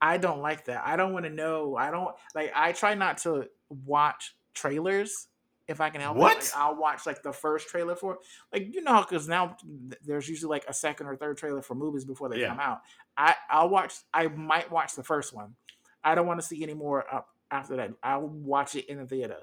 I 0.00 0.16
don't 0.16 0.40
like 0.40 0.64
that. 0.64 0.82
I 0.84 0.96
don't 0.96 1.12
want 1.12 1.26
to 1.26 1.30
know. 1.30 1.76
I 1.76 1.90
don't 1.90 2.14
like. 2.34 2.50
I 2.56 2.72
try 2.72 2.94
not 2.94 3.18
to 3.18 3.48
watch 3.84 4.34
trailers 4.54 5.28
if 5.68 5.82
I 5.82 5.90
can 5.90 6.00
help 6.00 6.16
it. 6.16 6.20
Like, 6.20 6.56
I'll 6.56 6.76
watch 6.76 7.04
like 7.04 7.22
the 7.22 7.32
first 7.32 7.68
trailer 7.68 7.94
for 7.94 8.18
like 8.52 8.72
you 8.74 8.82
know 8.82 9.04
because 9.06 9.28
now 9.28 9.56
there's 10.04 10.28
usually 10.28 10.48
like 10.50 10.64
a 10.66 10.72
second 10.72 11.06
or 11.06 11.16
third 11.16 11.36
trailer 11.36 11.60
for 11.60 11.74
movies 11.74 12.04
before 12.06 12.30
they 12.30 12.40
Yeah. 12.40 12.48
come 12.48 12.60
out. 12.60 12.80
I 13.18 13.34
I'll 13.50 13.68
watch. 13.68 13.94
I 14.14 14.28
might 14.28 14.70
watch 14.70 14.94
the 14.94 15.04
first 15.04 15.34
one. 15.34 15.54
I 16.02 16.14
don't 16.14 16.26
want 16.26 16.40
to 16.40 16.46
see 16.46 16.62
any 16.62 16.74
more 16.74 17.04
up 17.14 17.28
after 17.50 17.76
that. 17.76 17.92
I'll 18.02 18.26
watch 18.26 18.74
it 18.76 18.88
in 18.88 18.96
the 18.96 19.06
theater 19.06 19.36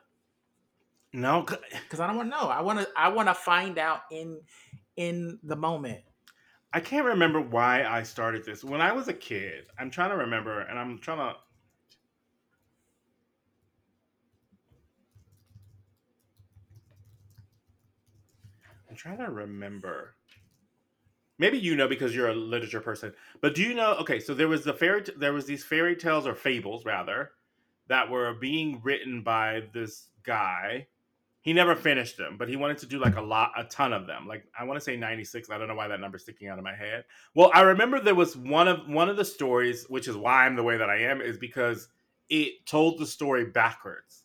No, 1.13 1.41
because 1.43 1.99
I 1.99 2.07
don't 2.07 2.17
want 2.17 2.31
to 2.31 2.37
know. 2.37 2.47
I 2.49 2.61
want 2.61 2.79
to. 2.79 2.87
I 2.95 3.09
want 3.09 3.27
to 3.29 3.33
find 3.33 3.77
out 3.77 4.01
in 4.11 4.39
in 4.97 5.39
the 5.43 5.55
moment. 5.55 6.01
I 6.73 6.81
can't 6.81 7.05
remember 7.05 7.39
why 7.39 7.85
I 7.85 8.03
started 8.03 8.43
this. 8.43 8.63
When 8.63 8.81
I 8.81 8.91
was 8.91 9.07
a 9.07 9.13
kid, 9.13 9.67
I'm 9.79 9.89
trying 9.89 10.09
to 10.09 10.17
remember, 10.17 10.59
and 10.61 10.77
I'm 10.77 10.99
trying 10.99 11.19
to. 11.19 11.35
I'm 18.89 18.95
trying 18.95 19.19
to 19.19 19.31
remember. 19.31 20.15
Maybe 21.39 21.59
you 21.59 21.75
know 21.75 21.87
because 21.87 22.15
you're 22.15 22.29
a 22.29 22.35
literature 22.35 22.81
person, 22.81 23.13
but 23.41 23.53
do 23.53 23.61
you 23.61 23.75
know? 23.75 23.93
Okay, 23.99 24.19
so 24.19 24.33
there 24.33 24.47
was 24.47 24.63
the 24.63 24.73
fairy, 24.73 25.03
t- 25.03 25.13
there 25.15 25.33
was 25.33 25.45
these 25.45 25.63
fairy 25.63 25.95
tales 25.95 26.25
or 26.25 26.33
fables 26.33 26.83
rather, 26.83 27.31
that 27.87 28.09
were 28.09 28.33
being 28.33 28.81
written 28.83 29.21
by 29.21 29.63
this 29.71 30.07
guy. 30.23 30.87
He 31.47 31.53
never 31.53 31.77
finished 31.77 32.17
them, 32.17 32.35
but 32.37 32.49
he 32.49 32.57
wanted 32.57 32.79
to 32.79 32.85
do 32.87 32.99
like 32.99 33.15
a 33.15 33.21
lot, 33.21 33.53
a 33.55 33.63
ton 33.63 33.93
of 33.93 34.05
them. 34.05 34.27
Like 34.27 34.43
I 34.59 34.65
want 34.65 34.75
to 34.75 34.83
say 34.83 34.97
96. 34.97 35.49
I 35.49 35.57
don't 35.57 35.69
know 35.69 35.75
why 35.75 35.87
that 35.87 36.01
number's 36.01 36.23
sticking 36.23 36.49
out 36.49 36.57
of 36.57 36.65
my 36.65 36.75
head. 36.75 37.05
Well, 37.35 37.51
I 37.53 37.61
remember 37.61 38.01
there 38.01 38.15
was 38.15 38.35
one 38.35 38.67
of 38.67 38.85
one 38.89 39.07
of 39.07 39.15
the 39.15 39.23
stories, 39.23 39.85
which 39.87 40.09
is 40.09 40.17
why 40.17 40.45
I'm 40.45 40.57
the 40.57 40.63
way 40.63 40.75
that 40.75 40.89
I 40.89 41.03
am, 41.03 41.21
is 41.21 41.37
because 41.37 41.87
it 42.27 42.65
told 42.65 42.99
the 42.99 43.05
story 43.05 43.45
backwards. 43.45 44.23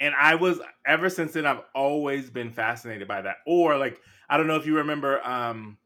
And 0.00 0.12
I 0.20 0.34
was 0.34 0.58
ever 0.84 1.08
since 1.08 1.34
then 1.34 1.46
I've 1.46 1.62
always 1.72 2.30
been 2.30 2.50
fascinated 2.50 3.06
by 3.06 3.22
that. 3.22 3.36
Or 3.46 3.78
like 3.78 4.00
I 4.28 4.38
don't 4.38 4.48
know 4.48 4.56
if 4.56 4.66
you 4.66 4.78
remember 4.78 5.24
um 5.24 5.78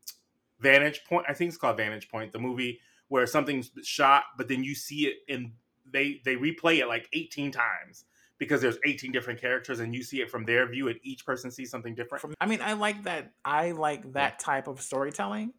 Vantage 0.61 1.05
Point. 1.05 1.27
I 1.29 1.35
think 1.35 1.51
it's 1.51 1.59
called 1.59 1.77
Vantage 1.77 2.09
Point, 2.09 2.33
the 2.33 2.39
movie 2.39 2.81
where 3.09 3.27
something's 3.27 3.71
shot, 3.83 4.25
but 4.39 4.49
then 4.49 4.65
you 4.65 4.75
see 4.75 5.09
it 5.09 5.17
and 5.29 5.53
they 5.93 6.23
they 6.25 6.37
replay 6.37 6.79
it 6.79 6.87
like 6.87 7.07
18 7.13 7.53
times 7.53 8.07
because 8.41 8.61
there's 8.63 8.79
18 8.85 9.13
different 9.13 9.41
characters 9.41 9.79
and 9.79 9.95
you 9.95 10.03
see 10.03 10.21
it 10.21 10.31
from 10.31 10.45
their 10.45 10.67
view 10.67 10.89
and 10.89 10.99
each 11.05 11.25
person 11.25 11.51
sees 11.51 11.71
something 11.71 11.95
different. 11.95 12.35
I 12.41 12.47
mean, 12.47 12.61
I 12.61 12.73
like 12.73 13.05
that. 13.05 13.33
I 13.45 13.71
like 13.71 14.15
that 14.15 14.41
type 14.41 14.67
of 14.67 14.81
storytelling. 14.81 15.53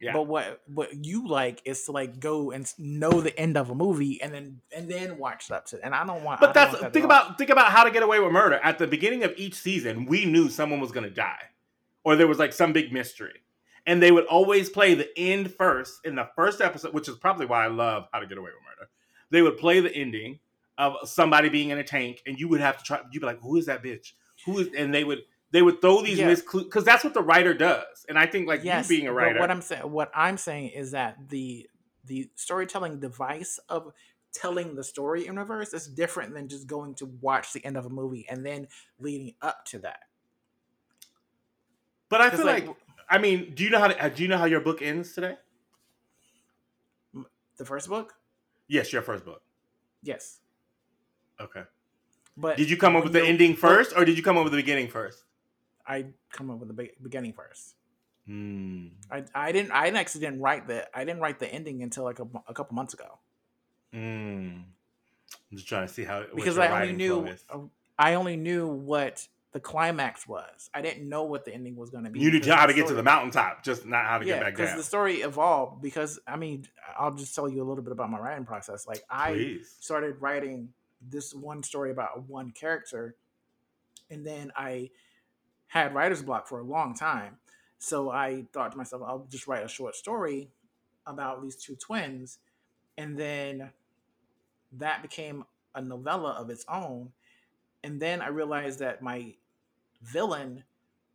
Yeah. 0.00 0.12
But 0.12 0.24
what 0.24 0.60
what 0.66 1.04
you 1.04 1.28
like 1.28 1.62
is 1.64 1.84
to 1.84 1.92
like 1.92 2.18
go 2.18 2.50
and 2.50 2.70
know 2.76 3.20
the 3.20 3.38
end 3.38 3.56
of 3.56 3.70
a 3.70 3.74
movie 3.74 4.20
and 4.20 4.34
then 4.34 4.60
and 4.76 4.90
then 4.90 5.16
watch 5.16 5.48
that 5.48 5.66
to. 5.66 5.82
And 5.82 5.94
I 5.94 6.04
don't 6.04 6.24
want. 6.24 6.40
But 6.40 6.46
don't 6.46 6.54
that's 6.54 6.72
want 6.72 6.82
that 6.82 6.92
think 6.92 7.04
about 7.04 7.38
think 7.38 7.48
about 7.48 7.70
how 7.70 7.84
to 7.84 7.90
get 7.92 8.02
away 8.02 8.18
with 8.18 8.32
murder. 8.32 8.56
At 8.62 8.78
the 8.78 8.88
beginning 8.88 9.22
of 9.22 9.32
each 9.36 9.54
season, 9.54 10.04
we 10.04 10.24
knew 10.24 10.50
someone 10.50 10.80
was 10.80 10.90
going 10.90 11.04
to 11.04 11.14
die, 11.14 11.44
or 12.02 12.16
there 12.16 12.26
was 12.26 12.40
like 12.40 12.52
some 12.52 12.72
big 12.72 12.92
mystery, 12.92 13.44
and 13.86 14.02
they 14.02 14.10
would 14.10 14.26
always 14.26 14.68
play 14.68 14.94
the 14.94 15.16
end 15.16 15.54
first 15.54 16.00
in 16.04 16.16
the 16.16 16.28
first 16.34 16.60
episode, 16.60 16.92
which 16.92 17.08
is 17.08 17.16
probably 17.16 17.46
why 17.46 17.64
I 17.64 17.68
love 17.68 18.08
How 18.12 18.18
to 18.18 18.26
Get 18.26 18.36
Away 18.36 18.50
with 18.50 18.62
Murder. 18.64 18.90
They 19.30 19.42
would 19.42 19.56
play 19.56 19.78
the 19.78 19.94
ending 19.94 20.40
of 20.78 21.08
somebody 21.08 21.48
being 21.48 21.70
in 21.70 21.78
a 21.78 21.84
tank, 21.84 22.22
and 22.26 22.38
you 22.38 22.48
would 22.48 22.60
have 22.60 22.78
to 22.78 22.84
try. 22.84 23.00
You'd 23.12 23.20
be 23.20 23.26
like, 23.26 23.40
"Who 23.40 23.56
is 23.56 23.66
that 23.66 23.82
bitch? 23.82 24.12
Who 24.46 24.58
is?" 24.58 24.68
And 24.76 24.92
they 24.94 25.04
would 25.04 25.20
they 25.50 25.62
would 25.62 25.80
throw 25.80 26.02
these 26.02 26.18
Yeah. 26.18 26.30
misclues 26.32 26.64
because 26.64 26.84
that's 26.84 27.04
what 27.04 27.14
the 27.14 27.22
writer 27.22 27.54
does. 27.54 28.04
And 28.08 28.18
I 28.18 28.26
think 28.26 28.48
like 28.48 28.64
yes, 28.64 28.90
you 28.90 28.96
being 28.96 29.08
a 29.08 29.12
but 29.12 29.16
writer, 29.16 29.38
what 29.40 29.50
I'm 29.50 29.62
saying, 29.62 29.82
what 29.90 30.10
I'm 30.14 30.36
saying 30.36 30.70
is 30.70 30.90
that 30.92 31.28
the 31.28 31.68
the 32.04 32.28
storytelling 32.34 32.98
device 33.00 33.58
of 33.68 33.92
telling 34.32 34.74
the 34.74 34.82
story 34.82 35.26
in 35.28 35.38
reverse 35.38 35.72
is 35.72 35.86
different 35.86 36.34
than 36.34 36.48
just 36.48 36.66
going 36.66 36.94
to 36.96 37.06
watch 37.20 37.52
the 37.52 37.64
end 37.64 37.76
of 37.76 37.86
a 37.86 37.88
movie 37.88 38.26
and 38.28 38.44
then 38.44 38.66
leading 38.98 39.34
up 39.40 39.64
to 39.66 39.78
that. 39.78 40.00
but 42.08 42.20
I 42.20 42.30
feel 42.30 42.44
like, 42.44 42.66
like, 42.66 42.76
I 43.08 43.18
mean, 43.18 43.54
do 43.54 43.62
you 43.64 43.70
know 43.70 43.78
how 43.78 43.86
to, 43.88 44.04
uh, 44.04 44.08
do 44.08 44.22
you 44.22 44.28
know 44.28 44.36
how 44.38 44.44
your 44.44 44.60
book 44.60 44.82
ends 44.82 45.12
today? 45.14 45.36
The 47.56 47.64
first 47.64 47.88
book, 47.88 48.14
Yes, 48.66 48.92
your 48.92 49.02
first 49.02 49.24
book. 49.24 49.42
yes. 50.02 50.40
Okay. 51.40 51.62
But 52.36 52.56
Did 52.56 52.68
you 52.70 52.76
come 52.76 52.96
up 52.96 53.04
with 53.04 53.12
the 53.12 53.22
ending 53.24 53.54
first, 53.54 53.92
or 53.96 54.04
did 54.04 54.16
you 54.16 54.22
come 54.22 54.36
up 54.36 54.44
with 54.44 54.52
the 54.52 54.58
beginning 54.58 54.88
first? 54.88 55.22
I 55.86 56.06
come 56.32 56.50
up 56.50 56.58
with 56.58 56.68
the 56.68 56.74
be- 56.74 56.92
beginning 57.02 57.32
first. 57.32 57.74
Hmm. 58.26 58.86
I, 59.10 59.24
I 59.34 59.52
didn't 59.52 59.70
I 59.72 59.88
actually 59.88 60.22
didn't 60.22 60.40
write 60.40 60.66
the 60.66 60.88
I 60.96 61.04
didn't 61.04 61.20
write 61.20 61.38
the 61.40 61.46
ending 61.52 61.82
until 61.82 62.04
like 62.04 62.18
a, 62.20 62.26
a 62.48 62.54
couple 62.54 62.74
months 62.74 62.94
ago 62.94 63.18
Hmm. 63.92 64.60
I'm 65.50 65.56
just 65.56 65.68
trying 65.68 65.86
to 65.86 65.92
see 65.92 66.04
how 66.04 66.24
because 66.34 66.56
I 66.58 66.68
only 66.82 66.94
knew 66.94 67.28
I 67.98 68.14
only 68.14 68.36
knew 68.36 68.66
what 68.66 69.28
the 69.52 69.60
climax 69.60 70.26
was. 70.26 70.68
I 70.74 70.80
didn't 70.82 71.08
know 71.08 71.22
what 71.24 71.44
the 71.44 71.54
ending 71.54 71.76
was 71.76 71.90
going 71.90 72.04
to 72.04 72.10
be. 72.10 72.18
You 72.18 72.30
knew 72.32 72.52
how 72.52 72.66
to 72.66 72.72
get 72.74 72.88
to 72.88 72.94
the 72.94 73.04
mountaintop, 73.04 73.62
just 73.62 73.86
not 73.86 74.04
how 74.06 74.18
to 74.18 74.24
Yeah, 74.26 74.34
get 74.36 74.40
back 74.42 74.56
down. 74.56 74.66
because 74.66 74.76
the 74.76 74.82
story 74.82 75.16
evolved. 75.16 75.80
Because 75.80 76.18
I 76.26 76.36
mean, 76.36 76.66
I'll 76.98 77.14
just 77.14 77.34
tell 77.34 77.48
you 77.48 77.62
a 77.62 77.66
little 77.66 77.84
bit 77.84 77.92
about 77.92 78.10
my 78.10 78.18
writing 78.18 78.46
process. 78.46 78.86
Like 78.88 79.02
I 79.08 79.32
Please. 79.32 79.76
started 79.80 80.16
writing 80.20 80.70
this 81.08 81.34
one 81.34 81.62
story 81.62 81.90
about 81.90 82.28
one 82.28 82.50
character, 82.50 83.16
and 84.10 84.26
then 84.26 84.52
I 84.56 84.90
had 85.66 85.94
writer's 85.94 86.22
block 86.22 86.46
for 86.46 86.60
a 86.60 86.64
long 86.64 86.94
time. 86.94 87.38
So 87.78 88.10
I 88.10 88.44
thought 88.52 88.72
to 88.72 88.78
myself, 88.78 89.02
I'll 89.06 89.26
just 89.30 89.46
write 89.46 89.64
a 89.64 89.68
short 89.68 89.94
story 89.94 90.48
about 91.06 91.42
these 91.42 91.56
two 91.56 91.76
twins, 91.76 92.38
and 92.96 93.18
then 93.18 93.70
that 94.72 95.02
became 95.02 95.44
a 95.74 95.82
novella 95.82 96.30
of 96.32 96.50
its 96.50 96.64
own. 96.68 97.10
And 97.82 98.00
then 98.00 98.22
I 98.22 98.28
realized 98.28 98.78
that 98.78 99.02
my 99.02 99.34
villain 100.02 100.64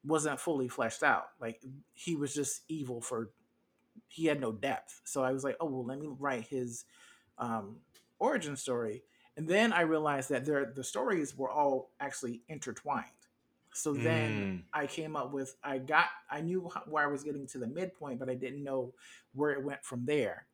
wasn't 0.04 0.40
fully 0.40 0.68
fleshed 0.68 1.04
out. 1.04 1.30
Like 1.40 1.62
he 1.94 2.16
was 2.16 2.34
just 2.34 2.62
evil 2.68 3.02
for 3.02 3.30
he 4.08 4.26
had 4.26 4.40
no 4.40 4.52
depth. 4.52 5.02
So 5.04 5.24
I 5.24 5.32
was 5.32 5.44
like, 5.44 5.58
oh 5.60 5.66
well, 5.66 5.86
let 5.86 6.00
me 6.00 6.10
write 6.20 6.48
his 6.48 6.86
um, 7.38 7.78
origin 8.18 8.56
story. 8.56 9.04
And 9.40 9.48
then 9.48 9.72
I 9.72 9.82
realized 9.82 10.28
that 10.32 10.44
there 10.44 10.74
the 10.76 10.84
stories 10.84 11.38
were 11.38 11.50
all 11.50 11.92
actually 12.02 12.42
intertwined. 12.50 13.06
So 13.72 13.94
then 13.94 14.32
mm. 14.34 14.62
I 14.78 14.86
came 14.86 15.16
up 15.16 15.32
with 15.32 15.56
I 15.64 15.78
got 15.78 16.08
I 16.30 16.42
knew 16.42 16.70
where 16.88 17.06
I 17.06 17.08
was 17.08 17.24
getting 17.24 17.48
to 17.48 17.58
the 17.58 17.66
midpoint, 17.66 18.20
but 18.20 18.30
I 18.30 18.34
didn't 18.34 18.66
know 18.66 18.94
where 19.34 19.52
it 19.52 19.64
went 19.64 19.86
from 19.86 20.06
there. 20.06 20.46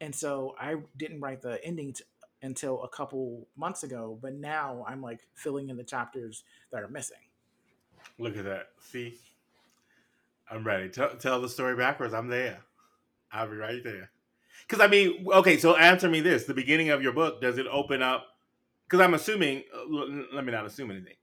And 0.00 0.12
so 0.12 0.56
I 0.58 0.74
didn't 0.96 1.20
write 1.20 1.42
the 1.42 1.64
ending 1.64 1.92
t- 1.92 2.02
until 2.42 2.82
a 2.82 2.88
couple 2.88 3.46
months 3.56 3.84
ago. 3.84 4.18
But 4.20 4.34
now 4.34 4.84
I'm 4.88 5.00
like 5.00 5.20
filling 5.34 5.68
in 5.68 5.76
the 5.76 5.84
chapters 5.84 6.42
that 6.72 6.82
are 6.82 6.88
missing. 6.88 7.18
Look 8.18 8.36
at 8.36 8.42
that. 8.46 8.70
See, 8.80 9.14
I'm 10.50 10.64
ready. 10.64 10.88
Tell, 10.88 11.10
tell 11.10 11.40
the 11.40 11.48
story 11.48 11.76
backwards. 11.76 12.12
I'm 12.12 12.26
there. 12.26 12.58
I'll 13.30 13.48
be 13.48 13.54
right 13.54 13.84
there. 13.84 14.10
Because 14.68 14.84
I 14.84 14.88
mean, 14.88 15.26
okay. 15.32 15.58
So 15.58 15.76
answer 15.76 16.08
me 16.08 16.20
this: 16.20 16.44
the 16.44 16.54
beginning 16.54 16.90
of 16.90 17.02
your 17.02 17.12
book 17.12 17.40
does 17.40 17.58
it 17.58 17.66
open 17.70 18.02
up? 18.02 18.26
Because 18.88 19.04
I'm 19.04 19.14
assuming. 19.14 19.62
uh, 19.74 19.84
Let 20.32 20.44
me 20.44 20.52
not 20.52 20.66
assume 20.66 20.90
anything. 20.90 21.14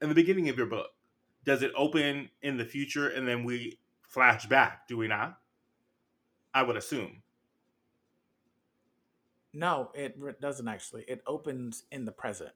In 0.00 0.08
the 0.08 0.14
beginning 0.14 0.48
of 0.48 0.56
your 0.56 0.66
book, 0.66 0.88
does 1.44 1.62
it 1.62 1.72
open 1.76 2.30
in 2.42 2.56
the 2.56 2.64
future 2.64 3.08
and 3.08 3.26
then 3.26 3.44
we 3.44 3.78
flash 4.02 4.46
back? 4.46 4.88
Do 4.88 4.96
we 4.96 5.08
not? 5.08 5.38
I 6.54 6.62
would 6.62 6.76
assume. 6.76 7.22
No, 9.52 9.90
it 9.94 10.40
doesn't 10.40 10.68
actually. 10.68 11.04
It 11.08 11.22
opens 11.26 11.84
in 11.90 12.04
the 12.04 12.12
present. 12.12 12.50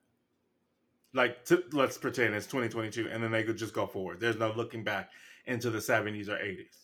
Like, 1.14 1.44
t- 1.44 1.62
let's 1.72 1.98
pretend 1.98 2.35
it's 2.35 2.46
2022, 2.46 3.09
and 3.11 3.22
then 3.22 3.31
they 3.31 3.42
could 3.42 3.57
just 3.57 3.74
go 3.74 3.87
forward. 3.87 4.20
There's 4.20 4.37
no 4.38 4.53
looking 4.55 4.85
back 4.85 5.11
into 5.46 5.70
the 5.70 5.79
70s 5.79 6.29
or 6.29 6.37
80s. 6.37 6.76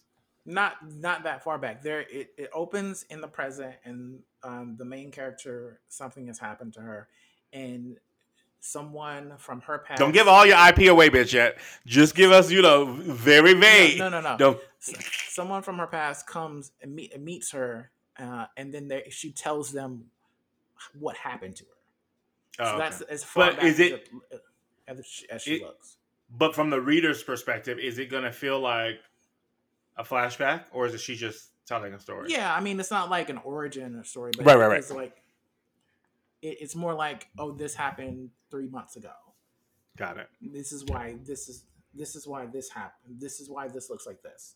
Not 0.46 0.76
not 0.88 1.24
that 1.24 1.42
far 1.42 1.58
back. 1.58 1.82
There 1.82 2.00
it, 2.02 2.32
it 2.38 2.50
opens 2.54 3.04
in 3.10 3.20
the 3.20 3.26
present 3.28 3.74
and 3.84 4.20
um, 4.44 4.76
the 4.78 4.84
main 4.84 5.10
character 5.10 5.80
something 5.88 6.28
has 6.28 6.38
happened 6.38 6.72
to 6.74 6.80
her 6.80 7.08
and 7.52 7.96
someone 8.60 9.34
from 9.38 9.60
her 9.62 9.78
past 9.78 9.98
Don't 9.98 10.12
give 10.12 10.28
all 10.28 10.46
your 10.46 10.56
IP 10.68 10.88
away, 10.88 11.10
bitch. 11.10 11.32
Yet, 11.32 11.58
just 11.84 12.14
give 12.14 12.30
us, 12.32 12.50
you 12.50 12.62
know, 12.62 12.84
very 12.84 13.54
vague. 13.54 13.98
No, 13.98 14.08
no, 14.08 14.20
no. 14.20 14.32
no. 14.32 14.36
Don't. 14.36 14.60
Someone 15.28 15.62
from 15.62 15.78
her 15.78 15.86
past 15.86 16.26
comes 16.26 16.72
and 16.80 16.94
meet, 16.94 17.20
meets 17.20 17.50
her 17.52 17.90
uh, 18.18 18.46
and 18.56 18.72
then 18.72 18.88
they, 18.88 19.04
she 19.10 19.30
tells 19.32 19.72
them 19.72 20.04
what 20.98 21.16
happened 21.16 21.56
to 21.56 21.64
her. 21.64 21.70
Oh, 22.60 22.64
So 22.64 22.70
okay. 22.70 22.78
that's 22.78 23.00
as 23.02 23.24
far 23.24 23.48
But 23.50 23.56
back 23.56 23.64
is 23.66 23.74
as, 23.74 23.80
it- 23.80 24.08
as 24.88 25.06
she, 25.06 25.30
as 25.30 25.42
she 25.42 25.54
it- 25.56 25.62
looks. 25.62 25.96
But 26.28 26.54
from 26.56 26.70
the 26.70 26.80
reader's 26.80 27.22
perspective, 27.22 27.78
is 27.78 27.98
it 27.98 28.10
gonna 28.10 28.32
feel 28.32 28.58
like 28.58 28.98
a 29.96 30.04
flashback, 30.04 30.64
or 30.72 30.86
is 30.86 30.94
it 30.94 31.00
she 31.00 31.16
just 31.16 31.50
telling 31.66 31.92
a 31.94 32.00
story? 32.00 32.30
Yeah, 32.30 32.54
I 32.54 32.60
mean, 32.60 32.78
it's 32.78 32.90
not 32.90 33.10
like 33.10 33.28
an 33.28 33.38
origin 33.44 34.02
story, 34.04 34.32
but 34.36 34.46
Right, 34.46 34.56
right, 34.56 34.68
right. 34.68 34.78
It's 34.78 34.90
like 34.90 35.22
it, 36.42 36.58
it's 36.60 36.74
more 36.74 36.94
like, 36.94 37.28
oh, 37.38 37.52
this 37.52 37.74
happened 37.74 38.30
three 38.50 38.68
months 38.68 38.96
ago. 38.96 39.12
Got 39.96 40.18
it. 40.18 40.28
This 40.40 40.72
is 40.72 40.84
why 40.84 41.16
this 41.24 41.48
is 41.48 41.64
this 41.94 42.14
is 42.16 42.26
why 42.26 42.46
this 42.46 42.70
happened. 42.70 43.16
This 43.18 43.40
is 43.40 43.48
why 43.48 43.68
this 43.68 43.88
looks 43.88 44.06
like 44.06 44.22
this. 44.22 44.54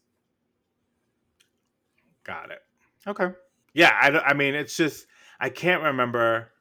Got 2.25 2.51
it. 2.51 2.63
Okay. 3.07 3.29
Yeah, 3.73 3.97
I, 3.99 4.11
I 4.19 4.35
mean, 4.35 4.55
it's 4.55 4.77
just 4.77 5.07
I 5.41 5.49
can't 5.49 5.83
remember 5.83 6.53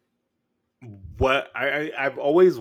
what 1.18 1.50
I, 1.54 1.68
I 1.68 1.92
I've 2.06 2.18
always 2.18 2.60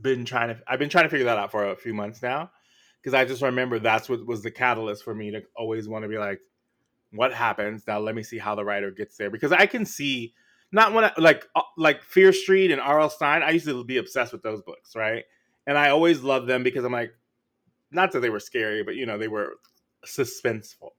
been 0.00 0.24
trying 0.24 0.48
to 0.48 0.62
I've 0.68 0.78
been 0.78 0.88
trying 0.88 1.04
to 1.04 1.08
figure 1.08 1.26
that 1.26 1.38
out 1.38 1.50
for 1.50 1.68
a 1.68 1.76
few 1.76 1.92
months 1.92 2.22
now 2.22 2.50
because 3.00 3.14
I 3.14 3.24
just 3.24 3.42
remember 3.42 3.78
that's 3.78 4.08
what 4.08 4.26
was 4.26 4.42
the 4.42 4.50
catalyst 4.50 5.04
for 5.04 5.14
me 5.14 5.30
to 5.30 5.42
always 5.56 5.88
want 5.88 6.02
to 6.04 6.08
be 6.08 6.18
like, 6.18 6.40
what 7.12 7.32
happens 7.32 7.86
now? 7.86 7.98
Let 7.98 8.14
me 8.14 8.22
see 8.22 8.38
how 8.38 8.54
the 8.54 8.64
writer 8.64 8.90
gets 8.90 9.16
there 9.16 9.30
because 9.30 9.52
I 9.52 9.66
can 9.66 9.84
see 9.84 10.34
not 10.70 10.92
when 10.92 11.04
I, 11.04 11.12
like 11.16 11.46
uh, 11.56 11.62
like 11.76 12.02
Fear 12.02 12.32
Street 12.32 12.70
and 12.70 12.80
R.L. 12.80 13.10
Stine. 13.10 13.42
I 13.42 13.50
used 13.50 13.66
to 13.66 13.84
be 13.84 13.96
obsessed 13.96 14.32
with 14.32 14.42
those 14.42 14.60
books, 14.62 14.94
right? 14.94 15.24
And 15.66 15.78
I 15.78 15.90
always 15.90 16.22
loved 16.22 16.46
them 16.46 16.62
because 16.62 16.84
I'm 16.84 16.92
like, 16.92 17.12
not 17.90 18.12
that 18.12 18.20
they 18.20 18.30
were 18.30 18.40
scary, 18.40 18.82
but 18.82 18.94
you 18.94 19.06
know 19.06 19.16
they 19.16 19.28
were 19.28 19.54
suspenseful 20.06 20.90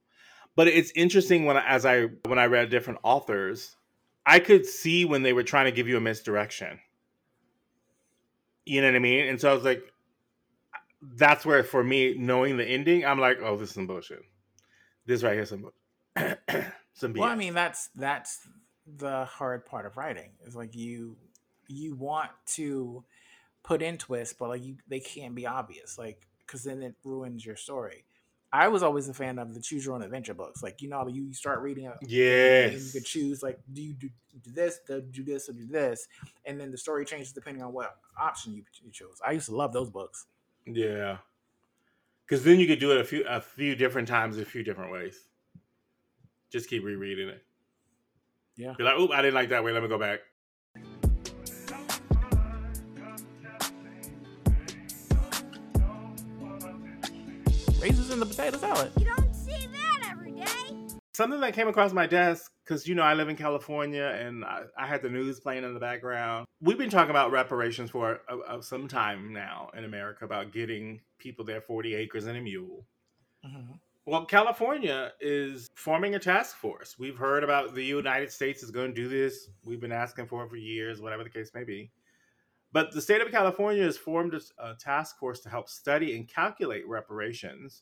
but 0.59 0.67
it's 0.67 0.91
interesting 0.93 1.45
when 1.45 1.55
as 1.55 1.85
i 1.85 2.03
when 2.25 2.37
i 2.37 2.45
read 2.45 2.69
different 2.69 2.99
authors 3.03 3.77
i 4.25 4.39
could 4.39 4.65
see 4.65 5.05
when 5.05 5.23
they 5.23 5.31
were 5.31 5.43
trying 5.43 5.65
to 5.65 5.71
give 5.71 5.87
you 5.87 5.95
a 5.95 6.01
misdirection 6.01 6.79
you 8.65 8.81
know 8.81 8.87
what 8.87 8.95
i 8.95 8.99
mean 8.99 9.27
and 9.27 9.39
so 9.39 9.49
i 9.49 9.53
was 9.53 9.63
like 9.63 9.81
that's 11.01 11.45
where 11.45 11.63
for 11.63 11.83
me 11.83 12.15
knowing 12.17 12.57
the 12.57 12.65
ending 12.65 13.05
i'm 13.05 13.19
like 13.19 13.39
oh 13.41 13.55
this 13.55 13.69
is 13.69 13.75
some 13.75 13.87
bullshit 13.87 14.21
this 15.05 15.23
right 15.23 15.33
here 15.33 15.43
is 15.43 15.49
some 15.49 15.71
some 16.93 17.13
BS. 17.13 17.19
Well, 17.19 17.29
I 17.29 17.35
mean, 17.35 17.53
that's 17.53 17.89
that's 17.95 18.47
the 18.85 19.25
hard 19.25 19.65
part 19.65 19.85
of 19.85 19.97
writing. 19.97 20.31
Is 20.45 20.55
like 20.55 20.75
you 20.75 21.17
you 21.67 21.95
want 21.95 22.31
to 22.55 23.03
put 23.63 23.81
in 23.81 23.97
twists, 23.97 24.35
but 24.37 24.49
like 24.49 24.63
you 24.63 24.77
they 24.87 24.99
can't 24.99 25.35
be 25.35 25.47
obvious, 25.47 25.97
like 25.97 26.27
because 26.45 26.63
then 26.63 26.81
it 26.83 26.95
ruins 27.03 27.45
your 27.45 27.55
story. 27.55 28.05
I 28.51 28.67
was 28.69 28.81
always 28.81 29.07
a 29.07 29.13
fan 29.13 29.37
of 29.37 29.53
the 29.53 29.61
choose 29.61 29.85
your 29.85 29.93
own 29.93 30.01
adventure 30.01 30.33
books. 30.33 30.63
Like 30.63 30.81
you 30.81 30.89
know, 30.89 31.07
you 31.07 31.23
you 31.23 31.33
start 31.33 31.61
reading 31.61 31.85
it, 31.85 31.97
and 32.01 32.11
you 32.11 32.17
yes 32.17 32.91
could 32.91 33.05
choose 33.05 33.41
like 33.43 33.59
do 33.71 33.81
you 33.81 33.93
do, 33.93 34.09
do 34.43 34.51
this, 34.51 34.79
do, 34.87 35.01
do 35.01 35.23
this, 35.23 35.49
or 35.49 35.53
do 35.53 35.67
this, 35.67 36.07
and 36.45 36.59
then 36.59 36.71
the 36.71 36.77
story 36.77 37.05
changes 37.05 37.31
depending 37.31 37.63
on 37.63 37.73
what 37.73 37.97
option 38.19 38.53
you, 38.53 38.63
you 38.83 38.91
chose. 38.91 39.21
I 39.25 39.31
used 39.31 39.47
to 39.47 39.55
love 39.55 39.71
those 39.71 39.89
books. 39.89 40.25
Yeah 40.75 41.17
because 42.25 42.43
then 42.43 42.59
you 42.59 42.67
could 42.67 42.79
do 42.79 42.91
it 42.91 42.97
a 42.99 43.03
few 43.03 43.23
a 43.27 43.41
few 43.41 43.75
different 43.75 44.07
times 44.07 44.37
a 44.37 44.45
few 44.45 44.63
different 44.63 44.91
ways 44.91 45.27
just 46.51 46.69
keep 46.69 46.83
rereading 46.83 47.29
it 47.29 47.43
Yeah. 48.55 48.73
be 48.77 48.83
like 48.83 48.97
oop 48.99 49.11
i 49.11 49.21
didn't 49.21 49.35
like 49.35 49.49
that 49.49 49.63
way 49.63 49.71
let 49.71 49.81
me 49.83 49.89
go 49.89 49.97
back 49.99 50.19
Raisins 57.79 58.11
in 58.11 58.19
the 58.19 58.25
potato 58.25 58.57
salad. 58.57 58.91
You 58.97 59.05
don't 59.05 59.33
see 59.33 59.67
that 59.67 60.09
every 60.11 60.31
day. 60.33 60.75
something 61.13 61.39
that 61.41 61.53
came 61.53 61.67
across 61.67 61.93
my 61.93 62.05
desk 62.07 62.51
because 62.69 62.87
you 62.87 62.93
know 62.93 63.01
I 63.01 63.15
live 63.15 63.29
in 63.29 63.35
California 63.35 64.15
and 64.19 64.45
I, 64.45 64.61
I 64.77 64.85
had 64.85 65.01
the 65.01 65.09
news 65.09 65.39
playing 65.39 65.63
in 65.63 65.73
the 65.73 65.79
background. 65.79 66.45
We've 66.61 66.77
been 66.77 66.91
talking 66.91 67.09
about 67.09 67.31
reparations 67.31 67.89
for 67.89 68.21
uh, 68.29 68.37
uh, 68.37 68.61
some 68.61 68.87
time 68.87 69.33
now 69.33 69.71
in 69.75 69.85
America 69.85 70.23
about 70.23 70.53
getting 70.53 71.01
people 71.17 71.43
their 71.43 71.61
forty 71.61 71.95
acres 71.95 72.27
and 72.27 72.37
a 72.37 72.41
mule. 72.41 72.85
Mhm. 73.43 73.79
Well, 74.05 74.25
California 74.25 75.11
is 75.19 75.67
forming 75.75 76.15
a 76.15 76.19
task 76.19 76.57
force. 76.57 76.97
We've 76.99 77.17
heard 77.17 77.43
about 77.43 77.73
the 77.73 77.83
United 77.83 78.31
States 78.31 78.61
is 78.61 78.71
going 78.71 78.93
to 78.93 79.01
do 79.01 79.07
this. 79.07 79.49
We've 79.63 79.81
been 79.81 79.91
asking 79.91 80.27
for 80.27 80.43
it 80.43 80.49
for 80.49 80.55
years, 80.55 81.01
whatever 81.01 81.23
the 81.23 81.29
case 81.29 81.51
may 81.53 81.63
be. 81.63 81.91
But 82.71 82.91
the 82.91 83.01
state 83.01 83.21
of 83.21 83.31
California 83.31 83.83
has 83.83 83.97
formed 83.97 84.35
a, 84.35 84.41
a 84.63 84.75
task 84.75 85.17
force 85.17 85.39
to 85.41 85.49
help 85.49 85.69
study 85.69 86.15
and 86.15 86.27
calculate 86.27 86.87
reparations 86.87 87.81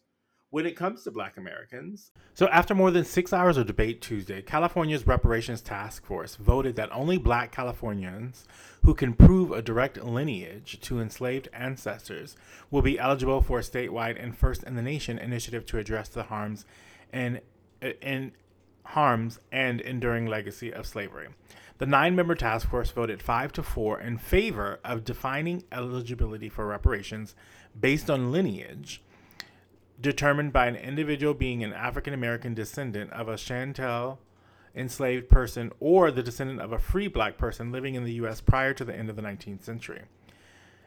when 0.50 0.66
it 0.66 0.76
comes 0.76 1.04
to 1.04 1.12
black 1.12 1.38
Americans. 1.38 2.12
So, 2.34 2.48
after 2.48 2.74
more 2.74 2.91
than 2.91 3.04
six 3.04 3.34
hours 3.34 3.58
of 3.58 3.68
debate 3.68 4.02
Tuesday, 4.02 4.41
California's 4.41 5.06
Reparations 5.06 5.62
Task 5.62 6.06
Force 6.06 6.36
voted 6.36 6.76
that 6.76 6.91
only 6.91 7.18
black 7.18 7.52
Californians 7.52 8.45
who 8.84 8.93
can 8.93 9.14
prove 9.14 9.52
a 9.52 9.62
direct 9.62 10.02
lineage 10.02 10.80
to 10.82 11.02
enslaved 11.02 11.50
ancestors 11.52 12.36
will 12.72 12.82
be 12.82 12.98
eligible 12.98 13.41
for 13.41 13.60
a 13.60 13.64
statewide 13.64 14.22
and 14.22 14.38
first 14.38 14.64
in 14.64 14.76
the 14.76 14.82
nation 14.82 15.18
initiative 15.20 15.66
to 15.66 15.80
address 15.80 16.08
the 16.10 16.24
harms 16.24 16.66
and 17.12 17.41
uh, 17.82 17.89
and 18.02 18.32
harms 18.84 19.39
and 19.52 19.82
enduring 19.82 20.26
legacy 20.26 20.72
of 20.72 20.86
slavery. 20.86 21.28
The 21.78 21.86
nine 21.86 22.16
member 22.16 22.34
task 22.34 22.70
force 22.70 22.89
voted 22.89 23.22
5 23.22 23.52
to 23.54 23.64
4 23.64 24.00
in 24.00 24.18
favor 24.18 24.80
of 24.84 25.04
defining 25.04 25.64
eligibility 25.72 26.50
for 26.50 26.66
reparations 26.66 27.36
based 27.80 28.10
on 28.10 28.32
lineage 28.32 29.04
determined 30.00 30.54
by 30.54 30.68
an 30.68 30.76
individual 30.76 31.34
being 31.34 31.64
an 31.64 31.74
African 31.74 32.14
American 32.14 32.54
descendant 32.54 33.12
of 33.14 33.28
a 33.28 33.38
Chattel 33.38 34.20
enslaved 34.76 35.30
person 35.30 35.72
or 35.80 36.12
the 36.12 36.22
descendant 36.22 36.62
of 36.62 36.72
a 36.72 36.80
free 36.80 37.08
black 37.08 37.38
person 37.38 37.72
living 37.72 37.95
in 37.95 38.04
the 38.04 38.14
U.S. 38.14 38.41
prior 38.41 38.74
to 38.74 38.86
the 38.86 38.95
end 38.95 39.10
of 39.10 39.16
the 39.16 39.22
19th 39.22 39.64
century. 39.64 40.04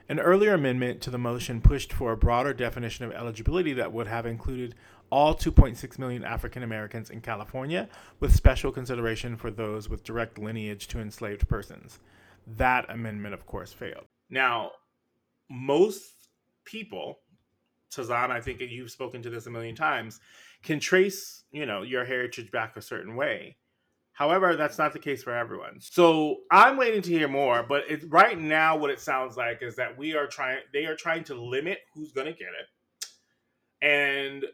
An 0.09 0.19
earlier 0.19 0.55
amendment 0.55 1.01
to 1.03 1.11
the 1.11 1.19
motion 1.19 1.61
pushed 1.61 1.93
for 1.93 2.13
a 2.13 2.17
broader 2.17 2.53
definition 2.53 3.05
of 3.05 3.13
eligibility 3.13 3.73
that 3.75 3.93
would 3.93 4.09
have 4.09 4.27
included 4.27 4.75
all 5.11 5.35
2.6 5.35 5.99
million 5.99 6.25
African 6.25 6.63
Americans 6.63 7.11
in 7.11 7.21
California, 7.21 7.89
with 8.21 8.35
special 8.35 8.73
consideration 8.73 9.37
for 9.37 9.51
those 9.51 9.89
with 9.89 10.05
direct 10.05 10.39
lineage 10.39 10.87
to 10.89 11.01
enslaved 11.01 11.49
persons. 11.49 11.99
That 12.47 12.89
amendment, 12.89 13.35
of 13.35 13.47
course, 13.47 13.73
failed. 13.73 14.05
Now, 14.29 14.71
most 15.49 16.29
people, 16.65 17.19
Tizom, 17.91 18.30
I 18.30 18.41
think 18.41 18.61
you've 18.61 18.91
spoken 18.91 19.22
to 19.22 19.30
this 19.30 19.47
a 19.47 19.51
million 19.51 19.74
times, 19.74 20.20
can 20.62 20.80
trace, 20.80 21.45
you 21.51 21.66
know, 21.66 21.82
your 21.82 22.05
heritage 22.05 22.51
back 22.51 22.76
a 22.76 22.82
certain 22.82 23.16
way. 23.16 23.57
However, 24.12 24.55
that's 24.55 24.76
not 24.76 24.93
the 24.93 24.99
case 24.99 25.22
for 25.22 25.34
everyone. 25.34 25.78
So 25.80 26.41
I'm 26.51 26.76
waiting 26.76 27.01
to 27.03 27.11
hear 27.11 27.28
more. 27.28 27.62
But 27.62 27.91
it, 27.91 28.05
right 28.09 28.38
now, 28.38 28.76
what 28.76 28.91
it 28.91 29.01
sounds 29.01 29.36
like 29.36 29.62
is 29.62 29.76
that 29.76 29.97
we 29.97 30.14
are 30.14 30.26
trying. 30.26 30.59
They 30.72 30.84
are 30.84 30.97
trying 30.97 31.24
to 31.24 31.34
limit 31.34 31.78
who's 31.95 32.12
going 32.12 32.26
to 32.26 32.32
get 32.32 32.49
it, 32.49 33.07
and 33.82 34.45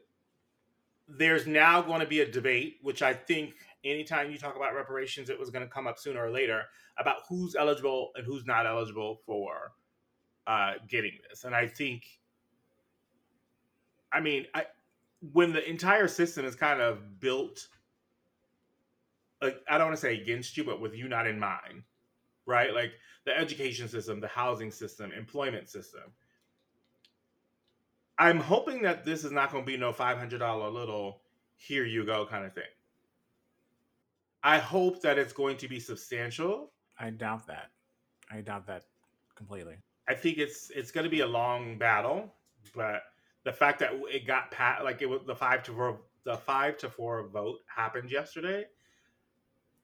there's 1.08 1.46
now 1.46 1.82
going 1.82 2.00
to 2.00 2.06
be 2.06 2.20
a 2.20 2.30
debate, 2.30 2.76
which 2.82 3.02
I 3.02 3.12
think 3.12 3.54
anytime 3.84 4.30
you 4.30 4.38
talk 4.38 4.56
about 4.56 4.74
reparations, 4.74 5.30
it 5.30 5.38
was 5.38 5.50
going 5.50 5.64
to 5.64 5.70
come 5.72 5.86
up 5.86 5.98
sooner 5.98 6.24
or 6.24 6.30
later 6.30 6.62
about 6.98 7.18
who's 7.28 7.54
eligible 7.54 8.10
and 8.16 8.24
who's 8.24 8.44
not 8.46 8.66
eligible 8.66 9.20
for 9.26 9.72
uh, 10.46 10.74
getting 10.88 11.12
this. 11.28 11.44
And 11.44 11.54
I 11.54 11.66
think, 11.66 12.04
I 14.12 14.20
mean, 14.20 14.46
I 14.54 14.64
when 15.32 15.52
the 15.52 15.68
entire 15.68 16.08
system 16.08 16.44
is 16.44 16.54
kind 16.54 16.80
of 16.80 17.20
built, 17.20 17.68
like 19.42 19.60
I 19.68 19.78
don't 19.78 19.88
want 19.88 19.96
to 19.96 20.00
say 20.00 20.20
against 20.20 20.56
you, 20.56 20.64
but 20.64 20.80
with 20.80 20.94
you 20.94 21.08
not 21.08 21.26
in 21.26 21.38
mind, 21.38 21.82
right? 22.46 22.74
Like 22.74 22.92
the 23.24 23.36
education 23.36 23.88
system, 23.88 24.20
the 24.20 24.28
housing 24.28 24.70
system, 24.70 25.12
employment 25.12 25.68
system 25.68 26.02
I'm 28.18 28.40
hoping 28.40 28.82
that 28.82 29.04
this 29.04 29.24
is 29.24 29.32
not 29.32 29.52
going 29.52 29.64
to 29.64 29.66
be 29.66 29.76
no 29.76 29.92
$500 29.92 30.72
little 30.72 31.20
here 31.56 31.84
you 31.84 32.04
go 32.04 32.26
kind 32.26 32.44
of 32.44 32.54
thing. 32.54 32.64
I 34.42 34.58
hope 34.58 35.02
that 35.02 35.18
it's 35.18 35.32
going 35.32 35.56
to 35.58 35.68
be 35.68 35.80
substantial. 35.80 36.70
I 36.98 37.10
doubt 37.10 37.46
that. 37.48 37.70
I 38.30 38.40
doubt 38.40 38.66
that 38.68 38.84
completely. 39.34 39.76
I 40.08 40.14
think 40.14 40.38
it's 40.38 40.70
it's 40.70 40.90
going 40.90 41.04
to 41.04 41.10
be 41.10 41.20
a 41.20 41.26
long 41.26 41.78
battle, 41.78 42.32
but 42.74 43.02
the 43.46 43.52
fact 43.52 43.78
that 43.78 43.92
it 44.12 44.26
got 44.26 44.50
pat 44.50 44.84
like 44.84 45.00
it 45.00 45.06
was 45.06 45.22
the 45.26 45.34
five 45.34 45.62
to 45.62 45.72
four 45.72 46.00
the 46.24 46.36
five 46.36 46.76
to 46.78 46.90
four 46.90 47.26
vote 47.28 47.60
happened 47.74 48.10
yesterday. 48.10 48.66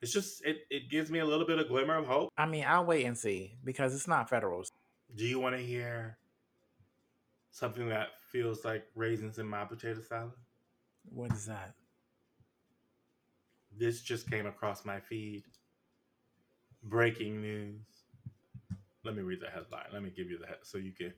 It's 0.02 0.12
just 0.12 0.44
it 0.44 0.58
it 0.68 0.90
gives 0.90 1.10
me 1.10 1.20
a 1.20 1.24
little 1.24 1.46
bit 1.46 1.58
of 1.58 1.68
glimmer 1.68 1.96
of 1.96 2.06
hope. 2.06 2.28
I 2.36 2.44
mean, 2.44 2.64
I'll 2.68 2.84
wait 2.84 3.06
and 3.06 3.16
see 3.16 3.56
because 3.64 3.94
it's 3.94 4.06
not 4.08 4.28
federal. 4.28 4.62
Do 5.14 5.24
you 5.24 5.40
want 5.40 5.56
to 5.56 5.62
hear 5.62 6.18
something 7.52 7.88
that 7.90 8.08
feels 8.30 8.64
like 8.64 8.84
raisins 8.96 9.38
in 9.38 9.46
my 9.46 9.64
potato 9.64 10.00
salad. 10.00 10.32
What 11.04 11.32
is 11.32 11.46
that? 11.46 11.74
This 13.78 14.00
just 14.00 14.28
came 14.28 14.46
across 14.46 14.84
my 14.84 14.98
feed. 14.98 15.44
Breaking 16.82 17.40
news. 17.40 17.84
Let 19.04 19.14
me 19.14 19.22
read 19.22 19.40
the 19.40 19.50
headline. 19.50 19.86
Let 19.92 20.02
me 20.02 20.10
give 20.14 20.30
you 20.30 20.38
the 20.38 20.46
head 20.46 20.58
so 20.62 20.78
you 20.78 20.92
can. 20.92 21.12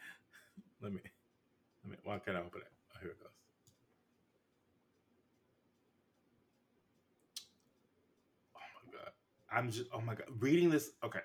Let 0.82 0.92
me. 0.92 1.00
Let 1.84 1.92
me. 1.92 1.96
Why 2.04 2.18
can't 2.18 2.36
I 2.36 2.40
open 2.40 2.60
it? 2.60 2.68
Oh, 2.94 2.98
here 3.00 3.10
it 3.10 3.20
goes. 3.20 3.28
Oh 8.56 8.60
my 8.84 8.92
god! 8.92 9.12
I'm 9.52 9.70
just. 9.70 9.90
Oh 9.92 10.00
my 10.00 10.14
god! 10.14 10.26
Reading 10.38 10.70
this. 10.70 10.90
Okay. 11.04 11.20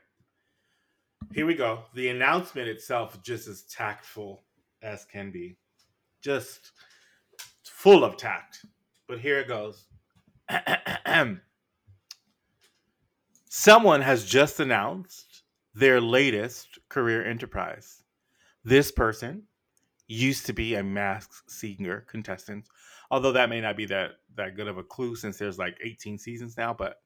Here 1.34 1.46
we 1.46 1.56
go. 1.56 1.84
The 1.96 2.10
announcement 2.10 2.68
itself 2.68 3.22
just 3.24 3.48
as 3.48 3.64
tactful 3.64 4.44
as 4.82 5.06
can 5.06 5.32
be. 5.32 5.58
Just 6.22 6.72
full 7.64 8.04
of 8.04 8.18
tact. 8.18 8.66
But 9.08 9.20
here 9.20 9.40
it 9.40 9.48
goes. 9.48 9.86
Someone 13.50 14.02
has 14.02 14.26
just 14.26 14.60
announced 14.60 15.44
their 15.74 16.00
latest 16.00 16.80
career 16.90 17.26
enterprise. 17.26 18.04
This 18.64 18.92
person 18.92 19.44
used 20.08 20.46
to 20.46 20.54
be 20.54 20.76
a 20.76 20.84
masked 20.84 21.50
singer 21.50 22.06
contestant, 22.10 22.66
although 23.10 23.32
that 23.32 23.50
may 23.50 23.62
not 23.62 23.78
be 23.78 23.86
that 23.86 24.12
that 24.36 24.56
good 24.56 24.68
of 24.68 24.78
a 24.78 24.84
clue 24.84 25.16
since 25.16 25.38
there's 25.38 25.58
like 25.58 25.78
18 25.84 26.18
seasons 26.18 26.58
now. 26.58 26.74
But 26.74 27.02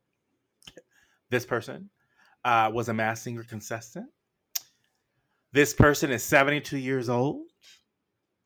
this 1.30 1.46
person 1.46 1.90
uh, 2.44 2.72
was 2.74 2.90
a 2.90 2.94
masked 2.94 3.24
singer 3.24 3.44
contestant. 3.44 4.08
This 5.52 5.74
person 5.74 6.12
is 6.12 6.24
72 6.24 6.78
years 6.78 7.10
old. 7.10 7.48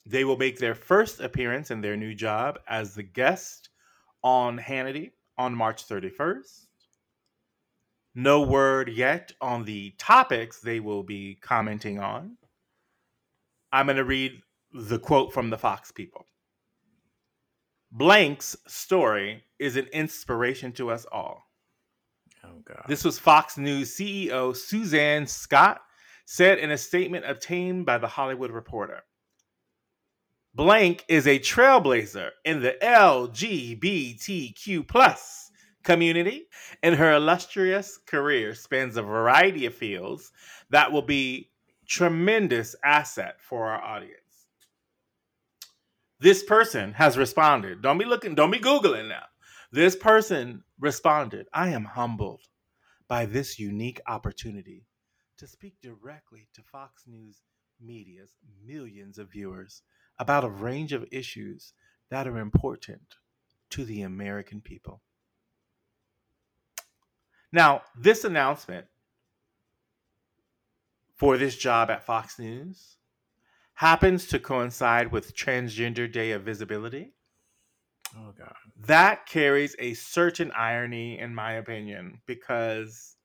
They 0.05 0.23
will 0.23 0.37
make 0.37 0.59
their 0.59 0.75
first 0.75 1.19
appearance 1.19 1.71
in 1.71 1.81
their 1.81 1.97
new 1.97 2.13
job 2.13 2.59
as 2.67 2.93
the 2.93 3.03
guest 3.03 3.69
on 4.21 4.57
Hannity 4.57 5.11
on 5.37 5.55
March 5.55 5.87
31st. 5.87 6.67
No 8.15 8.41
word 8.41 8.89
yet 8.89 9.31
on 9.41 9.65
the 9.65 9.95
topics 9.97 10.59
they 10.59 10.79
will 10.79 11.03
be 11.03 11.35
commenting 11.41 11.99
on. 11.99 12.37
I'm 13.73 13.87
going 13.87 13.97
to 13.97 14.05
read 14.05 14.41
the 14.71 14.99
quote 14.99 15.33
from 15.33 15.49
the 15.49 15.57
Fox 15.57 15.91
people. 15.91 16.27
Blank's 17.91 18.55
story 18.67 19.43
is 19.57 19.77
an 19.77 19.87
inspiration 19.87 20.71
to 20.73 20.91
us 20.91 21.07
all. 21.11 21.49
Oh, 22.43 22.59
God. 22.63 22.83
This 22.87 23.03
was 23.03 23.17
Fox 23.17 23.57
News 23.57 23.97
CEO 23.97 24.55
Suzanne 24.55 25.25
Scott 25.25 25.81
said 26.25 26.59
in 26.59 26.69
a 26.69 26.77
statement 26.77 27.25
obtained 27.25 27.83
by 27.85 27.97
the 27.97 28.07
Hollywood 28.07 28.51
Reporter. 28.51 29.01
Blank 30.53 31.03
is 31.07 31.25
a 31.25 31.39
trailblazer 31.39 32.29
in 32.45 32.61
the 32.61 32.77
LGBTQ 32.83 34.87
plus 34.87 35.49
community, 35.83 36.45
and 36.83 36.93
her 36.95 37.13
illustrious 37.13 37.97
career 38.05 38.53
spans 38.53 38.97
a 38.97 39.01
variety 39.01 39.65
of 39.65 39.73
fields 39.73 40.31
that 40.69 40.91
will 40.91 41.01
be 41.01 41.49
tremendous 41.87 42.75
asset 42.83 43.35
for 43.39 43.69
our 43.69 43.81
audience. 43.81 44.19
This 46.19 46.43
person 46.43 46.93
has 46.93 47.17
responded. 47.17 47.81
Don't 47.81 47.97
be 47.97 48.05
looking, 48.05 48.35
don't 48.35 48.51
be 48.51 48.59
Googling 48.59 49.09
now. 49.09 49.25
This 49.71 49.95
person 49.95 50.63
responded, 50.79 51.47
I 51.53 51.69
am 51.69 51.85
humbled 51.85 52.41
by 53.07 53.25
this 53.25 53.59
unique 53.59 53.99
opportunity 54.07 54.85
to 55.37 55.47
speak 55.47 55.75
directly 55.81 56.47
to 56.53 56.61
Fox 56.61 57.03
News 57.07 57.41
Media's 57.81 58.35
millions 58.65 59.17
of 59.17 59.31
viewers 59.31 59.81
about 60.19 60.43
a 60.43 60.49
range 60.49 60.93
of 60.93 61.05
issues 61.11 61.73
that 62.09 62.27
are 62.27 62.37
important 62.37 63.15
to 63.71 63.83
the 63.83 64.03
American 64.03 64.61
people. 64.61 65.01
Now, 67.51 67.81
this 67.99 68.23
announcement 68.23 68.87
for 71.23 71.37
this 71.37 71.55
job 71.55 71.89
at 71.89 72.05
Fox 72.05 72.37
News 72.37 72.97
happens 73.75 74.27
to 74.27 74.39
coincide 74.39 75.09
with 75.09 75.33
Transgender 75.33 76.11
Day 76.11 76.31
of 76.31 76.41
Visibility. 76.41 77.13
Oh, 78.17 78.33
God. 78.37 78.53
That 78.87 79.25
carries 79.25 79.73
a 79.79 79.93
certain 79.93 80.51
irony, 80.51 81.17
in 81.17 81.33
my 81.33 81.53
opinion, 81.53 82.19
because 82.25 83.15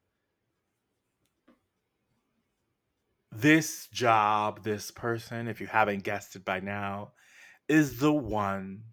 this 3.33 3.89
job, 3.89 4.63
this 4.63 4.93
person, 4.93 5.49
if 5.49 5.61
you 5.61 5.67
haven't 5.67 6.05
guessed 6.05 6.37
it 6.37 6.45
by 6.45 6.61
now, 6.61 7.15
is 7.69 7.99
the 7.99 8.13
one, 8.13 8.85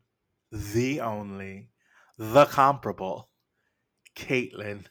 the 0.51 1.01
only, 1.01 1.69
the 2.17 2.45
comparable 2.45 3.29
Caitlyn 4.17 4.85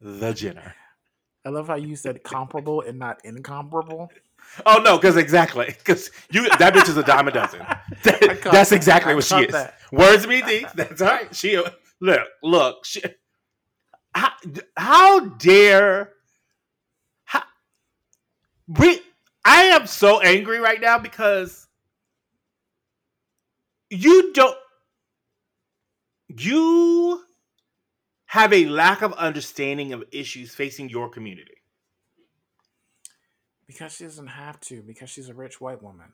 the 0.00 0.32
Jenner. 0.32 0.74
I 1.44 1.50
love 1.50 1.66
how 1.68 1.74
you 1.76 1.96
said 1.96 2.22
comparable 2.22 2.80
and 2.82 2.98
not 2.98 3.20
incomparable. 3.24 4.10
Oh 4.66 4.80
no, 4.84 4.96
because 4.98 5.16
exactly, 5.16 5.66
because 5.66 6.10
you 6.30 6.48
that 6.58 6.74
bitch 6.74 6.88
is 6.88 6.96
a 6.96 7.02
dime 7.02 7.28
a 7.28 7.32
dozen. 7.32 7.60
That- 8.04 8.42
that's 8.42 8.70
that. 8.70 8.76
exactly 8.76 9.14
what 9.14 9.24
she 9.24 9.36
is. 9.36 9.52
that. 9.52 9.78
Words 9.92 10.26
me 10.26 10.42
deep. 10.42 10.68
That's 10.74 11.00
all 11.02 11.08
right. 11.08 11.34
She 11.34 11.60
look, 12.00 12.22
look. 12.42 12.84
She, 12.84 13.02
how, 14.14 14.30
how 14.76 15.20
dare? 15.20 16.12
How, 17.24 17.42
we, 18.68 19.00
I 19.44 19.64
am 19.64 19.86
so 19.86 20.20
angry 20.20 20.58
right 20.60 20.80
now 20.80 20.98
because 20.98 21.66
you 23.90 24.32
don't. 24.34 24.56
You 26.28 27.22
have 28.34 28.52
a 28.52 28.66
lack 28.66 29.00
of 29.00 29.12
understanding 29.12 29.92
of 29.92 30.02
issues 30.10 30.52
facing 30.52 30.88
your 30.88 31.08
community. 31.08 31.58
Because 33.64 33.94
she 33.94 34.02
doesn't 34.02 34.26
have 34.26 34.58
to, 34.62 34.82
because 34.82 35.08
she's 35.08 35.28
a 35.28 35.34
rich 35.34 35.60
white 35.60 35.80
woman. 35.80 36.08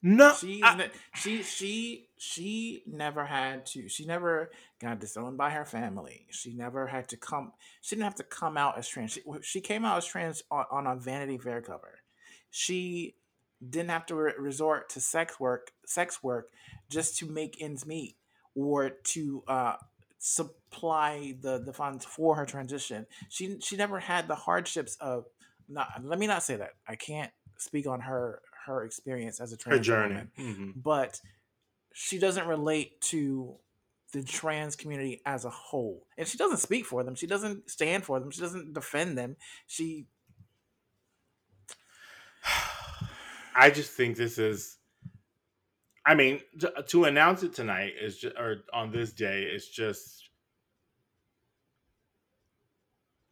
No, 0.00 0.32
She's 0.34 0.62
I- 0.62 0.90
she 1.16 1.42
she 1.42 2.08
she 2.16 2.84
never 2.86 3.24
had 3.24 3.66
to. 3.66 3.88
She 3.88 4.06
never 4.06 4.52
got 4.80 5.00
disowned 5.00 5.36
by 5.36 5.50
her 5.50 5.64
family. 5.64 6.26
She 6.30 6.52
never 6.54 6.86
had 6.86 7.08
to 7.08 7.16
come. 7.16 7.52
She 7.80 7.96
didn't 7.96 8.04
have 8.04 8.14
to 8.14 8.22
come 8.22 8.56
out 8.56 8.78
as 8.78 8.86
trans. 8.86 9.10
She, 9.14 9.22
she 9.42 9.60
came 9.60 9.84
out 9.84 9.98
as 9.98 10.04
trans 10.06 10.44
on, 10.48 10.64
on 10.70 10.86
a 10.86 10.94
Vanity 10.94 11.38
Fair 11.38 11.60
cover. 11.60 11.98
She 12.48 13.16
didn't 13.68 13.90
have 13.90 14.06
to 14.06 14.14
re- 14.14 14.34
resort 14.38 14.90
to 14.90 15.00
sex 15.00 15.40
work, 15.40 15.72
sex 15.84 16.22
work, 16.22 16.50
just 16.88 17.18
to 17.18 17.26
make 17.26 17.60
ends 17.60 17.84
meet 17.84 18.14
or 18.54 18.90
to 18.90 19.42
uh, 19.48 19.76
supply 20.18 21.34
the 21.40 21.58
the 21.58 21.72
funds 21.72 22.04
for 22.04 22.34
her 22.36 22.46
transition. 22.46 23.06
She 23.28 23.58
she 23.60 23.76
never 23.76 23.98
had 24.00 24.28
the 24.28 24.34
hardships 24.36 24.96
of. 25.00 25.26
Not, 25.70 26.02
let 26.02 26.18
me 26.18 26.26
not 26.26 26.42
say 26.42 26.56
that. 26.56 26.70
I 26.86 26.96
can't 26.96 27.30
speak 27.58 27.86
on 27.86 28.00
her 28.00 28.40
her 28.66 28.84
experience 28.84 29.40
as 29.40 29.52
a 29.52 29.56
trans 29.56 29.78
her 29.78 29.82
journey. 29.82 30.14
woman 30.14 30.30
Mhm. 30.38 30.82
but 30.82 31.20
she 31.92 32.18
doesn't 32.18 32.46
relate 32.46 33.00
to 33.00 33.56
the 34.12 34.22
trans 34.22 34.76
community 34.76 35.20
as 35.26 35.44
a 35.44 35.50
whole 35.50 36.06
and 36.16 36.26
she 36.28 36.38
doesn't 36.38 36.58
speak 36.58 36.86
for 36.86 37.02
them 37.04 37.14
she 37.14 37.26
doesn't 37.26 37.68
stand 37.70 38.04
for 38.04 38.20
them 38.20 38.30
she 38.30 38.40
doesn't 38.40 38.72
defend 38.72 39.18
them 39.18 39.36
she 39.66 40.06
I 43.54 43.70
just 43.70 43.90
think 43.92 44.16
this 44.16 44.38
is. 44.38 44.77
I 46.08 46.14
mean, 46.14 46.40
to, 46.60 46.72
to 46.88 47.04
announce 47.04 47.42
it 47.42 47.52
tonight 47.52 47.92
is 48.00 48.16
just, 48.16 48.34
or 48.38 48.64
on 48.72 48.90
this 48.90 49.12
day 49.12 49.42
is 49.42 49.68
just 49.68 50.30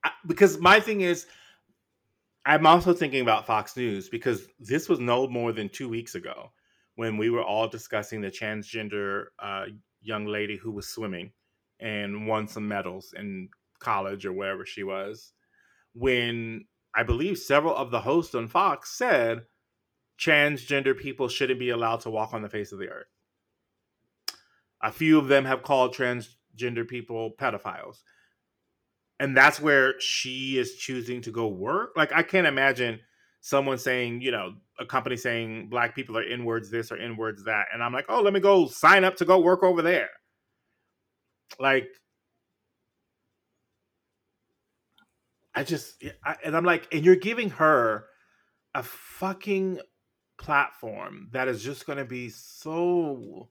I- 0.05 0.11
because 0.27 0.59
my 0.59 0.79
thing 0.79 1.01
is, 1.01 1.27
I'm 2.45 2.66
also 2.66 2.93
thinking 2.93 3.22
about 3.22 3.47
Fox 3.47 3.79
News 3.79 4.11
because 4.11 4.47
this 4.61 4.91
was 4.91 5.01
no 5.01 5.27
more 5.27 5.53
than 5.53 5.70
two 5.70 5.89
weeks 5.89 6.14
ago 6.14 6.53
when 6.97 7.16
we 7.16 7.31
were 7.31 7.43
all 7.43 7.66
discussing 7.66 8.20
the 8.20 8.31
transgender 8.31 9.29
uh, 9.39 9.64
young 10.03 10.27
lady 10.27 10.59
who 10.59 10.70
was 10.70 10.87
swimming 10.87 11.33
and 11.81 12.27
won 12.27 12.47
some 12.47 12.68
medals 12.68 13.14
in 13.16 13.49
college 13.79 14.27
or 14.27 14.35
wherever 14.35 14.66
she 14.66 14.83
was. 14.83 15.33
When 15.95 16.66
I 16.95 17.05
believe 17.05 17.39
several 17.39 17.74
of 17.74 17.91
the 17.91 18.03
hosts 18.03 18.35
on 18.35 18.49
Fox 18.49 18.91
said 18.91 19.47
transgender 20.19 20.97
people 20.97 21.29
shouldn't 21.29 21.61
be 21.61 21.71
allowed 21.71 22.01
to 22.01 22.11
walk 22.11 22.33
on 22.33 22.43
the 22.43 22.49
face 22.49 22.73
of 22.73 22.79
the 22.79 22.89
earth. 22.89 23.07
A 24.83 24.93
few 24.93 25.19
of 25.19 25.29
them 25.29 25.45
have 25.45 25.62
called 25.62 25.95
transgender 25.95 26.87
people 26.87 27.33
pedophiles. 27.39 27.99
And 29.19 29.37
that's 29.37 29.61
where 29.61 29.99
she 29.99 30.59
is 30.59 30.75
choosing 30.77 31.23
to 31.23 31.31
go 31.31 31.49
work. 31.49 31.93
Like, 31.97 32.12
I 32.12 32.23
can't 32.23 32.47
imagine 32.47 33.01
someone 33.41 33.79
saying, 33.79 34.21
you 34.21 34.31
know, 34.31 34.55
a 34.79 34.85
company 34.85 35.17
saying 35.17 35.69
black 35.71 35.95
people 35.95 36.19
are 36.19 36.29
inwards 36.29 36.71
this 36.71 36.93
or 36.93 36.99
inwards 36.99 37.45
that. 37.45 37.67
And 37.73 37.83
I'm 37.83 37.93
like, 37.93 38.07
oh, 38.09 38.21
let 38.21 38.35
me 38.35 38.41
go 38.41 38.67
sign 38.67 39.05
up 39.05 39.17
to 39.17 39.25
go 39.25 39.39
work 39.39 39.62
over 39.62 39.81
there. 39.81 40.11
Like, 41.59 41.89
I 45.55 45.64
just, 45.64 46.03
I, 46.23 46.37
and 46.45 46.55
I'm 46.55 46.64
like, 46.64 46.87
and 46.93 47.05
you're 47.05 47.17
giving 47.17 47.51
her 47.51 48.05
a 48.75 48.83
fucking 48.83 49.81
platform 50.39 51.28
that 51.32 51.49
is 51.49 51.62
just 51.62 51.87
going 51.87 51.99
to 51.99 52.05
be 52.05 52.28
so 52.28 53.49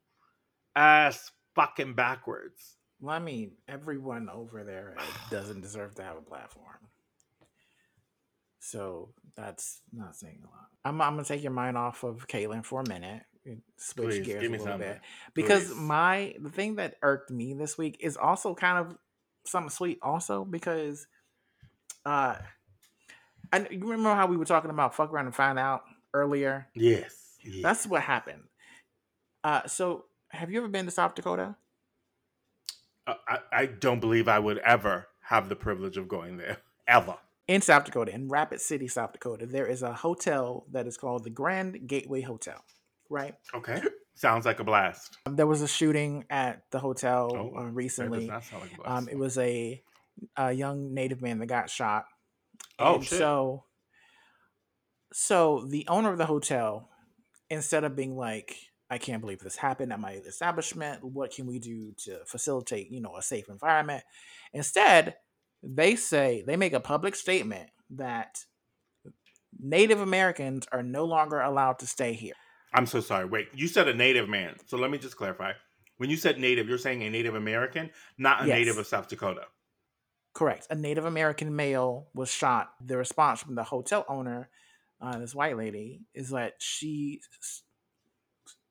ass 0.76 1.32
fucking 1.56 1.94
backwards. 1.94 2.76
well, 3.00 3.16
i 3.16 3.20
mean 3.20 3.52
everyone 3.68 4.30
over 4.30 4.64
there 4.64 4.96
doesn't 5.32 5.62
deserve 5.62 5.96
to 5.96 6.04
have 6.04 6.18
a 6.18 6.22
platform 6.22 6.78
so 8.60 9.10
that's 9.36 9.82
not 9.94 10.16
saying 10.16 10.40
a 10.44 10.48
lot 10.48 10.68
i'm, 10.84 11.02
I'm 11.02 11.14
gonna 11.16 11.24
take 11.26 11.44
your 11.44 11.52
mind 11.52 11.78
off 11.78 12.04
of 12.04 12.28
Caitlyn 12.28 12.64
for 12.66 12.82
a 12.82 12.88
minute 12.88 13.24
switch 13.78 14.16
Please, 14.16 14.26
gears 14.26 14.44
a 14.44 14.50
little 14.50 14.66
something. 14.66 14.80
bit 14.90 15.02
because 15.34 15.68
Please. 15.68 15.76
my 15.76 16.36
the 16.40 16.50
thing 16.50 16.76
that 16.76 16.96
irked 17.02 17.30
me 17.30 17.54
this 17.54 17.78
week 17.78 17.98
is 18.00 18.18
also 18.18 18.56
kind 18.56 18.80
of 18.80 18.98
something 19.46 19.70
sweet 19.70 20.00
also 20.02 20.44
because 20.44 21.06
uh 22.06 22.36
and 23.54 23.68
you 23.70 23.80
remember 23.80 24.16
how 24.16 24.26
we 24.26 24.38
were 24.38 24.46
talking 24.46 24.72
about 24.72 24.96
fuck 24.96 25.12
around 25.12 25.28
and 25.28 25.36
find 25.36 25.60
out 25.60 25.84
earlier 26.16 26.68
Yes. 26.74 27.14
yes. 27.44 27.62
that's 27.62 27.86
what 27.88 28.02
happened 28.02 28.44
uh 29.44 29.68
so 29.68 30.06
have 30.30 30.50
you 30.52 30.58
ever 30.60 30.68
been 30.70 30.86
to 30.86 30.92
south 30.92 31.14
dakota 31.16 31.56
Uh, 33.08 33.14
I, 33.28 33.38
I 33.52 33.66
don't 33.68 34.00
believe 34.00 34.28
I 34.28 34.40
would 34.40 34.58
ever 34.60 35.08
have 35.22 35.50
the 35.50 35.56
privilege 35.56 35.98
of 35.98 36.08
going 36.08 36.38
there. 36.38 36.58
Ever. 36.88 37.16
in 37.48 37.62
south 37.62 37.86
dakota 37.86 38.14
in 38.14 38.30
rapid 38.30 38.62
city 38.62 38.88
south 38.88 39.12
dakota 39.14 39.46
there 39.48 39.66
is 39.68 39.82
a 39.84 39.94
hotel 39.94 40.66
that 40.72 40.86
is 40.88 40.98
called 40.98 41.24
the 41.24 41.32
grand 41.32 41.88
gateway 41.88 42.22
hotel 42.22 42.64
right 43.10 43.36
Okay. 43.54 43.82
Sounds 44.18 44.46
like 44.46 44.60
a 44.60 44.64
blast. 44.64 45.18
there 45.30 45.46
was 45.48 45.62
a 45.62 45.68
shooting 45.68 46.24
at 46.30 46.64
the 46.72 46.80
hotel 46.80 47.32
Oh, 47.36 47.60
uh, 47.60 47.64
recently 47.66 48.28
like 48.28 48.44
a 48.52 48.76
blast. 48.78 48.86
um 48.86 49.10
it 49.12 49.18
was 49.18 49.38
a 49.38 49.82
a 50.38 50.52
young 50.54 50.94
native 50.94 51.22
man 51.22 51.40
that 51.40 51.48
got 51.48 51.70
shot 51.70 52.06
Oh, 52.80 52.96
And 52.96 53.04
shit. 53.04 53.20
So, 53.20 53.64
so 55.14 55.66
the 55.68 55.88
owner 55.88 56.12
of 56.12 56.18
the 56.18 56.26
hotel, 56.26 56.90
instead 57.50 57.84
of 57.84 57.96
being 57.96 58.16
like, 58.16 58.56
"I 58.90 58.98
can't 58.98 59.22
believe 59.22 59.40
this 59.40 59.58
happened 59.58 59.94
at 59.94 60.00
my 60.00 60.14
establishment. 60.14 61.04
What 61.04 61.32
can 61.32 61.46
we 61.48 61.60
do 61.60 61.94
to 62.06 62.26
facilitate, 62.26 62.92
you 62.92 63.02
know, 63.02 63.16
a 63.16 63.22
safe 63.22 63.50
environment?" 63.50 64.04
Instead, 64.54 65.18
they 65.64 65.96
say 65.96 66.44
they 66.46 66.56
make 66.56 66.74
a 66.74 66.80
public 66.80 67.16
statement 67.16 67.70
that 67.92 68.46
Native 69.58 70.02
Americans 70.02 70.68
are 70.72 70.84
no 70.84 71.06
longer 71.06 71.40
allowed 71.40 71.80
to 71.80 71.88
stay 71.88 72.14
here. 72.14 72.34
I'm 72.74 72.86
so 72.86 73.00
sorry. 73.00 73.26
Wait, 73.26 73.48
you 73.54 73.68
said 73.68 73.88
a 73.88 73.94
native 73.94 74.28
man. 74.28 74.58
So 74.66 74.78
let 74.78 74.92
me 74.92 74.98
just 74.98 75.16
clarify. 75.16 75.54
When 75.98 76.10
you 76.10 76.18
said 76.18 76.38
native, 76.40 76.68
you're 76.68 76.78
saying 76.78 77.04
a 77.04 77.10
Native 77.10 77.36
American, 77.36 77.90
not 78.18 78.44
a 78.44 78.48
Yes. 78.48 78.56
native 78.56 78.78
of 78.78 78.86
South 78.86 79.08
Dakota. 79.08 79.48
Correct. 80.34 80.68
A 80.70 80.76
Native 80.76 81.06
American 81.06 81.56
male 81.56 82.10
was 82.14 82.30
shot. 82.30 82.74
The 82.86 82.98
response 82.98 83.42
from 83.42 83.56
the 83.56 83.64
hotel 83.64 84.06
owner, 84.10 84.50
uh, 85.06 85.18
this 85.20 85.36
white 85.36 85.58
lady, 85.58 86.02
is 86.14 86.30
that 86.32 86.56
she 86.60 87.22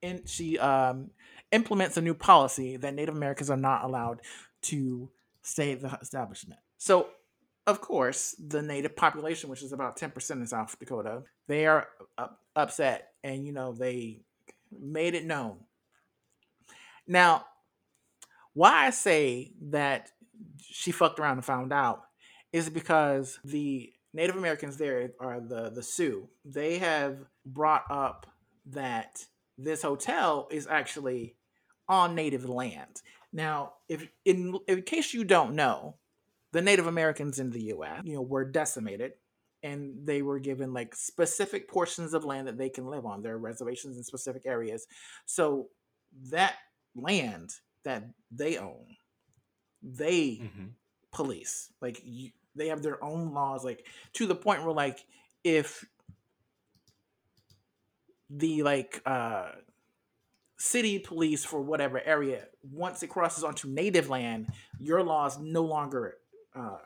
in, 0.03 0.27
she 0.27 0.59
um, 0.59 1.11
implements 1.53 1.97
a 1.97 2.03
new 2.03 2.15
policy 2.15 2.77
that 2.77 2.95
Native 2.95 3.17
Americans 3.17 3.51
are 3.51 3.57
not 3.57 3.85
allowed 3.85 4.21
to 4.63 5.11
stay 5.43 5.75
the 5.75 5.99
establishment. 6.03 6.61
So, 6.79 7.09
of 7.67 7.81
course, 7.81 8.35
the 8.39 8.61
Native 8.61 8.95
population, 8.97 9.49
which 9.49 9.63
is 9.63 9.73
about 9.73 9.97
ten 9.97 10.11
percent 10.11 10.41
in 10.41 10.47
South 10.47 10.79
Dakota, 10.79 11.23
they 11.47 11.67
are 11.67 11.89
up, 12.19 12.41
upset, 12.55 13.13
and 13.23 13.47
you 13.47 13.53
know 13.53 13.73
they 13.73 14.21
made 14.71 15.15
it 15.15 15.25
known. 15.25 15.61
Now, 17.07 17.47
why 18.53 18.87
I 18.87 18.91
say 18.91 19.53
that 19.71 20.11
she 20.61 20.93
fucked 20.93 21.19
around 21.19 21.39
and 21.39 21.45
found 21.45 21.73
out 21.73 22.03
is 22.53 22.69
because 22.69 23.39
the 23.45 23.94
Native 24.15 24.37
Americans 24.37 24.77
there 24.79 25.11
are 25.21 25.41
the 25.41 25.71
the 25.71 25.83
Sioux. 25.83 26.29
They 26.45 26.79
have 26.79 27.19
brought 27.45 27.85
up 27.91 28.27
that 28.67 29.27
this 29.59 29.83
hotel 29.83 30.49
is 30.51 30.67
actually 30.67 31.37
on 31.89 32.15
Native 32.15 32.49
land. 32.49 33.03
Now, 33.33 33.75
if 33.89 34.07
in 34.25 34.57
in 34.69 34.83
case 34.83 35.13
you 35.13 35.25
don't 35.25 35.55
know, 35.55 35.97
the 36.53 36.63
Native 36.63 36.87
Americans 36.87 37.39
in 37.41 37.51
the 37.51 37.65
U.S. 37.65 38.03
you 38.05 38.15
know 38.15 38.23
were 38.23 38.45
decimated, 38.45 39.13
and 39.65 40.07
they 40.07 40.23
were 40.23 40.39
given 40.39 40.73
like 40.73 40.95
specific 40.95 41.69
portions 41.69 42.15
of 42.15 42.25
land 42.25 42.47
that 42.47 42.57
they 42.57 42.69
can 42.71 42.87
live 42.87 43.05
on. 43.05 43.21
There 43.23 43.35
are 43.35 43.39
reservations 43.39 43.97
in 43.97 44.05
specific 44.05 44.43
areas, 44.47 44.87
so 45.27 45.69
that 46.31 46.55
land 46.95 47.51
that 47.85 48.05
they 48.31 48.57
own, 48.59 48.87
they 49.83 50.41
Mm-hmm. 50.43 50.67
police. 51.13 51.73
Like 51.83 52.01
you, 52.05 52.31
they 52.55 52.69
have 52.69 52.83
their 52.83 53.03
own 53.03 53.33
laws, 53.33 53.65
like 53.65 53.87
to 54.15 54.27
the 54.27 54.35
point 54.35 54.63
where 54.63 54.73
like 54.73 55.05
if 55.43 55.85
the 58.31 58.63
like 58.63 59.03
uh 59.05 59.51
city 60.57 60.99
police 60.99 61.45
for 61.45 61.61
whatever 61.61 62.01
area 62.05 62.47
once 62.73 63.03
it 63.03 63.09
crosses 63.09 63.45
onto 63.45 63.69
native 63.69 64.09
land, 64.09 64.49
your 64.79 65.03
laws 65.03 65.39
no 65.39 65.63
longer 65.63 66.17
uh 66.55 66.79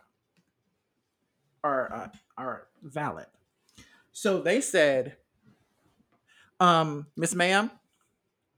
are 1.63 1.93
uh, 1.93 2.09
are 2.37 2.67
valid. 2.83 3.27
So 4.13 4.41
they 4.41 4.61
said, 4.61 5.17
um, 6.61 7.07
Miss 7.17 7.35
Ma'am, 7.35 7.71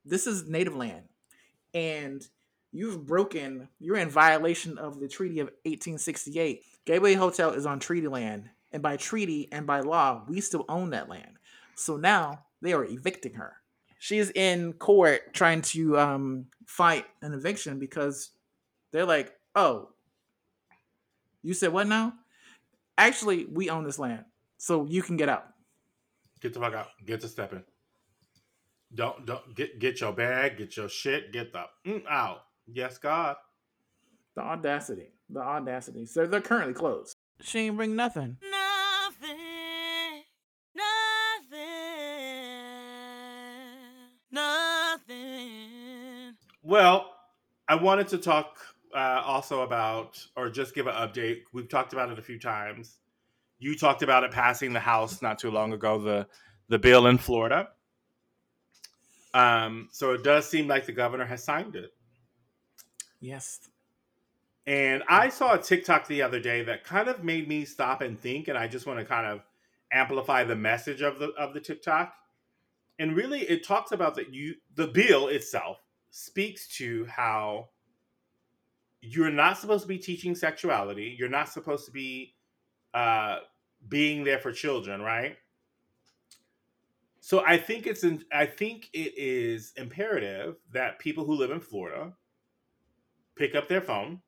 this 0.05 0.27
is 0.27 0.49
native 0.49 0.77
land, 0.77 1.05
and 1.75 2.27
you've 2.73 3.07
broken. 3.07 3.69
You're 3.79 3.97
in 3.97 4.09
violation 4.09 4.79
of 4.79 5.01
the 5.01 5.09
Treaty 5.09 5.41
of 5.41 5.49
1868. 5.65 6.65
Gateway 6.87 7.14
Hotel 7.14 7.51
is 7.53 7.66
on 7.66 7.78
treaty 7.78 8.09
land, 8.09 8.49
and 8.72 8.83
by 8.83 8.97
treaty 8.97 9.49
and 9.53 9.66
by 9.66 9.81
law, 9.81 10.24
we 10.28 10.41
still 10.41 10.64
own 10.68 10.91
that 10.91 11.09
land. 11.09 11.39
So 11.74 11.97
now 11.97 12.47
they 12.62 12.72
are 12.72 12.85
evicting 12.85 13.35
her. 13.35 13.57
she's 13.99 14.31
in 14.31 14.72
court 14.74 15.35
trying 15.35 15.61
to 15.62 15.99
um 15.99 16.47
fight 16.66 17.05
an 17.22 17.33
eviction 17.35 17.78
because 17.78 18.31
they're 18.93 19.05
like, 19.07 19.33
"Oh, 19.55 19.91
you 21.43 21.55
said 21.55 21.72
what 21.72 21.87
now? 21.87 22.14
Actually, 22.99 23.45
we 23.47 23.70
own 23.70 23.85
this 23.85 23.99
land, 23.99 24.24
so 24.59 24.85
you 24.87 25.03
can 25.03 25.16
get 25.16 25.28
out." 25.28 25.47
Get 26.41 26.55
the 26.55 26.61
fuck 26.61 26.74
out. 26.74 26.89
Get 27.05 27.20
to 27.20 27.28
stepping. 27.28 27.64
Don't 28.95 29.26
don't 29.26 29.55
get 29.55 29.78
get 29.78 30.01
your 30.01 30.12
bag, 30.12 30.57
get 30.59 30.76
your 30.76 30.89
shit, 30.89 31.33
get 31.33 31.53
the 31.53 31.64
mm, 31.87 32.03
out. 32.09 32.43
Yes, 32.66 32.99
God. 32.99 33.37
The 34.35 34.43
audacity, 34.43 35.12
the 35.33 35.41
audacity. 35.41 36.07
So 36.07 36.26
they're 36.26 36.41
currently 36.41 36.74
closed. 36.74 37.16
She 37.41 37.61
ain't 37.61 37.76
bring 37.76 37.97
nothing. 37.97 38.37
Nothing, 38.51 39.39
nothing, 40.74 41.61
nothing. 44.31 46.35
Well, 46.62 47.14
I 47.68 47.76
wanted 47.76 48.09
to 48.09 48.18
talk 48.18 48.59
uh, 48.95 49.22
also 49.24 49.62
about, 49.62 50.24
or 50.37 50.51
just 50.51 50.74
give 50.74 50.87
an 50.87 50.95
update. 50.95 51.43
We've 51.53 51.68
talked 51.68 51.93
about 51.93 52.11
it 52.11 52.18
a 52.18 52.22
few 52.22 52.39
times. 52.39 52.99
You 53.59 53.76
talked 53.76 54.03
about 54.03 54.24
it 54.24 54.33
passing 54.33 54.72
the 54.72 54.81
House 54.81 55.22
not 55.22 55.39
too 55.39 55.51
long 55.51 55.72
ago. 55.72 55.99
The 55.99 56.26
the 56.68 56.78
bill 56.78 57.07
in 57.07 57.18
Florida. 57.18 57.68
Um, 59.35 59.89
so 59.93 60.12
it 60.12 60.22
does 60.22 60.49
seem 60.49 60.66
like 60.66 60.87
the 60.87 60.93
governor 60.93 61.24
has 61.24 61.45
signed 61.45 61.76
it. 61.76 61.93
Yes. 63.20 63.70
And 64.67 65.03
I 65.09 65.29
saw 65.31 65.55
a 65.55 65.59
TikTok 65.59 66.07
the 66.07 66.23
other 66.23 66.39
day 66.39 66.63
that 66.63 66.85
kind 66.85 67.09
of 67.09 67.25
made 67.25 67.49
me 67.49 67.65
stop 67.65 68.03
and 68.03 68.19
think, 68.19 68.49
and 68.49 68.59
I 68.59 68.69
just 68.69 68.87
want 68.87 68.99
to 68.99 69.05
kind 69.05 69.27
of 69.27 69.41
amplify 69.93 70.45
the 70.45 70.57
message 70.57 71.03
of 71.03 71.19
the 71.19 71.29
of 71.39 71.55
the 71.55 71.61
TikTok. 71.61 72.13
And 72.99 73.17
really, 73.17 73.41
it 73.41 73.65
talks 73.65 73.93
about 73.93 74.15
that 74.17 74.33
you 74.33 74.55
the 74.75 74.87
bill 74.87 75.29
itself 75.29 75.79
speaks 76.11 76.69
to 76.77 77.07
how 77.07 77.71
you're 79.01 79.31
not 79.31 79.59
supposed 79.59 79.83
to 79.83 79.89
be 79.89 79.99
teaching 79.99 80.35
sexuality. 80.35 81.17
You're 81.19 81.29
not 81.29 81.49
supposed 81.49 81.87
to 81.87 81.93
be 81.93 82.35
uh, 82.93 83.39
being 83.89 84.25
there 84.25 84.39
for 84.39 84.53
children, 84.53 85.01
right? 85.01 85.37
So 87.21 87.45
I 87.45 87.57
think 87.57 87.87
it's 87.87 88.05
in, 88.05 88.25
I 88.33 88.47
think 88.47 88.89
it 88.93 89.15
is 89.17 89.73
imperative 89.77 90.57
that 90.73 90.99
people 90.99 91.25
who 91.25 91.35
live 91.35 91.51
in 91.51 91.61
Florida 91.61 92.13
pick 93.37 93.55
up 93.55 93.69
their 93.69 93.81
phone 93.81 94.21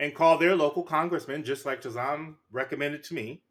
and 0.00 0.14
call 0.14 0.38
their 0.38 0.56
local 0.56 0.82
congressman, 0.82 1.44
just 1.44 1.66
like 1.66 1.82
Tizom 1.82 2.34
recommended 2.50 3.04
to 3.04 3.14
me, 3.14 3.42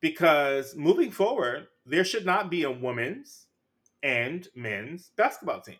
because 0.00 0.76
moving 0.76 1.10
forward, 1.10 1.66
there 1.86 2.04
should 2.04 2.26
not 2.26 2.50
be 2.50 2.62
a 2.62 2.70
women's 2.70 3.46
and 4.02 4.46
men's 4.54 5.10
basketball 5.16 5.62
team. 5.62 5.78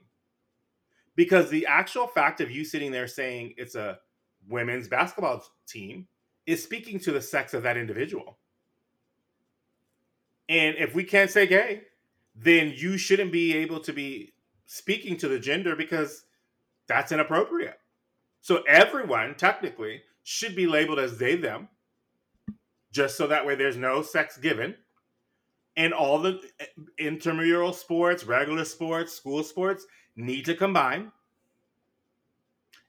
Because 1.14 1.50
the 1.50 1.66
actual 1.66 2.06
fact 2.06 2.40
of 2.40 2.50
you 2.50 2.64
sitting 2.64 2.90
there 2.90 3.06
saying 3.06 3.52
it's 3.58 3.74
a 3.74 3.98
women's 4.48 4.88
basketball 4.88 5.44
team 5.66 6.08
is 6.46 6.62
speaking 6.62 6.98
to 7.00 7.12
the 7.12 7.20
sex 7.20 7.52
of 7.52 7.62
that 7.64 7.76
individual. 7.76 8.38
And 10.48 10.74
if 10.78 10.94
we 10.94 11.04
can't 11.04 11.30
say 11.30 11.46
gay, 11.46 11.82
then 12.34 12.72
you 12.74 12.96
shouldn't 12.96 13.30
be 13.30 13.54
able 13.56 13.80
to 13.80 13.92
be 13.92 14.32
speaking 14.64 15.18
to 15.18 15.28
the 15.28 15.38
gender 15.38 15.76
because 15.76 16.24
that's 16.86 17.12
inappropriate. 17.12 17.77
So 18.48 18.62
everyone 18.66 19.34
technically 19.34 20.00
should 20.22 20.56
be 20.56 20.66
labeled 20.66 20.98
as 20.98 21.18
they 21.18 21.36
them, 21.36 21.68
just 22.90 23.18
so 23.18 23.26
that 23.26 23.44
way 23.44 23.56
there's 23.56 23.76
no 23.76 24.00
sex 24.00 24.38
given. 24.38 24.74
And 25.76 25.92
all 25.92 26.18
the 26.18 26.40
eh, 26.58 26.64
intramural 26.96 27.74
sports, 27.74 28.24
regular 28.24 28.64
sports, 28.64 29.12
school 29.12 29.42
sports 29.42 29.84
need 30.16 30.46
to 30.46 30.54
combine. 30.54 31.12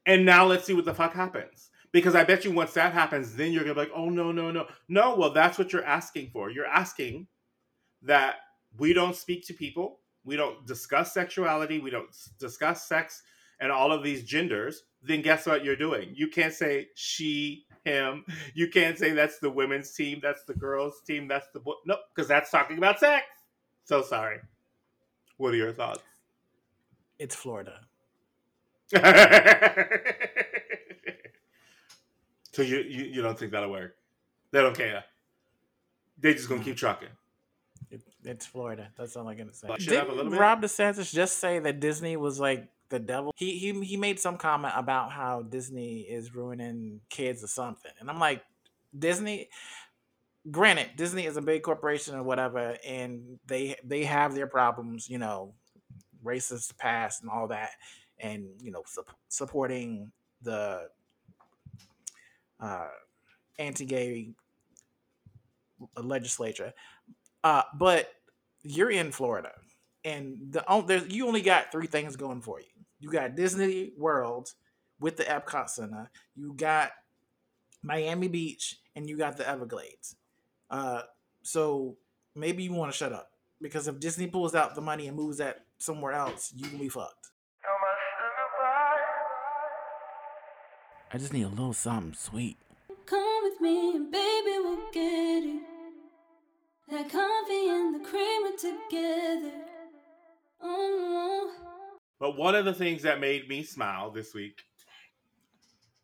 And 0.06 0.26
now 0.26 0.46
let's 0.46 0.64
see 0.64 0.74
what 0.74 0.86
the 0.86 0.94
fuck 0.94 1.12
happens. 1.12 1.72
Because 1.92 2.16
I 2.16 2.24
bet 2.24 2.46
you 2.46 2.52
once 2.52 2.72
that 2.76 2.94
happens, 2.94 3.36
then 3.36 3.52
you're 3.52 3.64
gonna 3.64 3.74
be 3.74 3.82
like, 3.82 3.92
oh 3.94 4.10
no, 4.10 4.32
no, 4.32 4.52
no. 4.52 4.66
No, 4.88 5.18
well, 5.18 5.34
that's 5.34 5.58
what 5.58 5.74
you're 5.74 5.84
asking 5.84 6.30
for. 6.32 6.50
You're 6.50 6.68
asking 6.68 7.28
that 8.04 8.36
we 8.78 8.94
don't 8.94 9.14
speak 9.14 9.46
to 9.48 9.54
people, 9.54 10.00
we 10.24 10.38
don't 10.38 10.66
discuss 10.66 11.14
sexuality, 11.14 11.80
we 11.80 11.90
don't 11.90 12.16
discuss 12.40 12.88
sex 12.88 13.24
and 13.60 13.74
all 13.74 13.92
of 13.92 14.04
these 14.04 14.24
genders, 14.24 14.84
then 15.04 15.22
guess 15.22 15.46
what 15.46 15.64
you're 15.64 15.76
doing? 15.76 16.12
You 16.14 16.28
can't 16.28 16.54
say 16.54 16.90
she, 16.96 17.66
him. 17.86 18.26
You 18.54 18.68
can't 18.68 18.98
say 18.98 19.12
that's 19.12 19.40
the 19.40 19.50
women's 19.50 19.92
team, 19.92 20.20
that's 20.22 20.44
the 20.44 20.54
girls' 20.54 21.02
team, 21.06 21.28
that's 21.28 21.48
the 21.54 21.60
boy. 21.60 21.74
Nope, 21.86 22.00
because 22.14 22.28
that's 22.28 22.52
talking 22.52 22.78
about 22.78 23.00
sex. 23.00 23.26
So 23.86 24.02
sorry. 24.02 24.40
What 25.38 25.54
are 25.54 25.58
your 25.58 25.72
thoughts? 25.74 26.04
It's 27.18 27.36
Florida. 27.36 27.82
so 32.52 32.62
you, 32.62 32.80
you 32.80 33.04
you 33.06 33.22
don't 33.22 33.38
think 33.38 33.52
that'll 33.52 33.70
work? 33.70 33.96
They 34.52 34.62
don't 34.62 34.76
care. 34.76 35.04
They 36.18 36.34
just 36.34 36.50
gonna 36.50 36.64
keep 36.64 36.76
mm-hmm. 36.76 36.80
trucking. 36.80 37.10
It, 37.92 38.02
it's 38.24 38.46
Florida. 38.46 38.90
That's 38.98 39.16
all 39.16 39.28
I'm 39.28 39.38
gonna 39.38 39.54
say. 39.54 39.68
Fuck 39.68 39.80
shit 39.80 39.94
up 39.94 40.04
a 40.04 40.06
Didn't 40.06 40.18
little 40.18 40.32
bit? 40.32 40.40
Ron 40.40 40.62
DeSantis 40.62 41.14
just 41.14 41.38
say 41.38 41.60
that 41.60 41.80
Disney 41.80 42.18
was 42.18 42.40
like 42.40 42.68
the 42.90 43.00
devil? 43.00 43.34
He 43.36 43.58
he 43.58 43.74
he 43.82 43.98
made 43.98 44.20
some 44.20 44.38
comment 44.38 44.74
about 44.76 45.12
how 45.12 45.42
Disney 45.44 46.02
is 46.02 46.36
ruining 46.36 47.02
kids 47.10 47.44
or 47.44 47.48
something, 47.48 47.92
and 48.00 48.10
I'm 48.10 48.20
like, 48.20 48.44
Disney. 48.98 49.50
Granted, 50.50 50.92
Disney 50.96 51.26
is 51.26 51.36
a 51.36 51.42
big 51.42 51.64
corporation 51.64 52.16
or 52.16 52.24
whatever, 52.24 52.78
and 52.88 53.38
they 53.46 53.76
they 53.84 54.06
have 54.06 54.34
their 54.34 54.48
problems, 54.48 55.10
you 55.10 55.18
know, 55.18 55.54
racist 56.24 56.78
past 56.78 57.22
and 57.22 57.30
all 57.30 57.50
that, 57.50 57.72
and 58.20 58.48
you 58.64 58.72
know, 58.72 58.82
sup- 58.86 59.18
supporting 59.28 60.12
the 60.42 60.88
uh, 62.60 62.88
anti-gay 63.60 64.30
legislature. 66.02 66.74
Uh, 67.44 67.64
but 67.78 68.10
you're 68.64 68.92
in 68.92 69.12
Florida, 69.12 69.52
and 70.06 70.38
the 70.52 70.66
on- 70.68 70.88
you 71.10 71.28
only 71.28 71.42
got 71.42 71.72
three 71.72 71.88
things 71.88 72.16
going 72.16 72.42
for 72.42 72.62
you. 72.62 72.79
You 73.00 73.10
got 73.10 73.36
Disney 73.36 73.92
World 73.98 74.54
with 75.00 75.18
the 75.18 75.24
Epcot 75.24 75.70
Center. 75.70 76.10
You 76.36 76.54
got 76.54 76.92
Miami 77.82 78.28
Beach, 78.28 78.78
and 78.96 79.10
you 79.10 79.18
got 79.18 79.38
the 79.38 79.48
Everglades. 79.48 80.16
Uh, 80.70 81.04
so 81.42 81.96
maybe 82.36 82.64
you 82.64 82.74
want 82.74 82.92
to 82.92 82.98
shut 82.98 83.14
up 83.14 83.32
because 83.62 83.88
if 83.88 84.00
Disney 84.00 84.28
pulls 84.28 84.56
out 84.56 84.76
the 84.76 84.82
money 84.82 85.08
and 85.08 85.16
moves 85.16 85.38
that 85.38 85.66
somewhere 85.78 86.14
else, 86.14 86.54
you 86.56 86.68
can 86.68 86.78
be 86.78 86.90
fucked. 86.90 87.28
I 91.12 91.18
just 91.18 91.34
need 91.34 91.44
a 91.44 91.50
little 91.50 91.74
something 91.74 92.14
sweet. 92.14 92.58
Come 93.08 93.44
with 93.44 93.60
me 93.60 93.96
and 93.96 94.12
baby 94.12 94.60
we'll 94.60 94.92
get 94.92 95.44
it. 95.44 95.64
That 96.92 97.10
coffee 97.10 97.68
and 97.68 97.96
the 97.96 98.10
together. 98.60 99.52
Oh, 100.62 101.52
But 102.20 102.38
one 102.38 102.56
of 102.56 102.66
the 102.66 102.74
things 102.74 103.02
that 103.04 103.20
made 103.20 103.48
me 103.48 103.64
smile 103.64 104.12
this 104.12 104.34
week 104.34 104.62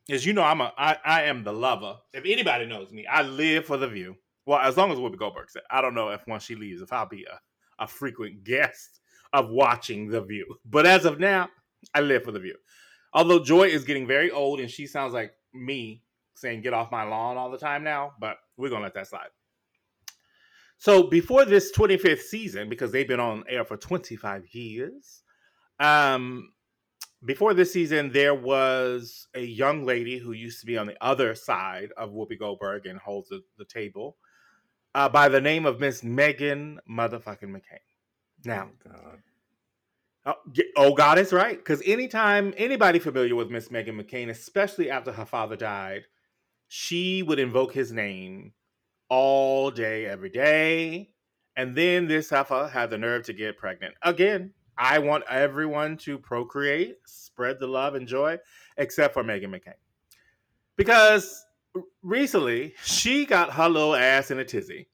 is 0.08 0.26
you 0.26 0.34
know 0.34 0.44
I'm 0.44 0.62
a 0.62 0.74
I, 0.78 0.98
I 1.04 1.24
am 1.24 1.44
the 1.44 1.54
lover. 1.54 1.98
If 2.14 2.24
anybody 2.26 2.66
knows 2.66 2.92
me, 2.92 3.06
I 3.06 3.24
live 3.24 3.66
for 3.66 3.78
the 3.78 3.88
view. 3.88 4.16
Well, 4.46 4.60
as 4.60 4.78
long 4.78 4.92
as 4.92 5.00
Whoopi 5.00 5.18
Goldberg 5.18 5.50
said. 5.50 5.64
I 5.72 5.82
don't 5.82 5.96
know 5.96 6.10
if 6.10 6.26
once 6.28 6.44
she 6.44 6.56
leaves, 6.56 6.82
if 6.82 6.94
I'll 6.94 7.08
be 7.08 7.26
a, 7.26 7.84
a 7.84 7.88
frequent 7.88 8.44
guest 8.44 9.02
of 9.34 9.50
watching 9.50 10.08
the 10.08 10.22
view. 10.22 10.46
But 10.66 10.86
as 10.86 11.06
of 11.06 11.20
now, 11.20 11.50
I 11.94 12.02
live 12.02 12.24
for 12.24 12.32
the 12.32 12.40
view. 12.40 12.56
Although 13.14 13.44
Joy 13.44 13.64
is 13.64 13.84
getting 13.84 14.06
very 14.06 14.30
old 14.30 14.60
and 14.60 14.70
she 14.70 14.86
sounds 14.86 15.14
like 15.14 15.34
me 15.54 16.04
saying 16.36 16.62
get 16.62 16.74
off 16.74 16.92
my 16.92 17.04
lawn 17.04 17.38
all 17.38 17.50
the 17.50 17.58
time 17.58 17.84
now, 17.84 18.14
but 18.20 18.38
we're 18.58 18.70
gonna 18.70 18.84
let 18.84 18.94
that 18.94 19.08
slide. 19.08 19.30
So 20.78 21.04
before 21.04 21.46
this 21.46 21.72
25th 21.76 22.22
season, 22.22 22.70
because 22.70 22.92
they've 22.92 23.08
been 23.08 23.20
on 23.20 23.46
air 23.48 23.64
for 23.64 23.78
25 23.78 24.46
years, 24.54 25.24
um, 25.80 26.52
before 27.24 27.54
this 27.54 27.74
season, 27.74 28.12
there 28.12 28.36
was 28.36 29.28
a 29.34 29.42
young 29.42 29.84
lady 29.84 30.18
who 30.20 30.32
used 30.32 30.60
to 30.60 30.66
be 30.66 30.78
on 30.78 30.88
the 30.88 30.98
other 31.02 31.36
side 31.36 31.92
of 31.98 32.12
Whoopi 32.12 32.38
Goldberg 32.38 32.86
and 32.86 33.00
holds 33.00 33.30
the, 33.30 33.42
the 33.58 33.66
table 33.66 34.18
uh, 34.94 35.10
by 35.10 35.28
the 35.28 35.42
name 35.42 35.66
of 35.66 35.80
Miss 35.80 36.02
Meghan 36.02 36.78
motherfucking 36.90 37.50
McCain. 37.50 37.80
Now, 38.46 38.70
God. 38.84 39.20
Oh, 40.28 40.34
oh, 40.78 40.94
God 40.94 41.20
is 41.20 41.34
right. 41.34 41.58
Because 41.58 41.82
anytime 41.86 42.54
anybody 42.58 43.00
familiar 43.00 43.36
with 43.36 43.50
Miss 43.50 43.70
Meghan 43.70 44.02
McCain, 44.02 44.30
especially 44.30 44.90
after 44.90 45.12
her 45.12 45.26
father 45.26 45.56
died, 45.56 46.04
she 46.68 47.24
would 47.24 47.40
invoke 47.40 47.74
his 47.74 47.92
name 47.92 48.54
all 49.10 49.72
day, 49.72 50.06
every 50.06 50.30
day. 50.30 51.10
And 51.56 51.76
then 51.76 52.08
this 52.08 52.30
heifer 52.30 52.68
had 52.68 52.90
the 52.90 52.98
nerve 52.98 53.24
to 53.24 53.34
get 53.34 53.58
pregnant. 53.58 53.96
Again, 54.02 54.54
I 54.78 55.00
want 55.00 55.24
everyone 55.30 55.98
to 55.98 56.18
procreate, 56.18 56.98
spread 57.06 57.60
the 57.60 57.68
love 57.68 57.96
and 57.96 58.08
joy, 58.08 58.40
except 58.78 59.14
for 59.14 59.24
Meghan 59.24 59.48
McCain. 59.48 59.74
Because 60.76 61.46
recently 62.02 62.74
she 62.84 63.26
got 63.26 63.54
her 63.54 63.70
little 63.70 63.96
ass 63.96 64.32
in 64.32 64.40
a 64.40 64.46
tizzy 64.46 64.90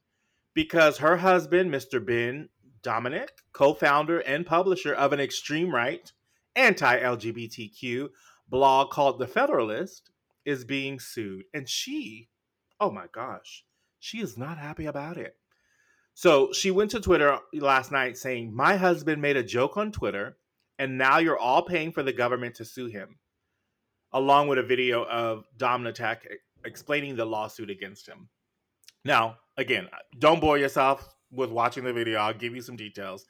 because 0.54 0.98
her 0.98 1.16
husband, 1.16 1.72
Mr. 1.72 2.04
Ben 2.04 2.48
Domenech, 2.82 3.30
co 3.52 3.74
founder 3.74 4.20
and 4.20 4.46
publisher 4.46 4.92
of 4.94 5.12
an 5.12 5.20
extreme 5.20 5.74
right, 5.74 6.12
anti 6.56 7.00
LGBTQ 7.00 8.08
blog 8.48 8.90
called 8.90 9.18
The 9.18 9.26
Federalist, 9.26 10.10
is 10.44 10.64
being 10.64 10.98
sued. 10.98 11.44
And 11.54 11.68
she, 11.68 12.28
oh 12.80 12.90
my 12.90 13.06
gosh, 13.12 13.64
she 13.98 14.20
is 14.20 14.36
not 14.36 14.58
happy 14.58 14.86
about 14.86 15.16
it. 15.16 15.36
So 16.14 16.52
she 16.52 16.70
went 16.70 16.90
to 16.90 17.00
Twitter 17.00 17.38
last 17.54 17.90
night 17.90 18.18
saying, 18.18 18.54
My 18.54 18.76
husband 18.76 19.22
made 19.22 19.36
a 19.36 19.42
joke 19.42 19.76
on 19.76 19.92
Twitter, 19.92 20.36
and 20.78 20.98
now 20.98 21.18
you're 21.18 21.38
all 21.38 21.62
paying 21.62 21.92
for 21.92 22.02
the 22.02 22.12
government 22.12 22.56
to 22.56 22.64
sue 22.64 22.86
him, 22.86 23.18
along 24.12 24.48
with 24.48 24.58
a 24.58 24.62
video 24.62 25.04
of 25.04 25.44
Domenech 25.56 26.20
explaining 26.64 27.16
the 27.16 27.24
lawsuit 27.24 27.70
against 27.70 28.06
him. 28.06 28.28
Now, 29.04 29.38
again, 29.56 29.88
don't 30.18 30.40
bore 30.40 30.58
yourself 30.58 31.16
with 31.30 31.50
watching 31.50 31.84
the 31.84 31.92
video. 31.92 32.18
I'll 32.18 32.34
give 32.34 32.54
you 32.54 32.62
some 32.62 32.76
details. 32.76 33.24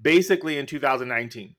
Basically, 0.00 0.58
in 0.58 0.66
2019, 0.66 1.54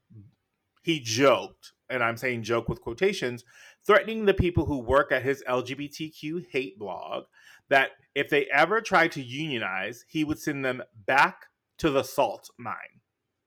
he 0.83 0.99
joked, 0.99 1.71
and 1.89 2.03
I'm 2.03 2.17
saying 2.17 2.43
joke 2.43 2.69
with 2.69 2.81
quotations, 2.81 3.43
threatening 3.87 4.25
the 4.25 4.33
people 4.33 4.65
who 4.65 4.79
work 4.79 5.11
at 5.11 5.23
his 5.23 5.43
LGBTQ 5.47 6.45
hate 6.51 6.77
blog 6.77 7.23
that 7.69 7.91
if 8.13 8.29
they 8.29 8.45
ever 8.53 8.81
tried 8.81 9.11
to 9.13 9.21
unionize, 9.21 10.05
he 10.07 10.23
would 10.23 10.39
send 10.39 10.63
them 10.63 10.83
back 11.05 11.45
to 11.79 11.89
the 11.89 12.03
salt 12.03 12.49
mine. 12.57 13.01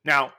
Now, 0.05 0.33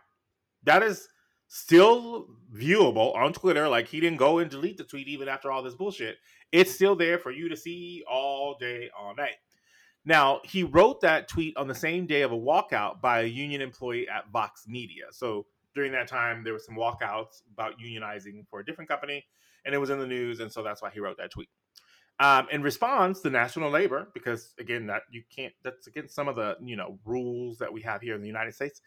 that 0.63 0.84
is 0.84 1.07
still 1.47 2.27
viewable 2.53 3.15
on 3.15 3.34
Twitter. 3.34 3.67
Like 3.67 3.88
he 3.88 3.99
didn't 3.99 4.17
go 4.17 4.39
and 4.39 4.49
delete 4.49 4.77
the 4.77 4.84
tweet 4.84 5.07
even 5.07 5.27
after 5.27 5.51
all 5.51 5.63
this 5.63 5.75
bullshit. 5.75 6.17
It's 6.51 6.73
still 6.73 6.95
there 6.95 7.17
for 7.17 7.32
you 7.32 7.49
to 7.49 7.57
see 7.57 8.03
all 8.09 8.55
day, 8.59 8.89
all 8.97 9.15
night. 9.15 9.36
Now, 10.05 10.41
he 10.43 10.63
wrote 10.63 11.01
that 11.01 11.27
tweet 11.27 11.57
on 11.57 11.67
the 11.67 11.75
same 11.75 12.05
day 12.05 12.21
of 12.21 12.32
a 12.32 12.38
walkout 12.38 13.01
by 13.01 13.21
a 13.21 13.25
union 13.25 13.61
employee 13.61 14.07
at 14.07 14.30
Vox 14.32 14.65
Media. 14.67 15.05
So 15.11 15.45
during 15.75 15.91
that 15.91 16.07
time, 16.07 16.43
there 16.43 16.53
were 16.53 16.59
some 16.59 16.75
walkouts 16.75 17.41
about 17.53 17.80
unionizing 17.80 18.47
for 18.49 18.59
a 18.59 18.65
different 18.65 18.89
company, 18.89 19.25
and 19.65 19.75
it 19.75 19.77
was 19.77 19.89
in 19.89 19.99
the 19.99 20.07
news, 20.07 20.39
and 20.39 20.51
so 20.51 20.63
that's 20.63 20.82
why 20.82 20.89
he 20.89 20.99
wrote 20.99 21.17
that 21.17 21.32
tweet. 21.32 21.49
Um, 22.22 22.47
in 22.51 22.61
response, 22.61 23.22
the 23.22 23.30
National 23.30 23.70
Labor, 23.70 24.09
because 24.13 24.53
again, 24.59 24.88
that 24.88 25.03
you 25.09 25.24
can't, 25.34 25.53
that's 25.63 25.88
against 25.88 26.13
some 26.13 26.28
of 26.28 26.36
the 26.36 26.57
you 26.61 26.76
know 26.76 26.99
rules 27.05 27.57
that 27.59 27.72
we 27.72 27.82
have 27.82 28.01
here 28.01 28.15
in 28.15 28.22
the 28.22 28.28
United 28.28 28.53
States. 28.53 28.82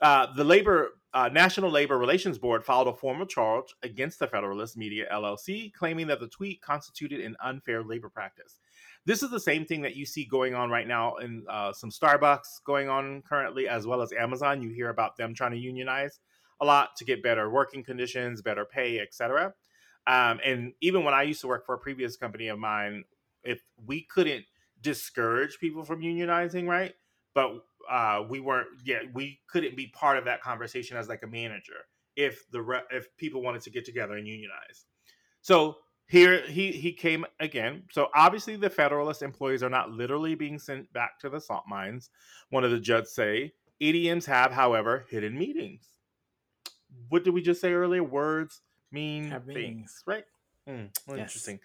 Uh, 0.00 0.28
the 0.34 0.44
labor 0.44 0.92
uh, 1.12 1.28
National 1.28 1.70
Labor 1.70 1.98
Relations 1.98 2.38
Board 2.38 2.64
filed 2.64 2.88
a 2.88 2.94
formal 2.94 3.26
charge 3.26 3.66
against 3.82 4.18
the 4.18 4.26
Federalist 4.26 4.76
Media 4.76 5.06
LLC, 5.12 5.72
claiming 5.74 6.06
that 6.06 6.20
the 6.20 6.28
tweet 6.28 6.62
constituted 6.62 7.20
an 7.20 7.36
unfair 7.44 7.82
labor 7.82 8.08
practice. 8.08 8.60
This 9.04 9.22
is 9.22 9.30
the 9.30 9.40
same 9.40 9.66
thing 9.66 9.82
that 9.82 9.96
you 9.96 10.06
see 10.06 10.24
going 10.24 10.54
on 10.54 10.70
right 10.70 10.86
now 10.86 11.16
in 11.16 11.44
uh, 11.48 11.72
some 11.72 11.90
Starbucks 11.90 12.62
going 12.64 12.88
on 12.88 13.22
currently, 13.28 13.68
as 13.68 13.86
well 13.86 14.00
as 14.00 14.12
Amazon. 14.12 14.62
You 14.62 14.70
hear 14.70 14.88
about 14.88 15.16
them 15.16 15.34
trying 15.34 15.52
to 15.52 15.58
unionize 15.58 16.20
a 16.60 16.64
lot 16.64 16.96
to 16.96 17.04
get 17.04 17.22
better 17.22 17.50
working 17.50 17.82
conditions, 17.82 18.40
better 18.40 18.64
pay, 18.64 19.00
etc. 19.00 19.52
Um, 20.10 20.40
and 20.44 20.72
even 20.80 21.04
when 21.04 21.14
I 21.14 21.22
used 21.22 21.40
to 21.42 21.46
work 21.46 21.64
for 21.64 21.76
a 21.76 21.78
previous 21.78 22.16
company 22.16 22.48
of 22.48 22.58
mine, 22.58 23.04
if 23.44 23.62
we 23.86 24.02
couldn't 24.02 24.44
discourage 24.80 25.58
people 25.60 25.84
from 25.84 26.00
unionizing, 26.00 26.66
right? 26.66 26.94
But 27.32 27.62
uh, 27.88 28.24
we 28.28 28.40
weren't, 28.40 28.66
yeah, 28.84 29.02
we 29.14 29.38
couldn't 29.48 29.76
be 29.76 29.86
part 29.86 30.18
of 30.18 30.24
that 30.24 30.42
conversation 30.42 30.96
as 30.96 31.08
like 31.08 31.22
a 31.22 31.28
manager 31.28 31.86
if 32.16 32.44
the 32.50 32.60
re- 32.60 32.82
if 32.90 33.16
people 33.18 33.40
wanted 33.40 33.62
to 33.62 33.70
get 33.70 33.84
together 33.84 34.16
and 34.16 34.26
unionize. 34.26 34.86
So 35.42 35.76
here 36.08 36.42
he 36.42 36.72
he 36.72 36.92
came 36.92 37.24
again. 37.38 37.84
So 37.92 38.08
obviously 38.12 38.56
the 38.56 38.68
Federalist 38.68 39.22
employees 39.22 39.62
are 39.62 39.70
not 39.70 39.92
literally 39.92 40.34
being 40.34 40.58
sent 40.58 40.92
back 40.92 41.20
to 41.20 41.28
the 41.28 41.40
salt 41.40 41.64
mines. 41.68 42.10
One 42.50 42.64
of 42.64 42.72
the 42.72 42.80
judges 42.80 43.14
say 43.14 43.52
EDMs 43.80 44.26
have, 44.26 44.50
however, 44.50 45.06
hidden 45.08 45.38
meetings. 45.38 45.88
What 47.10 47.22
did 47.22 47.32
we 47.32 47.42
just 47.42 47.60
say 47.60 47.72
earlier? 47.72 48.02
Words 48.02 48.60
mean 48.92 49.30
things, 49.30 49.46
meanings. 49.46 50.02
right? 50.06 50.24
Mm, 50.68 50.90
Yes. 51.08 51.18
Interesting. 51.18 51.60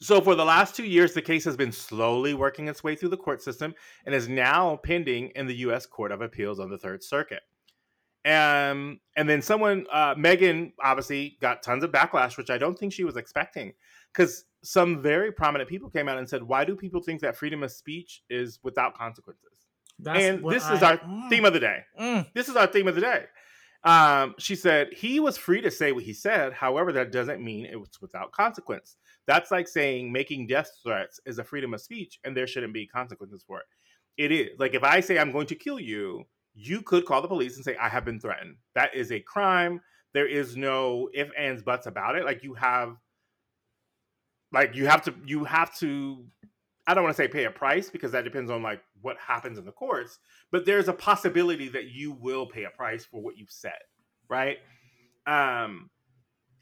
So 0.00 0.20
for 0.20 0.36
the 0.36 0.44
last 0.44 0.76
two 0.76 0.84
years, 0.84 1.12
the 1.12 1.22
case 1.22 1.44
has 1.44 1.56
been 1.56 1.72
slowly 1.72 2.32
working 2.32 2.68
its 2.68 2.84
way 2.84 2.94
through 2.94 3.08
the 3.08 3.16
court 3.16 3.42
system 3.42 3.74
and 4.06 4.14
is 4.14 4.28
now 4.28 4.76
pending 4.84 5.30
in 5.34 5.46
the 5.48 5.56
U.S. 5.56 5.86
Court 5.86 6.12
of 6.12 6.20
Appeals 6.20 6.60
on 6.60 6.70
the 6.70 6.78
Third 6.78 7.02
Circuit. 7.02 7.40
Um, 8.24 9.00
and 9.16 9.28
then 9.28 9.42
someone, 9.42 9.86
uh, 9.92 10.14
Meghan, 10.14 10.72
obviously 10.82 11.36
got 11.40 11.62
tons 11.62 11.82
of 11.82 11.90
backlash, 11.90 12.36
which 12.36 12.50
I 12.50 12.58
don't 12.58 12.78
think 12.78 12.92
she 12.92 13.04
was 13.04 13.16
expecting, 13.16 13.72
because 14.12 14.44
some 14.62 15.00
very 15.02 15.32
prominent 15.32 15.68
people 15.68 15.88
came 15.88 16.08
out 16.08 16.18
and 16.18 16.28
said, 16.28 16.42
"Why 16.42 16.64
do 16.64 16.76
people 16.76 17.00
think 17.02 17.20
that 17.22 17.36
freedom 17.36 17.62
of 17.62 17.72
speech 17.72 18.22
is 18.28 18.60
without 18.62 18.96
consequences?" 18.96 19.66
That's 19.98 20.22
and 20.24 20.44
this 20.48 20.68
is 20.70 20.82
our 20.82 20.98
Mm, 20.98 21.28
theme 21.30 21.44
of 21.44 21.52
the 21.54 21.60
day. 21.60 21.84
mm. 21.98 22.32
This 22.34 22.48
is 22.48 22.56
our 22.56 22.66
theme 22.66 22.86
of 22.86 22.94
the 22.94 23.00
day. 23.00 23.24
Um, 23.84 24.34
she 24.38 24.56
said 24.56 24.88
he 24.92 25.20
was 25.20 25.38
free 25.38 25.60
to 25.60 25.70
say 25.70 25.92
what 25.92 26.04
he 26.04 26.12
said. 26.12 26.52
However, 26.52 26.92
that 26.92 27.12
doesn't 27.12 27.42
mean 27.42 27.64
it 27.64 27.78
was 27.78 27.90
without 28.00 28.32
consequence. 28.32 28.96
That's 29.26 29.50
like 29.50 29.68
saying 29.68 30.10
making 30.10 30.46
death 30.48 30.70
threats 30.82 31.20
is 31.26 31.38
a 31.38 31.44
freedom 31.44 31.74
of 31.74 31.80
speech, 31.80 32.18
and 32.24 32.36
there 32.36 32.46
shouldn't 32.46 32.74
be 32.74 32.86
consequences 32.86 33.44
for 33.46 33.60
it. 33.60 33.66
It 34.16 34.32
is 34.32 34.58
like 34.58 34.74
if 34.74 34.82
I 34.82 35.00
say 35.00 35.18
I'm 35.18 35.32
going 35.32 35.46
to 35.46 35.54
kill 35.54 35.78
you, 35.78 36.24
you 36.54 36.82
could 36.82 37.04
call 37.04 37.22
the 37.22 37.28
police 37.28 37.56
and 37.56 37.64
say 37.64 37.76
I 37.76 37.88
have 37.88 38.04
been 38.04 38.18
threatened. 38.18 38.56
That 38.74 38.94
is 38.94 39.12
a 39.12 39.20
crime. 39.20 39.80
There 40.12 40.26
is 40.26 40.56
no 40.56 41.08
if 41.12 41.30
ands 41.38 41.62
buts 41.62 41.86
about 41.86 42.16
it. 42.16 42.24
Like 42.24 42.42
you 42.42 42.54
have, 42.54 42.96
like 44.52 44.74
you 44.74 44.86
have 44.86 45.02
to, 45.04 45.14
you 45.24 45.44
have 45.44 45.76
to. 45.78 46.24
I 46.86 46.94
don't 46.94 47.04
want 47.04 47.14
to 47.14 47.22
say 47.22 47.28
pay 47.28 47.44
a 47.44 47.50
price 47.50 47.90
because 47.90 48.12
that 48.12 48.24
depends 48.24 48.50
on 48.50 48.62
like 48.62 48.80
what 49.02 49.16
happens 49.18 49.58
in 49.58 49.64
the 49.64 49.72
courts, 49.72 50.18
but 50.50 50.66
there's 50.66 50.88
a 50.88 50.92
possibility 50.92 51.68
that 51.68 51.86
you 51.90 52.12
will 52.12 52.46
pay 52.46 52.64
a 52.64 52.70
price 52.70 53.04
for 53.04 53.22
what 53.22 53.36
you've 53.36 53.50
said, 53.50 53.78
right? 54.28 54.58
Um, 55.26 55.90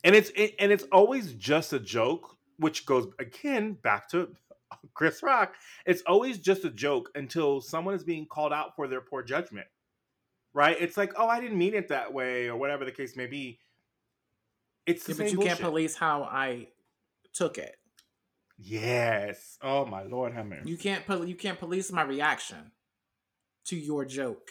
and 0.04 0.14
it's 0.14 0.30
it, 0.34 0.54
and 0.58 0.72
it's 0.72 0.84
always 0.92 1.32
just 1.34 1.72
a 1.72 1.78
joke, 1.80 2.36
which 2.58 2.86
goes 2.86 3.06
again 3.18 3.74
back 3.74 4.08
to 4.10 4.28
Chris 4.94 5.22
Rock. 5.22 5.54
It's 5.84 6.02
always 6.06 6.38
just 6.38 6.64
a 6.64 6.70
joke 6.70 7.10
until 7.14 7.60
someone 7.60 7.94
is 7.94 8.04
being 8.04 8.26
called 8.26 8.52
out 8.52 8.76
for 8.76 8.88
their 8.88 9.00
poor 9.00 9.22
judgment, 9.22 9.66
right? 10.54 10.76
It's 10.80 10.96
like, 10.96 11.12
oh, 11.16 11.28
I 11.28 11.40
didn't 11.40 11.58
mean 11.58 11.74
it 11.74 11.88
that 11.88 12.12
way, 12.12 12.46
or 12.48 12.56
whatever 12.56 12.84
the 12.84 12.92
case 12.92 13.16
may 13.16 13.26
be. 13.26 13.58
It's 14.86 15.04
the 15.04 15.12
Yeah, 15.12 15.16
same 15.16 15.24
but 15.26 15.32
you 15.32 15.36
bullshit. 15.38 15.58
can't 15.58 15.60
police 15.60 15.96
how 15.96 16.22
I 16.24 16.68
took 17.32 17.58
it. 17.58 17.76
Yes. 18.58 19.58
Oh 19.62 19.84
my 19.84 20.02
lord, 20.02 20.32
have 20.32 20.46
mercy. 20.46 20.70
You 20.70 20.76
can't 20.76 21.06
pol- 21.06 21.26
you 21.26 21.34
can't 21.34 21.58
police 21.58 21.92
my 21.92 22.02
reaction 22.02 22.72
to 23.66 23.76
your 23.76 24.04
joke. 24.04 24.48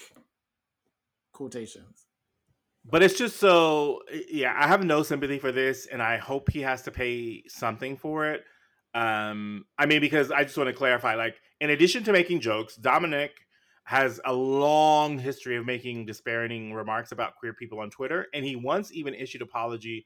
Quotations. 1.34 2.06
But 2.88 3.02
it's 3.02 3.18
just 3.18 3.38
so 3.38 4.02
yeah, 4.30 4.54
I 4.56 4.68
have 4.68 4.84
no 4.84 5.02
sympathy 5.02 5.40
for 5.40 5.52
this 5.52 5.88
and 5.88 6.02
I 6.02 6.18
hope 6.18 6.52
he 6.52 6.62
has 6.62 6.84
to 6.84 6.92
pay 6.92 7.44
something 7.48 7.98
for 7.98 8.28
it. 8.28 8.44
Um 8.94 9.66
I 9.78 9.88
mean 9.88 10.02
because 10.02 10.32
I 10.32 10.44
just 10.44 10.58
want 10.58 10.68
to 10.70 10.74
clarify 10.74 11.16
like 11.16 11.36
in 11.60 11.72
addition 11.72 12.04
to 12.04 12.12
making 12.12 12.42
jokes, 12.42 12.78
Domenech 12.78 13.32
has 13.86 14.20
a 14.26 14.34
long 14.34 15.18
history 15.18 15.58
of 15.58 15.66
making 15.66 16.06
disparaging 16.06 16.74
remarks 16.74 17.12
about 17.12 17.36
queer 17.36 17.54
people 17.54 17.80
on 17.80 17.90
Twitter 17.90 18.28
and 18.34 18.46
he 18.46 18.56
once 18.56 18.92
even 18.94 19.16
issued 19.16 19.42
apology 19.42 20.06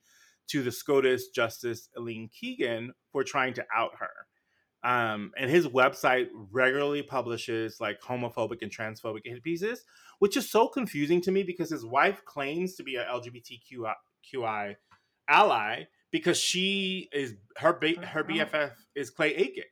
to 0.50 0.64
the 0.64 0.72
SCOTUS 0.72 1.30
Justice 1.30 1.90
Elena 1.98 2.28
Kagan 2.28 2.90
for 3.12 3.24
trying 3.24 3.54
to 3.54 3.66
out 3.76 3.92
her. 4.00 4.10
Um, 4.82 5.32
and 5.38 5.50
his 5.50 5.68
website 5.68 6.28
regularly 6.52 7.02
publishes 7.02 7.80
like 7.82 8.02
homophobic 8.02 8.62
and 8.62 8.72
transphobic 8.72 9.22
hit 9.26 9.44
pieces, 9.44 9.84
which 10.20 10.38
is 10.38 10.50
so 10.50 10.68
confusing 10.68 11.22
to 11.22 11.32
me 11.32 11.44
because 11.44 11.70
his 11.70 11.86
wife 11.86 12.24
claims 12.26 12.76
to 12.76 12.84
be 12.84 12.96
a 12.96 13.06
LGBTQI 13.06 14.76
ally 15.28 15.84
because 16.12 16.40
she 16.40 17.10
is 17.12 17.36
her 17.58 17.74
ba- 17.74 18.06
her 18.06 18.24
BFF 18.24 18.72
is 18.96 19.10
Clay 19.10 19.36
Aiken, 19.36 19.66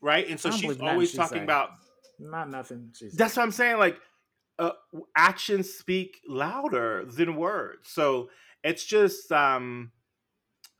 right? 0.00 0.28
And 0.28 0.38
so 0.38 0.50
she's 0.50 0.80
always 0.80 1.10
she 1.12 1.16
talking 1.16 1.38
say. 1.38 1.44
about 1.44 1.70
Not 2.18 2.50
nothing. 2.50 2.90
She's 2.96 3.14
that's 3.14 3.36
what 3.36 3.44
I'm 3.44 3.52
saying. 3.52 3.78
Like, 3.78 3.98
uh, 4.58 4.72
actions 5.16 5.72
speak 5.72 6.20
louder 6.28 7.04
than 7.06 7.36
words. 7.36 7.88
So 7.88 8.28
it's 8.62 8.84
just, 8.84 9.32
um, 9.32 9.92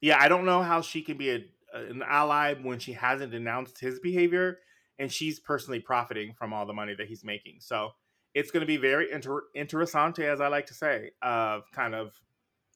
yeah, 0.03 0.18
I 0.20 0.28
don't 0.28 0.44
know 0.44 0.62
how 0.62 0.82
she 0.82 1.00
can 1.00 1.16
be 1.16 1.30
a, 1.30 1.40
an 1.72 2.03
ally 2.07 2.55
when 2.55 2.80
she 2.80 2.92
hasn't 2.92 3.30
denounced 3.30 3.78
his 3.78 4.00
behavior, 4.00 4.59
and 4.98 5.11
she's 5.11 5.38
personally 5.38 5.78
profiting 5.78 6.34
from 6.34 6.53
all 6.53 6.66
the 6.66 6.72
money 6.72 6.94
that 6.94 7.07
he's 7.07 7.24
making. 7.24 7.59
So 7.61 7.90
it's 8.34 8.50
going 8.50 8.62
to 8.62 8.66
be 8.66 8.76
very 8.76 9.11
inter- 9.12 9.44
interessante, 9.57 10.24
as 10.24 10.40
I 10.40 10.48
like 10.48 10.66
to 10.66 10.74
say, 10.74 11.12
of 11.22 11.70
kind 11.72 11.94
of 11.94 12.12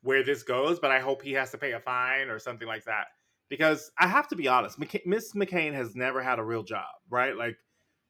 where 0.02 0.22
this 0.22 0.44
goes. 0.44 0.78
But 0.78 0.92
I 0.92 1.00
hope 1.00 1.20
he 1.20 1.32
has 1.32 1.50
to 1.50 1.58
pay 1.58 1.72
a 1.72 1.80
fine 1.80 2.28
or 2.28 2.38
something 2.38 2.68
like 2.68 2.84
that. 2.84 3.08
Because 3.48 3.90
I 3.98 4.06
have 4.06 4.28
to 4.28 4.36
be 4.36 4.48
honest, 4.48 4.78
Miss 5.04 5.32
McCain 5.34 5.74
has 5.74 5.94
never 5.94 6.22
had 6.22 6.38
a 6.38 6.44
real 6.44 6.62
job, 6.62 6.86
right? 7.10 7.36
Like 7.36 7.56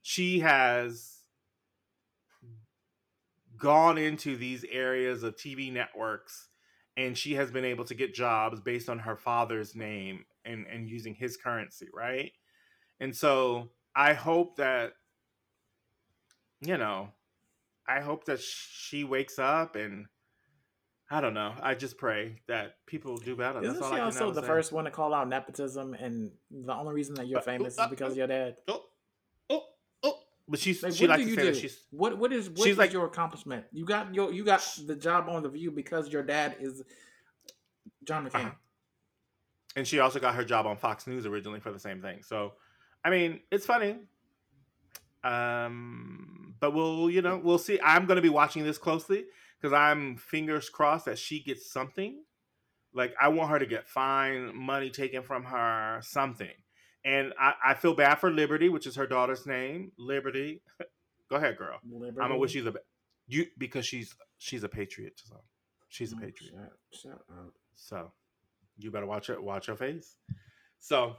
she 0.03 0.41
has 0.41 1.21
gone 3.59 3.97
into 3.99 4.37
these 4.37 4.65
areas 4.71 5.23
of 5.23 5.37
TV 5.37 5.73
networks 5.73 6.49
and 6.97 7.17
she 7.17 7.35
has 7.35 7.51
been 7.51 7.65
able 7.65 7.85
to 7.85 7.95
get 7.95 8.15
jobs 8.15 8.61
based 8.61 8.89
on 8.89 8.99
her 9.01 9.17
father's 9.17 9.75
name 9.75 10.25
and, 10.45 10.67
and 10.67 10.89
using 10.89 11.15
his 11.15 11.37
currency, 11.37 11.89
right? 11.93 12.33
And 13.01 13.15
so 13.15 13.71
I 13.95 14.15
hope 14.15 14.57
that, 14.57 14.93
you 16.61 16.79
know, 16.79 17.09
I 17.87 18.01
hope 18.01 18.25
that 18.25 18.41
she 18.41 19.05
wakes 19.05 19.39
up 19.39 19.77
and 19.77 20.07
I 21.11 21.21
don't 21.21 21.35
know. 21.35 21.55
I 21.63 21.75
just 21.75 21.99
pray 21.99 22.41
that 22.49 22.75
people 22.87 23.17
do 23.17 23.37
better. 23.37 23.61
That's 23.61 23.75
Isn't 23.75 23.83
all 23.83 23.91
she 23.91 23.97
I 23.99 24.05
also 24.05 24.33
the 24.33 24.43
first 24.43 24.73
one 24.73 24.87
to 24.87 24.91
call 24.91 25.15
out 25.15 25.29
nepotism? 25.29 25.95
And 25.95 26.33
the 26.51 26.75
only 26.75 26.95
reason 26.95 27.15
that 27.17 27.29
you're 27.29 27.43
famous 27.43 27.79
uh, 27.79 27.85
is 27.85 27.91
because 27.91 28.09
uh, 28.09 28.13
of 28.13 28.17
your 28.17 28.27
dad. 28.27 28.57
Oh! 28.67 28.83
But 30.49 30.61
she's 30.61 30.83
Like, 30.83 30.93
she 30.95 31.05
what 31.05 31.11
likes 31.19 31.23
to 31.25 31.29
you 31.29 31.35
say 31.35 31.43
do? 31.43 31.51
that 31.53 31.57
she's 31.57 31.81
what 31.91 32.19
what 32.19 32.33
is 32.33 32.49
what 32.49 32.59
she's 32.61 32.73
is 32.73 32.79
like- 32.79 32.93
your 32.93 33.07
accomplishment? 33.07 33.65
You 33.73 33.85
got 33.85 34.15
your 34.15 34.33
you 34.33 34.45
got 34.45 34.63
the 34.87 34.95
job 34.95 35.29
on 35.29 35.43
the 35.43 35.49
View 35.49 35.71
because 35.73 36.09
your 36.09 36.23
dad 36.23 36.57
is 36.61 36.83
John 38.05 38.25
McCain. 38.29 38.35
Uh-huh. 38.47 38.51
and 39.75 39.87
she 39.89 39.99
also 39.99 40.21
got 40.21 40.35
her 40.37 40.45
job 40.45 40.67
on 40.67 40.77
Fox 40.77 41.07
News 41.07 41.27
originally 41.27 41.61
for 41.61 41.73
the 41.73 41.79
same 41.81 42.01
thing. 42.01 42.23
So, 42.23 42.53
I 43.05 43.11
mean, 43.11 43.41
it's 43.51 43.67
funny. 43.67 43.97
Um, 45.25 46.55
but 46.61 46.73
we'll, 46.73 47.11
you 47.11 47.23
know, 47.23 47.41
we'll 47.43 47.59
see. 47.59 47.81
I'm 47.83 48.07
going 48.07 48.17
to 48.17 48.23
be 48.23 48.29
watching 48.29 48.65
this 48.65 48.79
closely 48.79 49.25
because 49.61 49.73
I'm 49.73 50.17
fingers 50.17 50.69
crossed 50.69 51.07
that 51.07 51.19
she 51.19 51.41
gets 51.43 51.71
something. 51.71 52.23
Like, 52.95 53.15
I 53.21 53.29
want 53.29 53.51
her 53.51 53.59
to 53.59 53.67
get 53.67 53.89
fine 53.89 54.57
money 54.57 54.91
taken 54.91 55.23
from 55.23 55.45
her, 55.45 56.01
something. 56.03 56.53
And 57.07 57.33
I, 57.41 57.53
I 57.65 57.75
feel 57.75 57.95
bad 57.95 58.17
for 58.17 58.33
Liberty, 58.33 58.69
which 58.69 58.85
is 58.87 58.97
her 58.97 59.07
daughter's 59.07 59.47
name. 59.47 59.93
Liberty, 59.97 60.61
go 61.31 61.37
ahead, 61.37 61.57
girl. 61.57 61.79
I'm 61.85 62.15
gonna 62.17 62.37
wish 62.37 62.55
you 62.55 62.65
the 62.65 62.75
you 63.29 63.47
because 63.57 63.87
she's 63.87 64.15
she's 64.39 64.65
a 64.65 64.69
patriot. 64.69 65.23
So 65.25 65.37
she's 65.89 66.13
a 66.13 66.17
Oh, 66.17 66.21
patriot. 66.21 66.55
Shut, 66.91 67.01
shut 67.01 67.13
up. 67.31 67.53
So 67.77 68.11
you 68.77 68.91
better 68.91 69.07
watch 69.07 69.31
it. 69.31 69.41
Watch 69.41 69.69
your 69.69 69.77
face. 69.77 70.17
So 70.81 71.15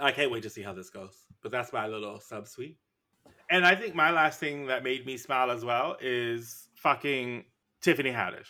I 0.00 0.10
can't 0.10 0.32
wait 0.32 0.42
to 0.42 0.50
see 0.50 0.62
how 0.62 0.72
this 0.72 0.90
goes. 0.90 1.16
But 1.44 1.52
that's 1.52 1.72
my 1.72 1.86
little 1.86 2.18
sub 2.18 2.48
suite. 2.48 2.76
And 3.50 3.64
I 3.64 3.76
think 3.76 3.94
my 3.94 4.10
last 4.10 4.40
thing 4.40 4.66
that 4.66 4.82
made 4.82 5.06
me 5.06 5.16
smile 5.16 5.52
as 5.52 5.64
well 5.64 5.96
is 6.00 6.68
fucking 6.74 7.44
Tiffany 7.80 8.10
Haddish. 8.10 8.48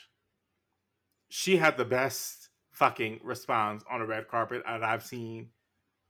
She 1.28 1.58
had 1.58 1.76
the 1.76 1.84
best 1.84 2.48
fucking 2.70 3.20
response 3.22 3.84
on 3.90 4.00
a 4.00 4.06
red 4.06 4.28
carpet 4.28 4.62
that 4.64 4.82
I've 4.82 5.04
seen 5.04 5.50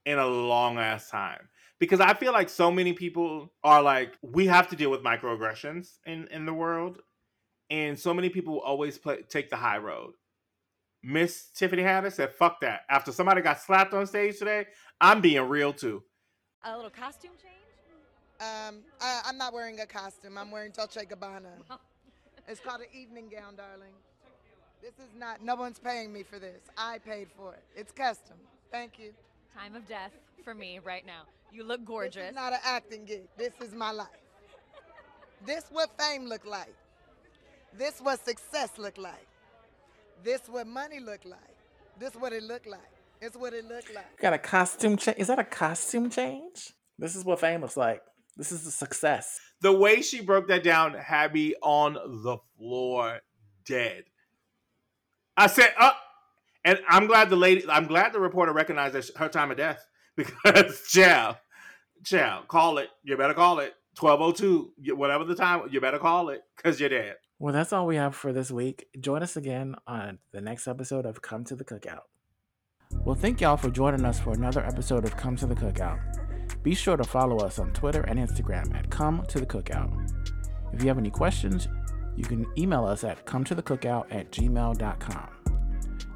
in 0.08 0.18
a 0.18 0.26
long 0.26 0.78
ass 0.78 1.10
time. 1.10 1.48
Because 1.78 2.00
I 2.00 2.14
feel 2.14 2.32
like 2.32 2.48
so 2.48 2.72
many 2.72 2.94
people 2.94 3.52
are 3.62 3.82
like, 3.82 4.16
we 4.22 4.46
have 4.46 4.68
to 4.68 4.76
deal 4.76 4.90
with 4.90 5.02
microaggressions 5.02 5.98
in, 6.06 6.26
in 6.28 6.46
the 6.46 6.54
world. 6.54 6.98
And 7.70 7.98
so 7.98 8.14
many 8.14 8.30
people 8.30 8.58
always 8.58 8.96
play, 8.96 9.18
take 9.28 9.50
the 9.50 9.56
high 9.56 9.76
road. 9.76 10.14
Miss 11.02 11.50
Tiffany 11.54 11.82
Haddish 11.82 12.14
said, 12.14 12.32
fuck 12.32 12.60
that. 12.62 12.80
After 12.88 13.12
somebody 13.12 13.42
got 13.42 13.60
slapped 13.60 13.92
on 13.92 14.06
stage 14.06 14.38
today, 14.38 14.66
I'm 14.98 15.20
being 15.20 15.42
real 15.42 15.74
too. 15.74 16.02
A 16.64 16.74
little 16.74 16.90
costume 16.90 17.32
change? 17.40 17.54
Um, 18.40 18.78
I, 19.00 19.20
I'm 19.26 19.36
not 19.36 19.52
wearing 19.52 19.78
a 19.80 19.86
costume. 19.86 20.38
I'm 20.38 20.50
wearing 20.50 20.72
Dolce 20.72 21.04
Gabbana. 21.04 21.52
It's 22.50 22.60
called 22.60 22.80
an 22.80 22.86
evening 22.98 23.28
gown, 23.30 23.56
darling. 23.56 23.92
This 24.80 24.94
is 24.94 25.14
not. 25.14 25.44
No 25.44 25.54
one's 25.54 25.78
paying 25.78 26.10
me 26.10 26.22
for 26.22 26.38
this. 26.38 26.62
I 26.78 26.96
paid 26.96 27.28
for 27.36 27.52
it. 27.52 27.62
It's 27.76 27.92
custom. 27.92 28.38
Thank 28.72 28.98
you. 28.98 29.12
Time 29.56 29.74
of 29.74 29.86
death 29.88 30.12
for 30.44 30.54
me 30.54 30.78
right 30.84 31.04
now. 31.06 31.22
You 31.52 31.64
look 31.64 31.80
This 31.80 31.86
gorgeous. 31.88 32.28
is 32.28 32.34
not 32.34 32.52
an 32.52 32.58
acting 32.64 33.04
gig. 33.04 33.28
This 33.36 33.52
is 33.62 33.74
my 33.74 33.90
life. 33.90 34.06
This 35.46 35.64
what 35.70 35.90
fame 35.98 36.26
look 36.26 36.46
like. 36.46 36.74
This 37.76 38.00
what 38.00 38.24
success 38.24 38.70
look 38.78 38.98
like. 38.98 39.26
This 40.24 40.42
what 40.48 40.66
money 40.66 41.00
look 41.00 41.24
like. 41.24 41.56
This 41.98 42.14
what 42.14 42.32
it 42.32 42.42
look 42.42 42.66
like. 42.66 42.80
It's 43.20 43.36
what 43.36 43.52
it 43.52 43.64
look 43.64 43.84
like. 43.94 44.18
Got 44.20 44.32
a 44.34 44.38
costume 44.38 44.96
change? 44.96 45.18
Is 45.18 45.26
that 45.26 45.38
a 45.38 45.44
costume 45.44 46.10
change? 46.10 46.72
This 46.98 47.16
is 47.16 47.24
what 47.24 47.40
fame 47.40 47.60
looks 47.60 47.76
like. 47.76 48.02
This 48.36 48.52
is 48.52 48.64
the 48.64 48.70
success. 48.70 49.40
The 49.60 49.72
way 49.72 50.02
she 50.02 50.20
broke 50.20 50.46
that 50.48 50.62
down 50.62 50.94
had 50.94 51.34
me 51.34 51.54
on 51.62 51.94
the 51.94 52.36
floor 52.56 53.18
dead. 53.64 54.04
I 55.36 55.48
said, 55.48 55.72
uh, 55.78 55.92
and 56.64 56.78
I'm 56.88 57.06
glad 57.06 57.30
the 57.30 57.36
lady, 57.36 57.64
I'm 57.68 57.86
glad 57.86 58.12
the 58.12 58.20
reporter 58.20 58.52
recognized 58.52 59.16
her 59.16 59.28
time 59.28 59.50
of 59.50 59.56
death 59.56 59.84
because, 60.16 60.86
chow, 60.88 61.36
chow, 62.04 62.42
call 62.48 62.78
it. 62.78 62.88
You 63.02 63.16
better 63.16 63.34
call 63.34 63.60
it. 63.60 63.74
1202, 63.98 64.72
y- 64.78 64.94
whatever 64.94 65.24
the 65.24 65.34
time, 65.34 65.62
you 65.70 65.80
better 65.80 65.98
call 65.98 66.28
it 66.28 66.42
because 66.56 66.78
you're 66.78 66.88
dead. 66.88 67.16
Well, 67.40 67.52
that's 67.52 67.72
all 67.72 67.86
we 67.86 67.96
have 67.96 68.14
for 68.14 68.32
this 68.32 68.50
week. 68.50 68.86
Join 69.00 69.22
us 69.22 69.36
again 69.36 69.76
on 69.86 70.18
the 70.32 70.40
next 70.40 70.66
episode 70.68 71.06
of 71.06 71.22
Come 71.22 71.44
to 71.44 71.56
the 71.56 71.64
Cookout. 71.64 72.02
Well, 73.04 73.14
thank 73.14 73.40
y'all 73.40 73.56
for 73.56 73.70
joining 73.70 74.04
us 74.04 74.18
for 74.18 74.32
another 74.32 74.64
episode 74.64 75.04
of 75.04 75.16
Come 75.16 75.36
to 75.36 75.46
the 75.46 75.54
Cookout. 75.54 76.00
Be 76.62 76.74
sure 76.74 76.96
to 76.96 77.04
follow 77.04 77.38
us 77.38 77.58
on 77.58 77.72
Twitter 77.72 78.00
and 78.02 78.18
Instagram 78.18 78.74
at 78.74 78.90
Come 78.90 79.24
to 79.28 79.40
the 79.40 79.46
Cookout. 79.46 79.92
If 80.72 80.82
you 80.82 80.88
have 80.88 80.98
any 80.98 81.10
questions, 81.10 81.68
you 82.16 82.24
can 82.24 82.46
email 82.58 82.84
us 82.84 83.04
at 83.04 83.24
come 83.26 83.44
to 83.44 83.54
the 83.54 83.62
cookout 83.62 84.12
at 84.12 84.32
gmail.com. 84.32 85.28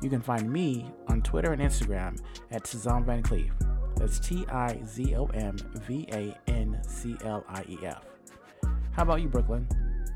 You 0.03 0.11
can 0.11 0.21
find 0.21 0.51
me 0.53 0.85
on 1.07 1.23
Twitter 1.23 1.53
and 1.53 1.63
Instagram 1.63 2.19
at 2.51 2.65
Tizom 2.65 3.07
Van 3.07 3.23
Clief. 3.23 3.53
That's 3.97 4.19
T 4.19 4.45
I 4.49 4.81
Z 4.85 5.15
O 5.15 5.27
M 5.27 5.57
V 5.87 6.09
A 6.11 6.37
N 6.49 6.81
C 6.87 7.17
L 7.25 7.45
I 7.49 7.63
E 7.69 7.79
F. 7.85 8.03
How 8.91 9.05
about 9.05 9.23
you, 9.23 9.29
Brooklyn? 9.29 9.69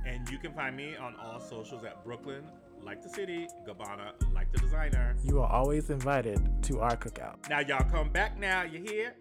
And 0.05 0.29
you 0.29 0.39
can 0.39 0.53
find 0.55 0.77
me 0.77 0.97
on 0.97 1.15
all 1.17 1.41
socials 1.41 1.85
at 1.85 2.05
Brooklyn, 2.05 2.43
like 2.83 3.01
the 3.01 3.09
city, 3.09 3.47
Gabbana, 3.65 4.13
like 4.35 4.51
the 4.53 4.59
designer. 4.59 5.15
You 5.23 5.41
are 5.41 5.51
always 5.51 5.89
invited 5.91 6.41
to 6.65 6.81
our 6.81 6.97
cookout. 6.97 7.49
Now, 7.49 7.61
y'all 7.61 7.89
come 7.89 8.11
back 8.11 8.39
now. 8.39 8.65
You 8.65 8.83
hear? 8.83 9.15